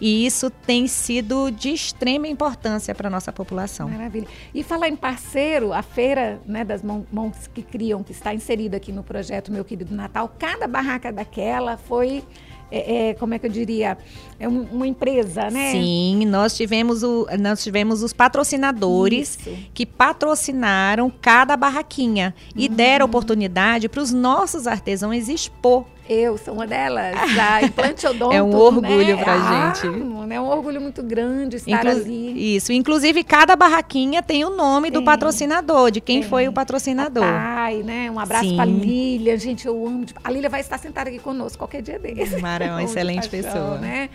E 0.00 0.24
isso 0.24 0.50
tem 0.50 0.86
sido 0.86 1.50
de 1.50 1.70
extrema 1.70 2.28
importância 2.28 2.94
para 2.94 3.08
a 3.08 3.10
nossa 3.10 3.32
população. 3.32 3.88
Maravilha. 3.88 4.26
E 4.52 4.62
falar 4.62 4.88
em 4.88 4.96
parceiro, 4.96 5.72
a 5.72 5.82
feira 5.82 6.40
né, 6.46 6.64
das 6.64 6.82
mãos 6.82 7.48
que 7.52 7.62
criam, 7.62 8.02
que 8.02 8.12
está 8.12 8.32
inserida 8.34 8.76
aqui 8.76 8.92
no 8.92 9.02
projeto 9.02 9.52
Meu 9.52 9.64
Querido 9.64 9.94
Natal, 9.94 10.32
cada 10.38 10.66
barraca 10.66 11.12
daquela 11.12 11.76
foi 11.76 12.24
é, 12.70 13.10
é, 13.10 13.14
como 13.14 13.34
é 13.34 13.38
que 13.38 13.46
eu 13.46 13.50
diria, 13.50 13.96
é 14.38 14.48
um, 14.48 14.62
uma 14.62 14.86
empresa, 14.86 15.50
né? 15.50 15.72
Sim, 15.72 16.24
nós 16.26 16.56
tivemos, 16.56 17.02
o, 17.02 17.26
nós 17.38 17.62
tivemos 17.62 18.02
os 18.02 18.12
patrocinadores 18.12 19.38
Isso. 19.38 19.50
que 19.72 19.86
patrocinaram 19.86 21.12
cada 21.20 21.56
barraquinha 21.56 22.34
e 22.56 22.68
uhum. 22.68 22.74
deram 22.74 23.06
oportunidade 23.06 23.88
para 23.88 24.02
os 24.02 24.12
nossos 24.12 24.66
artesãos 24.66 25.28
expor 25.28 25.84
eu 26.08 26.36
sou 26.36 26.54
uma 26.54 26.66
delas, 26.66 27.16
a 27.38 27.62
Implante 27.64 28.06
Odonto. 28.06 28.34
é 28.34 28.42
um 28.42 28.54
orgulho 28.54 29.16
né? 29.16 29.24
pra 29.24 29.34
ah, 29.34 29.72
gente. 29.74 29.86
É 30.32 30.40
um 30.40 30.48
orgulho 30.48 30.80
muito 30.80 31.02
grande 31.02 31.56
estar 31.56 31.78
Inclu 31.78 31.90
ali. 31.90 32.56
Isso, 32.56 32.72
inclusive 32.72 33.24
cada 33.24 33.56
barraquinha 33.56 34.22
tem 34.22 34.44
o 34.44 34.50
nome 34.50 34.90
tem. 34.90 35.00
do 35.00 35.04
patrocinador, 35.04 35.90
de 35.90 36.00
quem 36.00 36.20
tem. 36.20 36.28
foi 36.28 36.48
o 36.48 36.52
patrocinador. 36.52 37.24
Ai, 37.24 37.82
né? 37.82 38.10
Um 38.10 38.18
abraço 38.18 38.48
Sim. 38.48 38.56
pra 38.56 38.64
Lília, 38.64 39.38
gente, 39.38 39.66
eu 39.66 39.86
amo. 39.86 40.04
A 40.22 40.30
Lília 40.30 40.50
vai 40.50 40.60
estar 40.60 40.78
sentada 40.78 41.08
aqui 41.08 41.18
conosco 41.18 41.58
qualquer 41.58 41.82
dia 41.82 41.98
desse. 41.98 42.36
Mara 42.38 42.64
é 42.64 42.70
uma 42.70 42.82
excelente 42.82 43.28
paixão, 43.28 43.52
pessoa. 43.52 43.78
Né? 43.78 44.10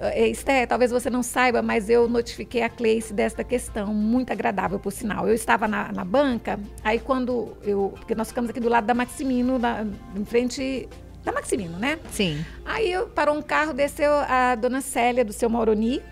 Eh, 0.00 0.28
Esté, 0.28 0.64
talvez 0.64 0.90
você 0.90 1.10
não 1.10 1.22
saiba, 1.22 1.60
mas 1.60 1.90
eu 1.90 2.08
notifiquei 2.08 2.62
a 2.62 2.68
Cleice 2.68 3.12
desta 3.12 3.42
questão, 3.42 3.92
muito 3.92 4.32
agradável, 4.32 4.78
por 4.78 4.92
sinal. 4.92 5.26
Eu 5.28 5.34
estava 5.34 5.66
na, 5.66 5.92
na 5.92 6.04
banca, 6.04 6.58
aí 6.84 6.98
quando 6.98 7.56
eu. 7.62 7.92
Porque 7.96 8.14
nós 8.14 8.28
ficamos 8.28 8.50
aqui 8.50 8.60
do 8.60 8.68
lado 8.68 8.86
da 8.86 8.94
Maximino, 8.94 9.58
na, 9.58 9.84
em 10.16 10.24
frente 10.24 10.88
da 11.28 11.32
Maximino, 11.32 11.78
né? 11.78 11.98
Sim. 12.10 12.44
Aí 12.64 12.92
parou 13.14 13.36
um 13.36 13.42
carro, 13.42 13.72
desceu 13.72 14.10
a 14.12 14.54
dona 14.54 14.80
Célia 14.80 15.24
do 15.24 15.32
seu 15.32 15.48
Mauroni. 15.50 16.02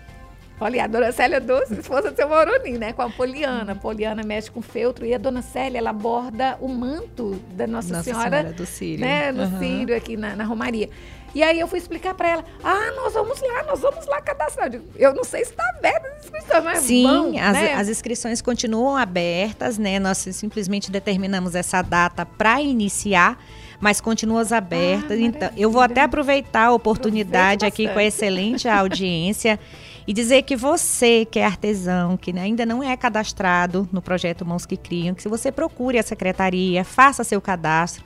Olha, 0.59 0.85
a 0.85 0.87
dona 0.87 1.11
Célia 1.11 1.39
doce, 1.39 1.73
esposa 1.73 2.11
do 2.11 2.15
seu 2.15 2.29
Mauroni, 2.29 2.77
né? 2.77 2.93
Com 2.93 3.01
a 3.01 3.09
Poliana. 3.09 3.73
A 3.73 3.75
Poliana 3.75 4.23
mexe 4.23 4.49
com 4.49 4.61
feltro 4.61 5.05
e 5.05 5.13
a 5.13 5.17
dona 5.17 5.41
Célia, 5.41 5.79
ela 5.79 5.93
borda 5.93 6.57
o 6.59 6.67
manto 6.67 7.39
da 7.53 7.67
Nossa, 7.67 7.93
Nossa 7.93 8.03
Senhora, 8.03 8.29
Senhora, 8.29 8.53
do 8.53 8.65
Sírio. 8.65 9.05
Né? 9.05 9.31
No 9.31 9.43
uhum. 9.43 9.59
Sírio, 9.59 9.95
aqui 9.95 10.15
na, 10.15 10.35
na 10.35 10.43
Romaria. 10.43 10.89
E 11.37 11.43
aí 11.43 11.59
eu 11.59 11.67
fui 11.67 11.77
explicar 11.77 12.15
para 12.15 12.29
ela: 12.29 12.45
ah, 12.63 12.91
nós 12.95 13.13
vamos 13.13 13.39
lá, 13.39 13.63
nós 13.67 13.79
vamos 13.79 14.07
lá 14.07 14.19
cadastrar. 14.19 14.71
Eu 14.95 15.13
não 15.13 15.23
sei 15.23 15.45
se 15.45 15.51
está 15.51 15.63
aberta 15.77 16.07
as 16.07 16.25
inscrições, 16.25 16.63
mas 16.63 16.79
Sim, 16.79 17.03
vão, 17.03 17.27
as, 17.39 17.53
né? 17.53 17.73
as 17.73 17.89
inscrições 17.89 18.41
continuam 18.41 18.97
abertas, 18.97 19.77
né? 19.77 19.99
Nós 19.99 20.17
simplesmente 20.17 20.89
determinamos 20.89 21.53
essa 21.53 21.83
data 21.83 22.25
para 22.25 22.59
iniciar 22.59 23.37
mas 23.79 24.01
continuam 24.01 24.43
abertas. 24.49 25.11
Ah, 25.11 25.21
então, 25.21 25.49
eu 25.55 25.69
vou 25.69 25.83
até 25.83 26.01
aproveitar 26.01 26.65
a 26.65 26.71
oportunidade 26.71 27.63
aqui 27.63 27.87
com 27.87 27.99
a 27.99 28.03
excelente 28.03 28.67
audiência 28.67 29.59
e 30.07 30.13
dizer 30.13 30.41
que 30.41 30.55
você 30.55 31.23
que 31.23 31.37
é 31.37 31.45
artesão, 31.45 32.17
que 32.17 32.31
ainda 32.31 32.65
não 32.65 32.81
é 32.81 32.97
cadastrado 32.97 33.87
no 33.91 34.01
projeto 34.01 34.43
Mãos 34.43 34.65
que 34.65 34.75
Criam, 34.75 35.13
que 35.13 35.21
se 35.21 35.29
você 35.29 35.51
procure 35.51 35.99
a 35.99 36.01
secretaria, 36.01 36.83
faça 36.83 37.23
seu 37.23 37.39
cadastro. 37.39 38.03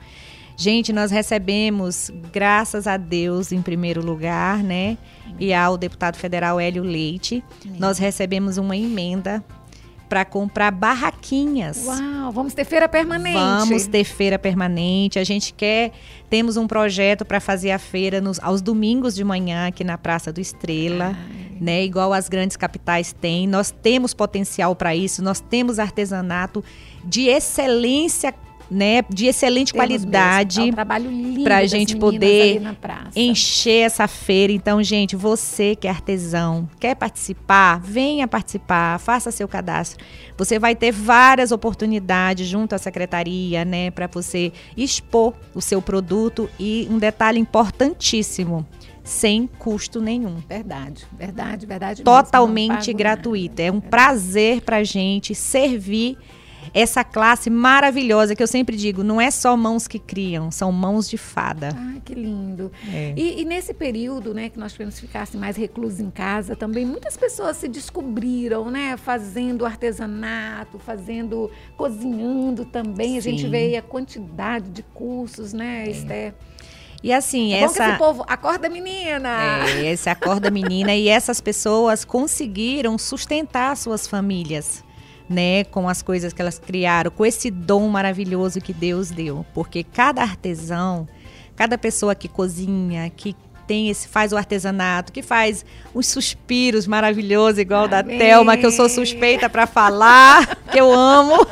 Gente, 0.56 0.92
nós 0.92 1.10
recebemos, 1.10 2.10
graças 2.32 2.86
a 2.86 2.96
Deus, 2.96 3.52
em 3.52 3.62
primeiro 3.62 4.04
lugar, 4.04 4.62
né? 4.62 4.96
E 5.38 5.52
ao 5.52 5.76
deputado 5.76 6.16
federal 6.16 6.60
Hélio 6.60 6.82
Leite, 6.82 7.42
nós 7.78 7.98
recebemos 7.98 8.58
uma 8.58 8.76
emenda 8.76 9.42
para 10.12 10.26
comprar 10.26 10.70
barraquinhas. 10.70 11.86
Uau, 11.86 12.30
vamos 12.32 12.52
ter 12.52 12.66
feira 12.66 12.86
permanente. 12.86 13.34
Vamos 13.38 13.86
ter 13.86 14.04
feira 14.04 14.38
permanente. 14.38 15.18
A 15.18 15.24
gente 15.24 15.54
quer, 15.54 15.90
temos 16.28 16.58
um 16.58 16.66
projeto 16.66 17.24
para 17.24 17.40
fazer 17.40 17.70
a 17.70 17.78
feira 17.78 18.20
nos, 18.20 18.38
aos 18.40 18.60
domingos 18.60 19.14
de 19.14 19.24
manhã 19.24 19.68
aqui 19.68 19.82
na 19.82 19.96
Praça 19.96 20.30
do 20.30 20.38
Estrela, 20.38 21.16
Ai. 21.16 21.56
né? 21.58 21.82
Igual 21.82 22.12
as 22.12 22.28
grandes 22.28 22.58
capitais 22.58 23.14
têm. 23.14 23.48
Nós 23.48 23.70
temos 23.70 24.12
potencial 24.12 24.76
para 24.76 24.94
isso. 24.94 25.24
Nós 25.24 25.40
temos 25.40 25.78
artesanato 25.78 26.62
de 27.02 27.28
excelência 27.28 28.34
né, 28.72 29.02
de 29.08 29.26
excelente 29.26 29.72
Temos 29.72 29.86
qualidade 29.86 30.60
é 30.60 30.64
um 30.64 31.44
para 31.44 31.58
a 31.58 31.66
gente 31.66 31.96
poder 31.96 32.62
encher 33.14 33.82
essa 33.86 34.08
feira. 34.08 34.52
Então, 34.52 34.82
gente, 34.82 35.14
você 35.14 35.76
que 35.76 35.86
é 35.86 35.90
artesão, 35.90 36.68
quer 36.80 36.94
participar, 36.94 37.80
venha 37.80 38.26
participar, 38.26 38.98
faça 38.98 39.30
seu 39.30 39.46
cadastro. 39.46 40.04
Você 40.38 40.58
vai 40.58 40.74
ter 40.74 40.90
várias 40.90 41.52
oportunidades 41.52 42.48
junto 42.48 42.74
à 42.74 42.78
secretaria, 42.78 43.64
né, 43.64 43.90
para 43.90 44.06
você 44.06 44.52
expor 44.76 45.34
o 45.54 45.60
seu 45.60 45.82
produto 45.82 46.48
e 46.58 46.88
um 46.90 46.98
detalhe 46.98 47.38
importantíssimo, 47.38 48.66
sem 49.04 49.46
custo 49.46 50.00
nenhum. 50.00 50.36
Verdade, 50.48 51.04
verdade, 51.12 51.66
verdade. 51.66 52.02
Totalmente 52.02 52.88
mesmo, 52.88 52.98
gratuito. 52.98 53.60
É 53.60 53.70
um 53.70 53.80
prazer 53.80 54.62
para 54.62 54.82
gente 54.82 55.34
servir 55.34 56.16
essa 56.74 57.04
classe 57.04 57.50
maravilhosa 57.50 58.34
que 58.34 58.42
eu 58.42 58.46
sempre 58.46 58.76
digo, 58.76 59.02
não 59.02 59.20
é 59.20 59.30
só 59.30 59.56
mãos 59.56 59.86
que 59.86 59.98
criam, 59.98 60.50
são 60.50 60.72
mãos 60.72 61.08
de 61.08 61.18
fada. 61.18 61.70
Ah, 61.76 62.00
que 62.04 62.14
lindo. 62.14 62.72
É. 62.92 63.12
E, 63.16 63.42
e, 63.42 63.44
nesse 63.44 63.74
período, 63.74 64.32
né, 64.32 64.48
que 64.48 64.58
nós 64.58 64.72
tivemos 64.72 64.94
que 64.94 65.06
ficar 65.06 65.22
assim, 65.22 65.36
mais 65.36 65.56
reclusos 65.56 66.00
em 66.00 66.10
casa, 66.10 66.56
também 66.56 66.86
muitas 66.86 67.16
pessoas 67.16 67.58
se 67.58 67.68
descobriram, 67.68 68.70
né, 68.70 68.96
fazendo 68.96 69.66
artesanato, 69.66 70.78
fazendo, 70.78 71.50
cozinhando 71.76 72.64
também. 72.64 73.12
Sim. 73.12 73.18
A 73.18 73.20
gente 73.20 73.46
vê 73.48 73.76
a 73.76 73.82
quantidade 73.82 74.70
de 74.70 74.82
cursos, 74.82 75.52
né, 75.52 75.84
é. 75.86 75.90
Esther? 75.90 76.34
E 77.02 77.12
assim, 77.12 77.52
é 77.52 77.62
essa. 77.62 77.88
esse 77.88 77.98
povo 77.98 78.24
acorda 78.28 78.68
menina! 78.68 79.66
É, 79.68 79.92
esse 79.92 80.08
acorda 80.08 80.50
menina 80.50 80.94
e 80.94 81.08
essas 81.08 81.40
pessoas 81.40 82.04
conseguiram 82.04 82.96
sustentar 82.96 83.76
suas 83.76 84.06
famílias 84.06 84.84
né, 85.32 85.64
com 85.64 85.88
as 85.88 86.02
coisas 86.02 86.32
que 86.32 86.40
elas 86.40 86.58
criaram, 86.58 87.10
com 87.10 87.24
esse 87.24 87.50
dom 87.50 87.88
maravilhoso 87.88 88.60
que 88.60 88.72
Deus 88.72 89.10
deu, 89.10 89.44
porque 89.54 89.82
cada 89.82 90.22
artesão, 90.22 91.08
cada 91.56 91.78
pessoa 91.78 92.14
que 92.14 92.28
cozinha, 92.28 93.10
que 93.10 93.34
tem 93.66 93.88
esse 93.88 94.08
faz 94.08 94.32
o 94.32 94.36
artesanato, 94.36 95.12
que 95.12 95.22
faz 95.22 95.64
uns 95.94 96.06
suspiros 96.06 96.86
maravilhosos 96.86 97.58
igual 97.58 97.84
Amém. 97.84 97.90
da 97.90 98.02
Telma, 98.02 98.56
que 98.56 98.66
eu 98.66 98.70
sou 98.70 98.88
suspeita 98.88 99.48
para 99.48 99.66
falar, 99.66 100.58
que 100.70 100.78
eu 100.78 100.92
amo. 100.92 101.46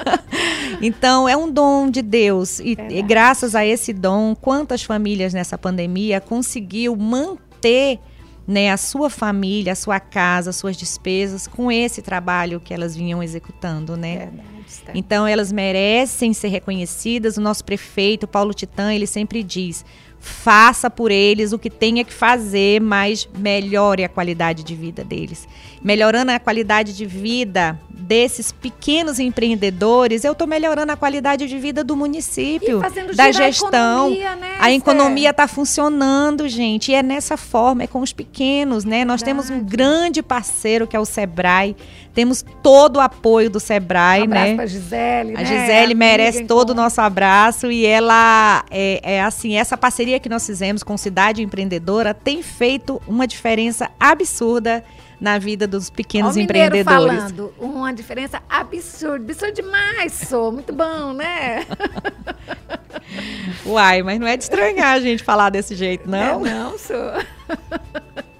Então, 0.83 1.29
é 1.29 1.37
um 1.37 1.51
dom 1.51 1.89
de 1.89 2.03
Deus 2.03 2.59
e, 2.59 2.77
e 2.91 3.03
graças 3.03 3.55
a 3.55 3.65
esse 3.65 3.93
dom, 3.93 4.35
quantas 4.35 4.83
famílias 4.83 5.33
nessa 5.33 5.57
pandemia 5.57 6.21
conseguiu 6.21 6.97
manter 6.97 7.99
né, 8.51 8.69
a 8.73 8.77
sua 8.77 9.09
família, 9.09 9.75
a 9.75 9.77
sua 9.77 10.01
casa, 10.01 10.51
as 10.51 10.57
suas 10.57 10.77
despesas 10.77 11.47
com 11.47 11.71
esse 11.71 12.03
trabalho 12.03 12.59
que 12.59 12.75
elas 12.75 12.97
vinham 12.97 13.23
executando, 13.23 13.97
né? 13.97 14.27
Verdade, 14.27 14.51
então 14.93 15.25
elas 15.25 15.53
merecem 15.53 16.33
ser 16.33 16.49
reconhecidas. 16.49 17.37
O 17.37 17.41
nosso 17.41 17.65
prefeito 17.65 18.27
Paulo 18.27 18.53
Titã, 18.53 18.93
ele 18.93 19.07
sempre 19.07 19.45
diz: 19.45 19.85
faça 20.19 20.91
por 20.91 21.13
eles 21.13 21.53
o 21.53 21.61
que 21.61 21.71
tenha 21.71 22.05
que 22.05 22.13
fazer, 22.13 22.81
mas 22.81 23.29
melhore 23.39 24.03
a 24.03 24.09
qualidade 24.09 24.65
de 24.65 24.75
vida 24.75 25.05
deles. 25.05 25.47
Melhorando 25.83 26.33
a 26.33 26.39
qualidade 26.39 26.95
de 26.95 27.07
vida 27.07 27.79
desses 28.11 28.51
pequenos 28.51 29.21
empreendedores, 29.21 30.25
eu 30.25 30.33
estou 30.33 30.45
melhorando 30.45 30.91
a 30.91 30.97
qualidade 30.97 31.47
de 31.47 31.59
vida 31.61 31.85
do 31.85 31.97
município, 31.97 32.81
da 33.15 33.31
gestão. 33.31 34.09
A 34.09 34.11
economia, 34.11 34.37
né, 34.37 34.57
a 34.59 34.73
economia 34.73 35.31
está 35.31 35.47
funcionando, 35.47 36.49
gente, 36.49 36.91
e 36.91 36.95
é 36.97 37.05
nessa 37.05 37.37
forma, 37.37 37.85
é 37.85 37.87
com 37.87 38.01
os 38.01 38.13
pequenos, 38.13 38.85
né? 38.85 39.05
Nós 39.05 39.23
Verdade. 39.23 39.47
temos 39.47 39.51
um 39.51 39.65
grande 39.65 40.25
parceiro 40.25 40.89
que 40.89 40.97
é 40.97 40.99
o 40.99 41.05
Sebrae. 41.05 41.77
Temos 42.13 42.45
todo 42.65 42.97
o 42.97 43.01
apoio 43.01 43.49
do 43.49 43.61
Sebrae, 43.61 44.23
um 44.23 44.27
né? 44.27 44.57
Pra 44.57 44.67
Gisele, 44.67 45.37
a 45.37 45.39
né? 45.39 45.45
Gisele 45.45 45.95
merece 45.95 46.45
todo 46.47 46.71
o 46.71 46.75
nosso 46.75 47.01
abraço 47.01 47.71
e 47.71 47.87
ela 47.87 48.65
é, 48.73 49.01
é 49.05 49.23
assim, 49.23 49.55
essa 49.55 49.77
parceria 49.77 50.19
que 50.19 50.29
nós 50.29 50.45
fizemos 50.45 50.83
com 50.83 50.97
Cidade 50.97 51.45
Empreendedora 51.45 52.13
tem 52.13 52.43
feito 52.43 53.01
uma 53.07 53.25
diferença 53.25 53.89
absurda 54.01 54.83
na 55.21 55.39
vida 55.39 55.67
dos 55.67 55.91
pequenos 55.91 56.37
Ó, 56.37 56.41
empreendedores. 56.41 56.85
falando, 56.85 57.53
uma 57.59 57.93
diferença 57.93 58.43
absurda, 58.49 59.17
absurda 59.17 59.53
demais, 59.53 60.13
sou 60.13 60.51
muito 60.51 60.73
bom, 60.73 61.13
né? 61.13 61.67
Uai, 63.67 64.03
mas 64.03 64.19
não 64.19 64.27
é 64.27 64.37
de 64.37 64.45
estranhar 64.45 64.95
a 64.95 65.01
gente 65.01 65.23
falar 65.23 65.51
desse 65.51 65.75
jeito, 65.75 66.09
não? 66.09 66.47
É, 66.47 66.51
não, 66.51 66.79
sou. 66.79 66.97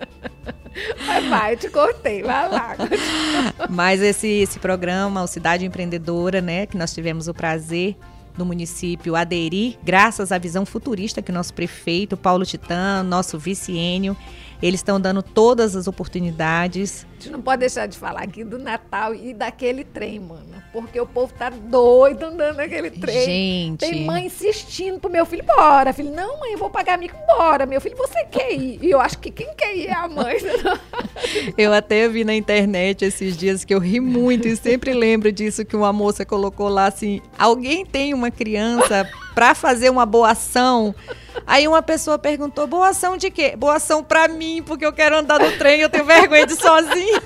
Vai, 1.07 1.29
vai, 1.29 1.57
te 1.57 1.69
cortei, 1.69 2.23
vai 2.23 2.49
lá. 2.49 2.75
Mas 3.69 4.01
esse, 4.01 4.27
esse 4.27 4.59
programa, 4.59 5.23
o 5.23 5.27
Cidade 5.27 5.67
Empreendedora, 5.67 6.41
né, 6.41 6.65
que 6.65 6.77
nós 6.77 6.95
tivemos 6.95 7.29
o 7.29 7.35
prazer 7.35 7.97
do 8.37 8.47
município 8.47 9.17
aderir, 9.17 9.77
graças 9.83 10.33
à 10.33 10.39
visão 10.39 10.65
futurista 10.65 11.21
que 11.21 11.33
nosso 11.33 11.53
prefeito, 11.53 12.17
Paulo 12.17 12.47
Titã, 12.47 13.03
nosso 13.03 13.39
vice-ênio, 13.39 14.17
eles 14.63 14.81
estão 14.81 15.01
dando 15.01 15.23
todas 15.23 15.75
as 15.75 15.87
oportunidades. 15.87 17.07
A 17.19 17.23
gente 17.23 17.33
não 17.33 17.41
pode 17.41 17.61
deixar 17.61 17.87
de 17.87 17.99
falar 17.99 18.23
aqui 18.23 18.45
do 18.45 18.59
Natal 18.59 19.15
e 19.15 19.33
daquele 19.33 19.85
trem, 19.85 20.21
mano. 20.21 20.61
Porque 20.73 21.01
o 21.01 21.07
povo 21.07 21.33
tá 21.37 21.51
doido 21.51 22.25
andando 22.25 22.57
naquele 22.57 22.91
trem. 22.91 23.25
Gente. 23.25 23.81
Tem 23.81 24.05
mãe 24.05 24.27
insistindo 24.27 25.01
pro 25.01 25.11
meu 25.11 25.27
filho, 25.27 25.45
bora. 25.45 25.93
Filho, 25.93 26.13
não, 26.13 26.39
mãe, 26.39 26.53
eu 26.53 26.59
vou 26.59 26.71
pagar 26.71 26.97
mico, 26.97 27.17
bora. 27.27 27.67
Meu 27.67 27.81
filho, 27.81 27.97
você 27.97 28.25
quer 28.25 28.53
ir? 28.53 28.79
E 28.81 28.91
eu 28.91 29.01
acho 29.01 29.19
que 29.19 29.31
quem 29.31 29.53
quer 29.55 29.75
ir 29.75 29.89
é 29.89 29.95
a 29.95 30.09
mãe. 30.09 30.37
eu 31.59 31.73
até 31.73 32.09
vi 32.09 32.23
na 32.23 32.35
internet 32.35 33.05
esses 33.05 33.37
dias 33.37 33.65
que 33.65 33.75
eu 33.75 33.81
ri 33.81 33.99
muito 33.99 34.47
e 34.47 34.57
sempre 34.57 34.93
lembro 34.93 35.33
disso 35.33 35.65
que 35.65 35.75
uma 35.75 35.93
moça 35.93 36.25
colocou 36.25 36.69
lá 36.69 36.87
assim: 36.87 37.21
alguém 37.39 37.85
tem 37.85 38.15
uma 38.15 38.31
criança 38.31 39.09
para 39.35 39.55
fazer 39.55 39.91
uma 39.91 40.07
boa 40.07 40.31
ação? 40.31 40.95
Aí 41.47 41.67
uma 41.67 41.83
pessoa 41.83 42.19
perguntou: 42.19 42.67
boa 42.67 42.89
ação 42.91 43.17
de 43.17 43.31
quê? 43.31 43.55
Boa 43.57 43.77
ação 43.77 44.03
pra 44.03 44.29
mim, 44.29 44.63
porque 44.65 44.85
eu 44.85 44.93
quero 44.93 45.17
andar 45.17 45.39
no 45.41 45.53
trem, 45.59 45.81
eu 45.81 45.89
tenho 45.89 46.05
vergonha 46.05 46.47
de 46.47 46.55
sozinho. 46.57 47.21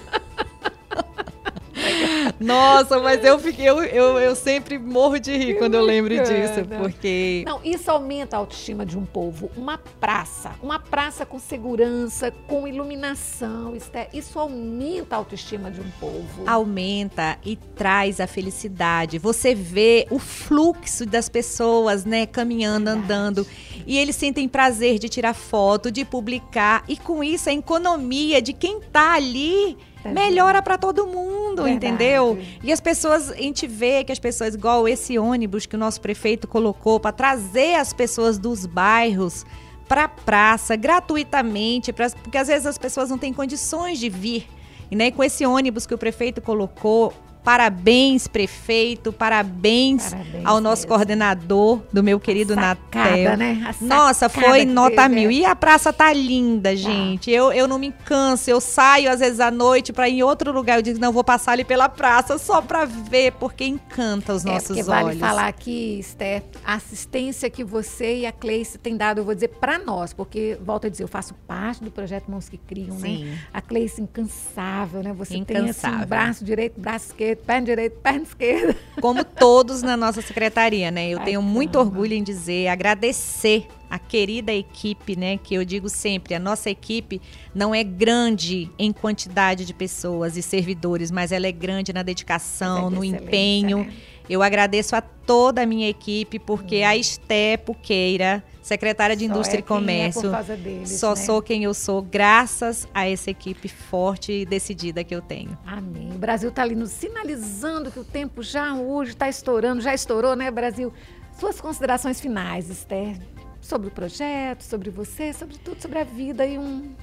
Nossa, 2.38 2.98
mas 3.00 3.24
eu 3.24 3.38
fiquei, 3.38 3.68
eu, 3.68 3.82
eu, 3.82 4.18
eu 4.18 4.36
sempre 4.36 4.78
morro 4.78 5.18
de 5.18 5.36
rir 5.36 5.54
que 5.54 5.54
quando 5.54 5.74
eu 5.74 5.82
lembro 5.82 6.14
disso, 6.14 6.64
porque. 6.78 7.42
Não, 7.46 7.60
isso 7.64 7.90
aumenta 7.90 8.36
a 8.36 8.38
autoestima 8.40 8.84
de 8.84 8.98
um 8.98 9.04
povo. 9.04 9.50
Uma 9.56 9.78
praça, 9.78 10.52
uma 10.62 10.78
praça 10.78 11.24
com 11.24 11.38
segurança, 11.38 12.32
com 12.46 12.66
iluminação, 12.66 13.74
isso 14.12 14.38
aumenta 14.38 15.16
a 15.16 15.18
autoestima 15.18 15.70
de 15.70 15.80
um 15.80 15.90
povo. 16.00 16.44
Aumenta 16.46 17.38
e 17.44 17.56
traz 17.56 18.20
a 18.20 18.26
felicidade. 18.26 19.18
Você 19.18 19.54
vê 19.54 20.06
o 20.10 20.18
fluxo 20.18 21.06
das 21.06 21.28
pessoas, 21.28 22.04
né, 22.04 22.26
caminhando, 22.26 22.86
Verdade. 22.86 23.04
andando, 23.04 23.46
e 23.86 23.98
eles 23.98 24.16
sentem 24.16 24.48
prazer 24.48 24.98
de 24.98 25.08
tirar 25.08 25.34
foto, 25.34 25.90
de 25.90 26.04
publicar, 26.04 26.84
e 26.88 26.96
com 26.96 27.22
isso 27.22 27.48
a 27.48 27.52
economia 27.52 28.40
de 28.40 28.52
quem 28.52 28.80
tá 28.80 29.14
ali 29.14 29.76
melhora 30.12 30.62
para 30.62 30.76
todo 30.76 31.06
mundo, 31.06 31.64
Verdade. 31.64 31.86
entendeu? 31.86 32.38
E 32.62 32.72
as 32.72 32.80
pessoas, 32.80 33.30
a 33.30 33.36
gente 33.36 33.66
vê 33.66 34.04
que 34.04 34.12
as 34.12 34.18
pessoas, 34.18 34.54
igual 34.54 34.88
esse 34.88 35.18
ônibus 35.18 35.66
que 35.66 35.76
o 35.76 35.78
nosso 35.78 36.00
prefeito 36.00 36.46
colocou 36.46 36.98
para 37.00 37.12
trazer 37.12 37.76
as 37.76 37.92
pessoas 37.92 38.38
dos 38.38 38.66
bairros 38.66 39.44
para 39.88 40.04
a 40.04 40.08
praça 40.08 40.76
gratuitamente, 40.76 41.92
pra, 41.92 42.10
porque 42.10 42.38
às 42.38 42.48
vezes 42.48 42.66
as 42.66 42.78
pessoas 42.78 43.10
não 43.10 43.18
têm 43.18 43.32
condições 43.32 43.98
de 43.98 44.08
vir. 44.08 44.48
E 44.90 44.96
né, 44.96 45.10
com 45.10 45.22
esse 45.22 45.44
ônibus 45.46 45.86
que 45.86 45.94
o 45.94 45.98
prefeito 45.98 46.40
colocou, 46.40 47.12
Parabéns, 47.44 48.26
prefeito. 48.26 49.12
Parabéns, 49.12 50.10
parabéns 50.10 50.46
ao 50.46 50.62
nosso 50.62 50.82
mesmo. 50.82 50.88
coordenador 50.88 51.82
do 51.92 52.02
meu 52.02 52.18
querido 52.18 52.56
Natel. 52.56 53.36
Né? 53.36 53.74
Nossa, 53.82 54.30
foi 54.30 54.64
nota 54.64 55.06
mil. 55.10 55.30
E 55.30 55.44
a 55.44 55.54
praça 55.54 55.92
tá 55.92 56.10
linda, 56.10 56.70
tá. 56.70 56.74
gente. 56.74 57.30
Eu, 57.30 57.52
eu 57.52 57.68
não 57.68 57.78
me 57.78 57.92
canso. 58.06 58.48
Eu 58.48 58.62
saio 58.62 59.10
às 59.10 59.20
vezes 59.20 59.40
à 59.40 59.50
noite 59.50 59.92
para 59.92 60.08
ir 60.08 60.14
em 60.14 60.22
outro 60.22 60.50
lugar. 60.52 60.78
Eu 60.78 60.82
digo, 60.82 60.98
não, 60.98 61.12
vou 61.12 61.22
passar 61.22 61.52
ali 61.52 61.64
pela 61.64 61.86
praça 61.86 62.38
só 62.38 62.62
para 62.62 62.86
ver, 62.86 63.32
porque 63.32 63.66
encanta 63.66 64.32
os 64.32 64.46
é, 64.46 64.48
nossos 64.48 64.70
olhos. 64.70 64.86
Vale 64.86 65.18
falar 65.18 65.48
aqui, 65.48 65.98
Esther, 65.98 66.42
a 66.64 66.74
assistência 66.74 67.50
que 67.50 67.62
você 67.62 68.20
e 68.20 68.26
a 68.26 68.32
Cleice 68.32 68.78
têm 68.78 68.96
dado, 68.96 69.18
eu 69.18 69.24
vou 69.24 69.34
dizer, 69.34 69.48
para 69.48 69.78
nós, 69.78 70.14
porque, 70.14 70.56
volto 70.62 70.86
a 70.86 70.90
dizer, 70.90 71.04
eu 71.04 71.08
faço 71.08 71.34
parte 71.46 71.84
do 71.84 71.90
projeto 71.90 72.30
Mãos 72.30 72.48
que 72.48 72.56
Criam, 72.56 72.96
né? 72.96 73.08
Sim. 73.08 73.24
né? 73.24 73.38
A 73.52 73.60
Cleice 73.60 74.00
incansável, 74.00 75.02
né? 75.02 75.12
Você 75.12 75.36
incansável. 75.36 75.74
tem 75.74 75.98
assim, 75.98 76.06
braço 76.08 76.44
direito, 76.44 76.80
braço 76.80 77.06
esquerdo 77.08 77.33
direito, 77.34 77.44
perna 77.44 77.66
direita, 77.66 77.96
perna 78.02 78.22
esquerda. 78.22 78.76
Como 79.00 79.24
todos 79.24 79.82
na 79.82 79.96
nossa 79.96 80.22
secretaria, 80.22 80.90
né? 80.90 81.08
Eu 81.08 81.20
tenho 81.20 81.42
muito 81.42 81.78
orgulho 81.78 82.14
em 82.14 82.22
dizer, 82.22 82.68
agradecer 82.68 83.66
a 83.90 83.98
querida 83.98 84.52
equipe, 84.52 85.16
né? 85.16 85.38
Que 85.38 85.54
eu 85.54 85.64
digo 85.64 85.88
sempre, 85.88 86.34
a 86.34 86.38
nossa 86.38 86.70
equipe 86.70 87.20
não 87.54 87.74
é 87.74 87.82
grande 87.82 88.70
em 88.78 88.92
quantidade 88.92 89.64
de 89.64 89.74
pessoas 89.74 90.36
e 90.36 90.42
servidores, 90.42 91.10
mas 91.10 91.32
ela 91.32 91.46
é 91.46 91.52
grande 91.52 91.92
na 91.92 92.02
dedicação, 92.02 92.88
é 92.88 92.90
no 92.90 93.04
empenho. 93.04 93.78
Né? 93.78 93.92
Eu 94.28 94.42
agradeço 94.42 94.96
a 94.96 95.00
toda 95.00 95.62
a 95.62 95.66
minha 95.66 95.88
equipe, 95.88 96.38
porque 96.38 96.82
hum. 96.82 96.86
a 96.86 96.96
Esté 96.96 97.56
Puqueira, 97.56 98.42
secretária 98.64 99.14
de 99.14 99.26
só 99.26 99.30
Indústria 99.30 99.58
é 99.58 99.60
e 99.60 99.62
Comércio, 99.62 100.34
é 100.34 100.56
deles, 100.56 100.98
só 100.98 101.10
né? 101.10 101.16
sou 101.16 101.42
quem 101.42 101.64
eu 101.64 101.74
sou, 101.74 102.00
graças 102.00 102.88
a 102.94 103.06
essa 103.06 103.30
equipe 103.30 103.68
forte 103.68 104.32
e 104.32 104.46
decidida 104.46 105.04
que 105.04 105.14
eu 105.14 105.20
tenho. 105.20 105.56
Amém. 105.66 106.10
O 106.14 106.18
Brasil 106.18 106.48
está 106.48 106.62
ali 106.62 106.74
nos 106.74 106.90
sinalizando 106.90 107.90
que 107.90 108.00
o 108.00 108.04
tempo 108.04 108.42
já 108.42 108.74
hoje 108.74 109.10
está 109.10 109.28
estourando, 109.28 109.82
já 109.82 109.92
estourou, 109.92 110.34
né, 110.34 110.50
Brasil? 110.50 110.90
Suas 111.38 111.60
considerações 111.60 112.18
finais, 112.22 112.70
Esther, 112.70 113.18
sobre 113.60 113.88
o 113.88 113.90
projeto, 113.90 114.62
sobre 114.62 114.88
você, 114.88 115.34
sobre 115.34 115.58
tudo, 115.58 115.82
sobre 115.82 115.98
a 115.98 116.04
vida 116.04 116.46
e 116.46 116.58
um 116.58 116.94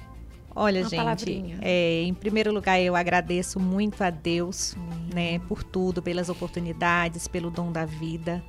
Olha, 0.54 0.80
Uma 0.80 1.16
gente, 1.16 1.56
é, 1.62 2.02
em 2.02 2.12
primeiro 2.12 2.52
lugar, 2.52 2.78
eu 2.78 2.94
agradeço 2.94 3.58
muito 3.58 4.02
a 4.04 4.10
Deus, 4.10 4.76
né, 5.14 5.38
por 5.48 5.62
tudo, 5.62 6.02
pelas 6.02 6.28
oportunidades, 6.28 7.26
pelo 7.26 7.50
dom 7.50 7.72
da 7.72 7.86
vida. 7.86 8.44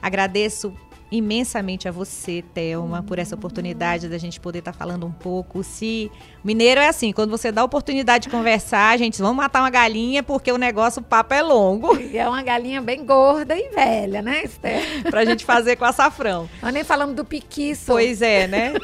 Agradeço 0.00 0.72
imensamente 1.10 1.88
a 1.88 1.92
você, 1.92 2.42
Thelma, 2.54 3.02
por 3.02 3.18
essa 3.18 3.34
oportunidade 3.34 4.08
da 4.08 4.18
gente 4.18 4.40
poder 4.40 4.60
estar 4.60 4.72
tá 4.72 4.78
falando 4.78 5.06
um 5.06 5.12
pouco. 5.12 5.62
Se 5.62 6.10
mineiro 6.42 6.80
é 6.80 6.88
assim, 6.88 7.12
quando 7.12 7.30
você 7.30 7.52
dá 7.52 7.62
a 7.62 7.64
oportunidade 7.64 8.24
de 8.24 8.30
conversar, 8.30 8.98
gente, 8.98 9.20
vamos 9.20 9.36
matar 9.36 9.60
uma 9.60 9.70
galinha 9.70 10.22
porque 10.22 10.50
o 10.50 10.58
negócio, 10.58 11.00
o 11.00 11.04
papo 11.04 11.34
é 11.34 11.42
longo. 11.42 11.96
E 11.96 12.18
é 12.18 12.28
uma 12.28 12.42
galinha 12.42 12.80
bem 12.80 13.04
gorda 13.04 13.56
e 13.56 13.70
velha, 13.70 14.22
né, 14.22 14.42
Esther? 14.44 15.02
pra 15.10 15.24
gente 15.24 15.44
fazer 15.44 15.76
com 15.76 15.84
açafrão. 15.84 16.48
Nós 16.62 16.72
nem 16.72 16.84
falamos 16.84 17.14
do 17.14 17.24
piquiço. 17.24 17.86
Pois 17.86 18.22
é, 18.22 18.46
né? 18.46 18.74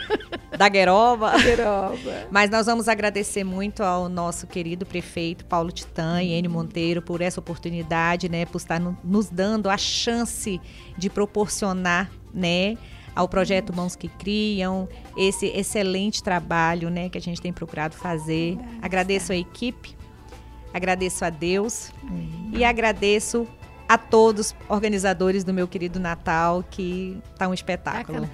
Da 0.57 0.69
gueroba. 0.69 1.37
gueroba. 1.43 2.29
Mas 2.31 2.51
nós 2.51 2.67
vamos 2.67 2.89
agradecer 2.89 3.45
muito 3.45 3.83
ao 3.83 4.09
nosso 4.09 4.47
querido 4.47 4.87
prefeito 4.87 5.45
Paulo 5.45 5.73
Titã 5.73 6.23
e 6.23 6.33
Enio 6.33 6.51
Monteiro 6.51 7.03
por 7.03 7.21
essa 7.21 7.41
oportunidade, 7.41 8.29
né, 8.29 8.45
por 8.47 8.59
estar 8.59 8.79
no, 8.79 8.97
nos 9.03 9.29
dando 9.29 9.69
a 9.69 9.77
chance 9.77 10.61
de 10.97 11.11
proporcionar, 11.11 12.11
né, 12.33 12.77
ao 13.15 13.29
projeto 13.29 13.75
Mãos 13.75 13.95
que 13.95 14.09
Criam, 14.09 14.89
esse 15.17 15.47
excelente 15.47 16.23
trabalho, 16.23 16.91
né, 16.91 17.09
que 17.09 17.19
a 17.19 17.21
gente 17.21 17.41
tem 17.41 17.53
procurado 17.53 17.95
fazer. 17.95 18.59
Agradeço 18.81 19.33
a 19.33 19.37
equipe, 19.37 19.97
agradeço 20.73 21.25
a 21.25 21.31
Deus 21.31 21.93
e 22.53 22.65
agradeço 22.65 23.47
a 23.89 23.99
todos 23.99 24.55
organizadores 24.69 25.45
do 25.45 25.53
meu 25.53 25.69
querido 25.69 26.01
Natal, 26.01 26.65
que 26.71 27.21
tá 27.37 27.49
um 27.49 27.55
espetáculo. 27.55 28.23
Bacana. 28.23 28.33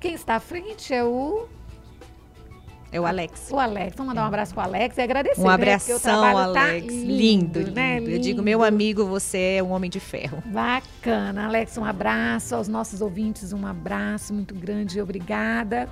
Quem 0.00 0.14
está 0.14 0.36
à 0.36 0.40
frente 0.40 0.92
é 0.92 1.04
o 1.04 1.46
é 2.96 3.00
o 3.00 3.06
Alex. 3.06 3.48
O 3.50 3.58
Alex. 3.58 3.94
Vamos 3.96 4.08
mandar 4.08 4.24
um 4.24 4.28
abraço 4.28 4.54
pro 4.54 4.62
Alex 4.62 4.96
e 4.96 5.00
agradecer. 5.02 5.40
Um 5.40 5.48
abração, 5.48 6.22
né? 6.22 6.32
Alex. 6.32 6.54
Tá 6.54 6.72
lindo, 6.72 7.60
lindo, 7.60 7.70
né? 7.72 7.98
Lindo. 7.98 8.10
Eu 8.10 8.18
digo, 8.18 8.42
meu 8.42 8.64
amigo, 8.64 9.04
você 9.06 9.56
é 9.58 9.62
um 9.62 9.70
homem 9.70 9.90
de 9.90 10.00
ferro. 10.00 10.42
Bacana. 10.46 11.46
Alex, 11.46 11.76
um 11.78 11.84
abraço. 11.84 12.54
Aos 12.54 12.68
nossos 12.68 13.00
ouvintes, 13.00 13.52
um 13.52 13.66
abraço 13.66 14.32
muito 14.32 14.54
grande. 14.54 15.00
Obrigada. 15.00 15.88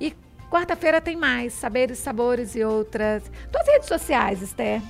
E 0.00 0.14
quarta-feira 0.50 1.00
tem 1.00 1.16
mais. 1.16 1.52
Saberes, 1.52 1.98
sabores 1.98 2.54
e 2.54 2.64
outras. 2.64 3.22
Tuas 3.50 3.66
redes 3.66 3.88
sociais, 3.88 4.42
Esther. 4.42 4.82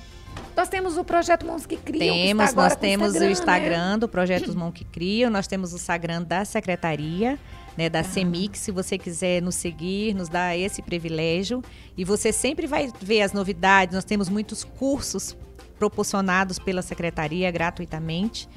Nós 0.55 0.67
temos 0.67 0.97
o 0.97 1.03
Projeto 1.03 1.45
Mãos 1.45 1.65
que 1.65 1.77
Criam. 1.77 2.15
Temos, 2.15 2.49
que 2.49 2.55
nós 2.55 2.75
temos 2.75 3.15
o 3.15 3.23
Instagram 3.23 3.91
né? 3.91 3.97
do 3.97 4.07
Projeto 4.07 4.57
Mãos 4.57 4.73
que 4.73 4.83
Criam, 4.83 5.29
nós 5.29 5.47
temos 5.47 5.73
o 5.73 5.75
Instagram 5.75 6.23
da 6.23 6.43
Secretaria 6.43 7.39
né, 7.77 7.89
da 7.89 8.03
CEMIC. 8.03 8.57
Se 8.57 8.71
você 8.71 8.97
quiser 8.97 9.41
nos 9.41 9.55
seguir, 9.55 10.13
nos 10.13 10.29
dá 10.29 10.55
esse 10.55 10.81
privilégio. 10.81 11.63
E 11.97 12.03
você 12.03 12.31
sempre 12.31 12.67
vai 12.67 12.91
ver 13.01 13.21
as 13.21 13.33
novidades. 13.33 13.95
Nós 13.95 14.05
temos 14.05 14.29
muitos 14.29 14.63
cursos 14.63 15.35
proporcionados 15.77 16.59
pela 16.59 16.81
secretaria 16.81 17.49
gratuitamente. 17.49 18.47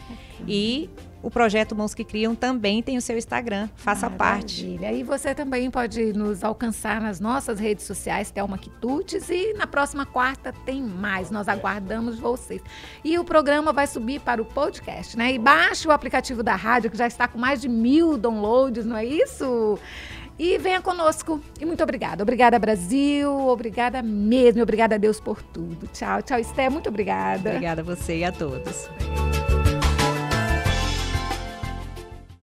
E 0.46 0.90
o 1.24 1.30
projeto 1.30 1.74
Mãos 1.74 1.94
que 1.94 2.04
Criam 2.04 2.34
também 2.34 2.82
tem 2.82 2.98
o 2.98 3.00
seu 3.00 3.16
Instagram. 3.16 3.68
Faça 3.74 4.10
Maravilha. 4.10 4.78
parte. 4.78 4.78
E 4.94 5.02
você 5.02 5.34
também 5.34 5.70
pode 5.70 6.12
nos 6.12 6.44
alcançar 6.44 7.00
nas 7.00 7.18
nossas 7.18 7.58
redes 7.58 7.86
sociais, 7.86 8.30
Thelma 8.30 8.58
Quitutes. 8.58 9.30
E 9.30 9.54
na 9.54 9.66
próxima 9.66 10.04
quarta 10.04 10.52
tem 10.66 10.82
mais. 10.82 11.30
Nós 11.30 11.48
aguardamos 11.48 12.18
vocês. 12.18 12.60
E 13.02 13.18
o 13.18 13.24
programa 13.24 13.72
vai 13.72 13.86
subir 13.86 14.20
para 14.20 14.42
o 14.42 14.44
podcast, 14.44 15.16
né? 15.16 15.32
E 15.32 15.38
baixe 15.38 15.88
o 15.88 15.90
aplicativo 15.90 16.42
da 16.42 16.54
rádio, 16.54 16.90
que 16.90 16.96
já 16.98 17.06
está 17.06 17.26
com 17.26 17.38
mais 17.38 17.60
de 17.60 17.70
mil 17.70 18.18
downloads, 18.18 18.84
não 18.84 18.96
é 18.96 19.06
isso? 19.06 19.78
E 20.38 20.58
venha 20.58 20.82
conosco. 20.82 21.40
E 21.58 21.64
muito 21.64 21.82
obrigada. 21.82 22.22
Obrigada, 22.22 22.58
Brasil. 22.58 23.30
Obrigada 23.48 24.02
mesmo. 24.02 24.62
Obrigada 24.62 24.96
a 24.96 24.98
Deus 24.98 25.20
por 25.20 25.40
tudo. 25.42 25.86
Tchau, 25.86 26.20
tchau, 26.20 26.38
Esté. 26.38 26.68
Muito 26.68 26.90
obrigada. 26.90 27.48
Obrigada 27.50 27.80
a 27.80 27.84
você 27.84 28.18
e 28.18 28.24
a 28.24 28.32
todos. 28.32 28.90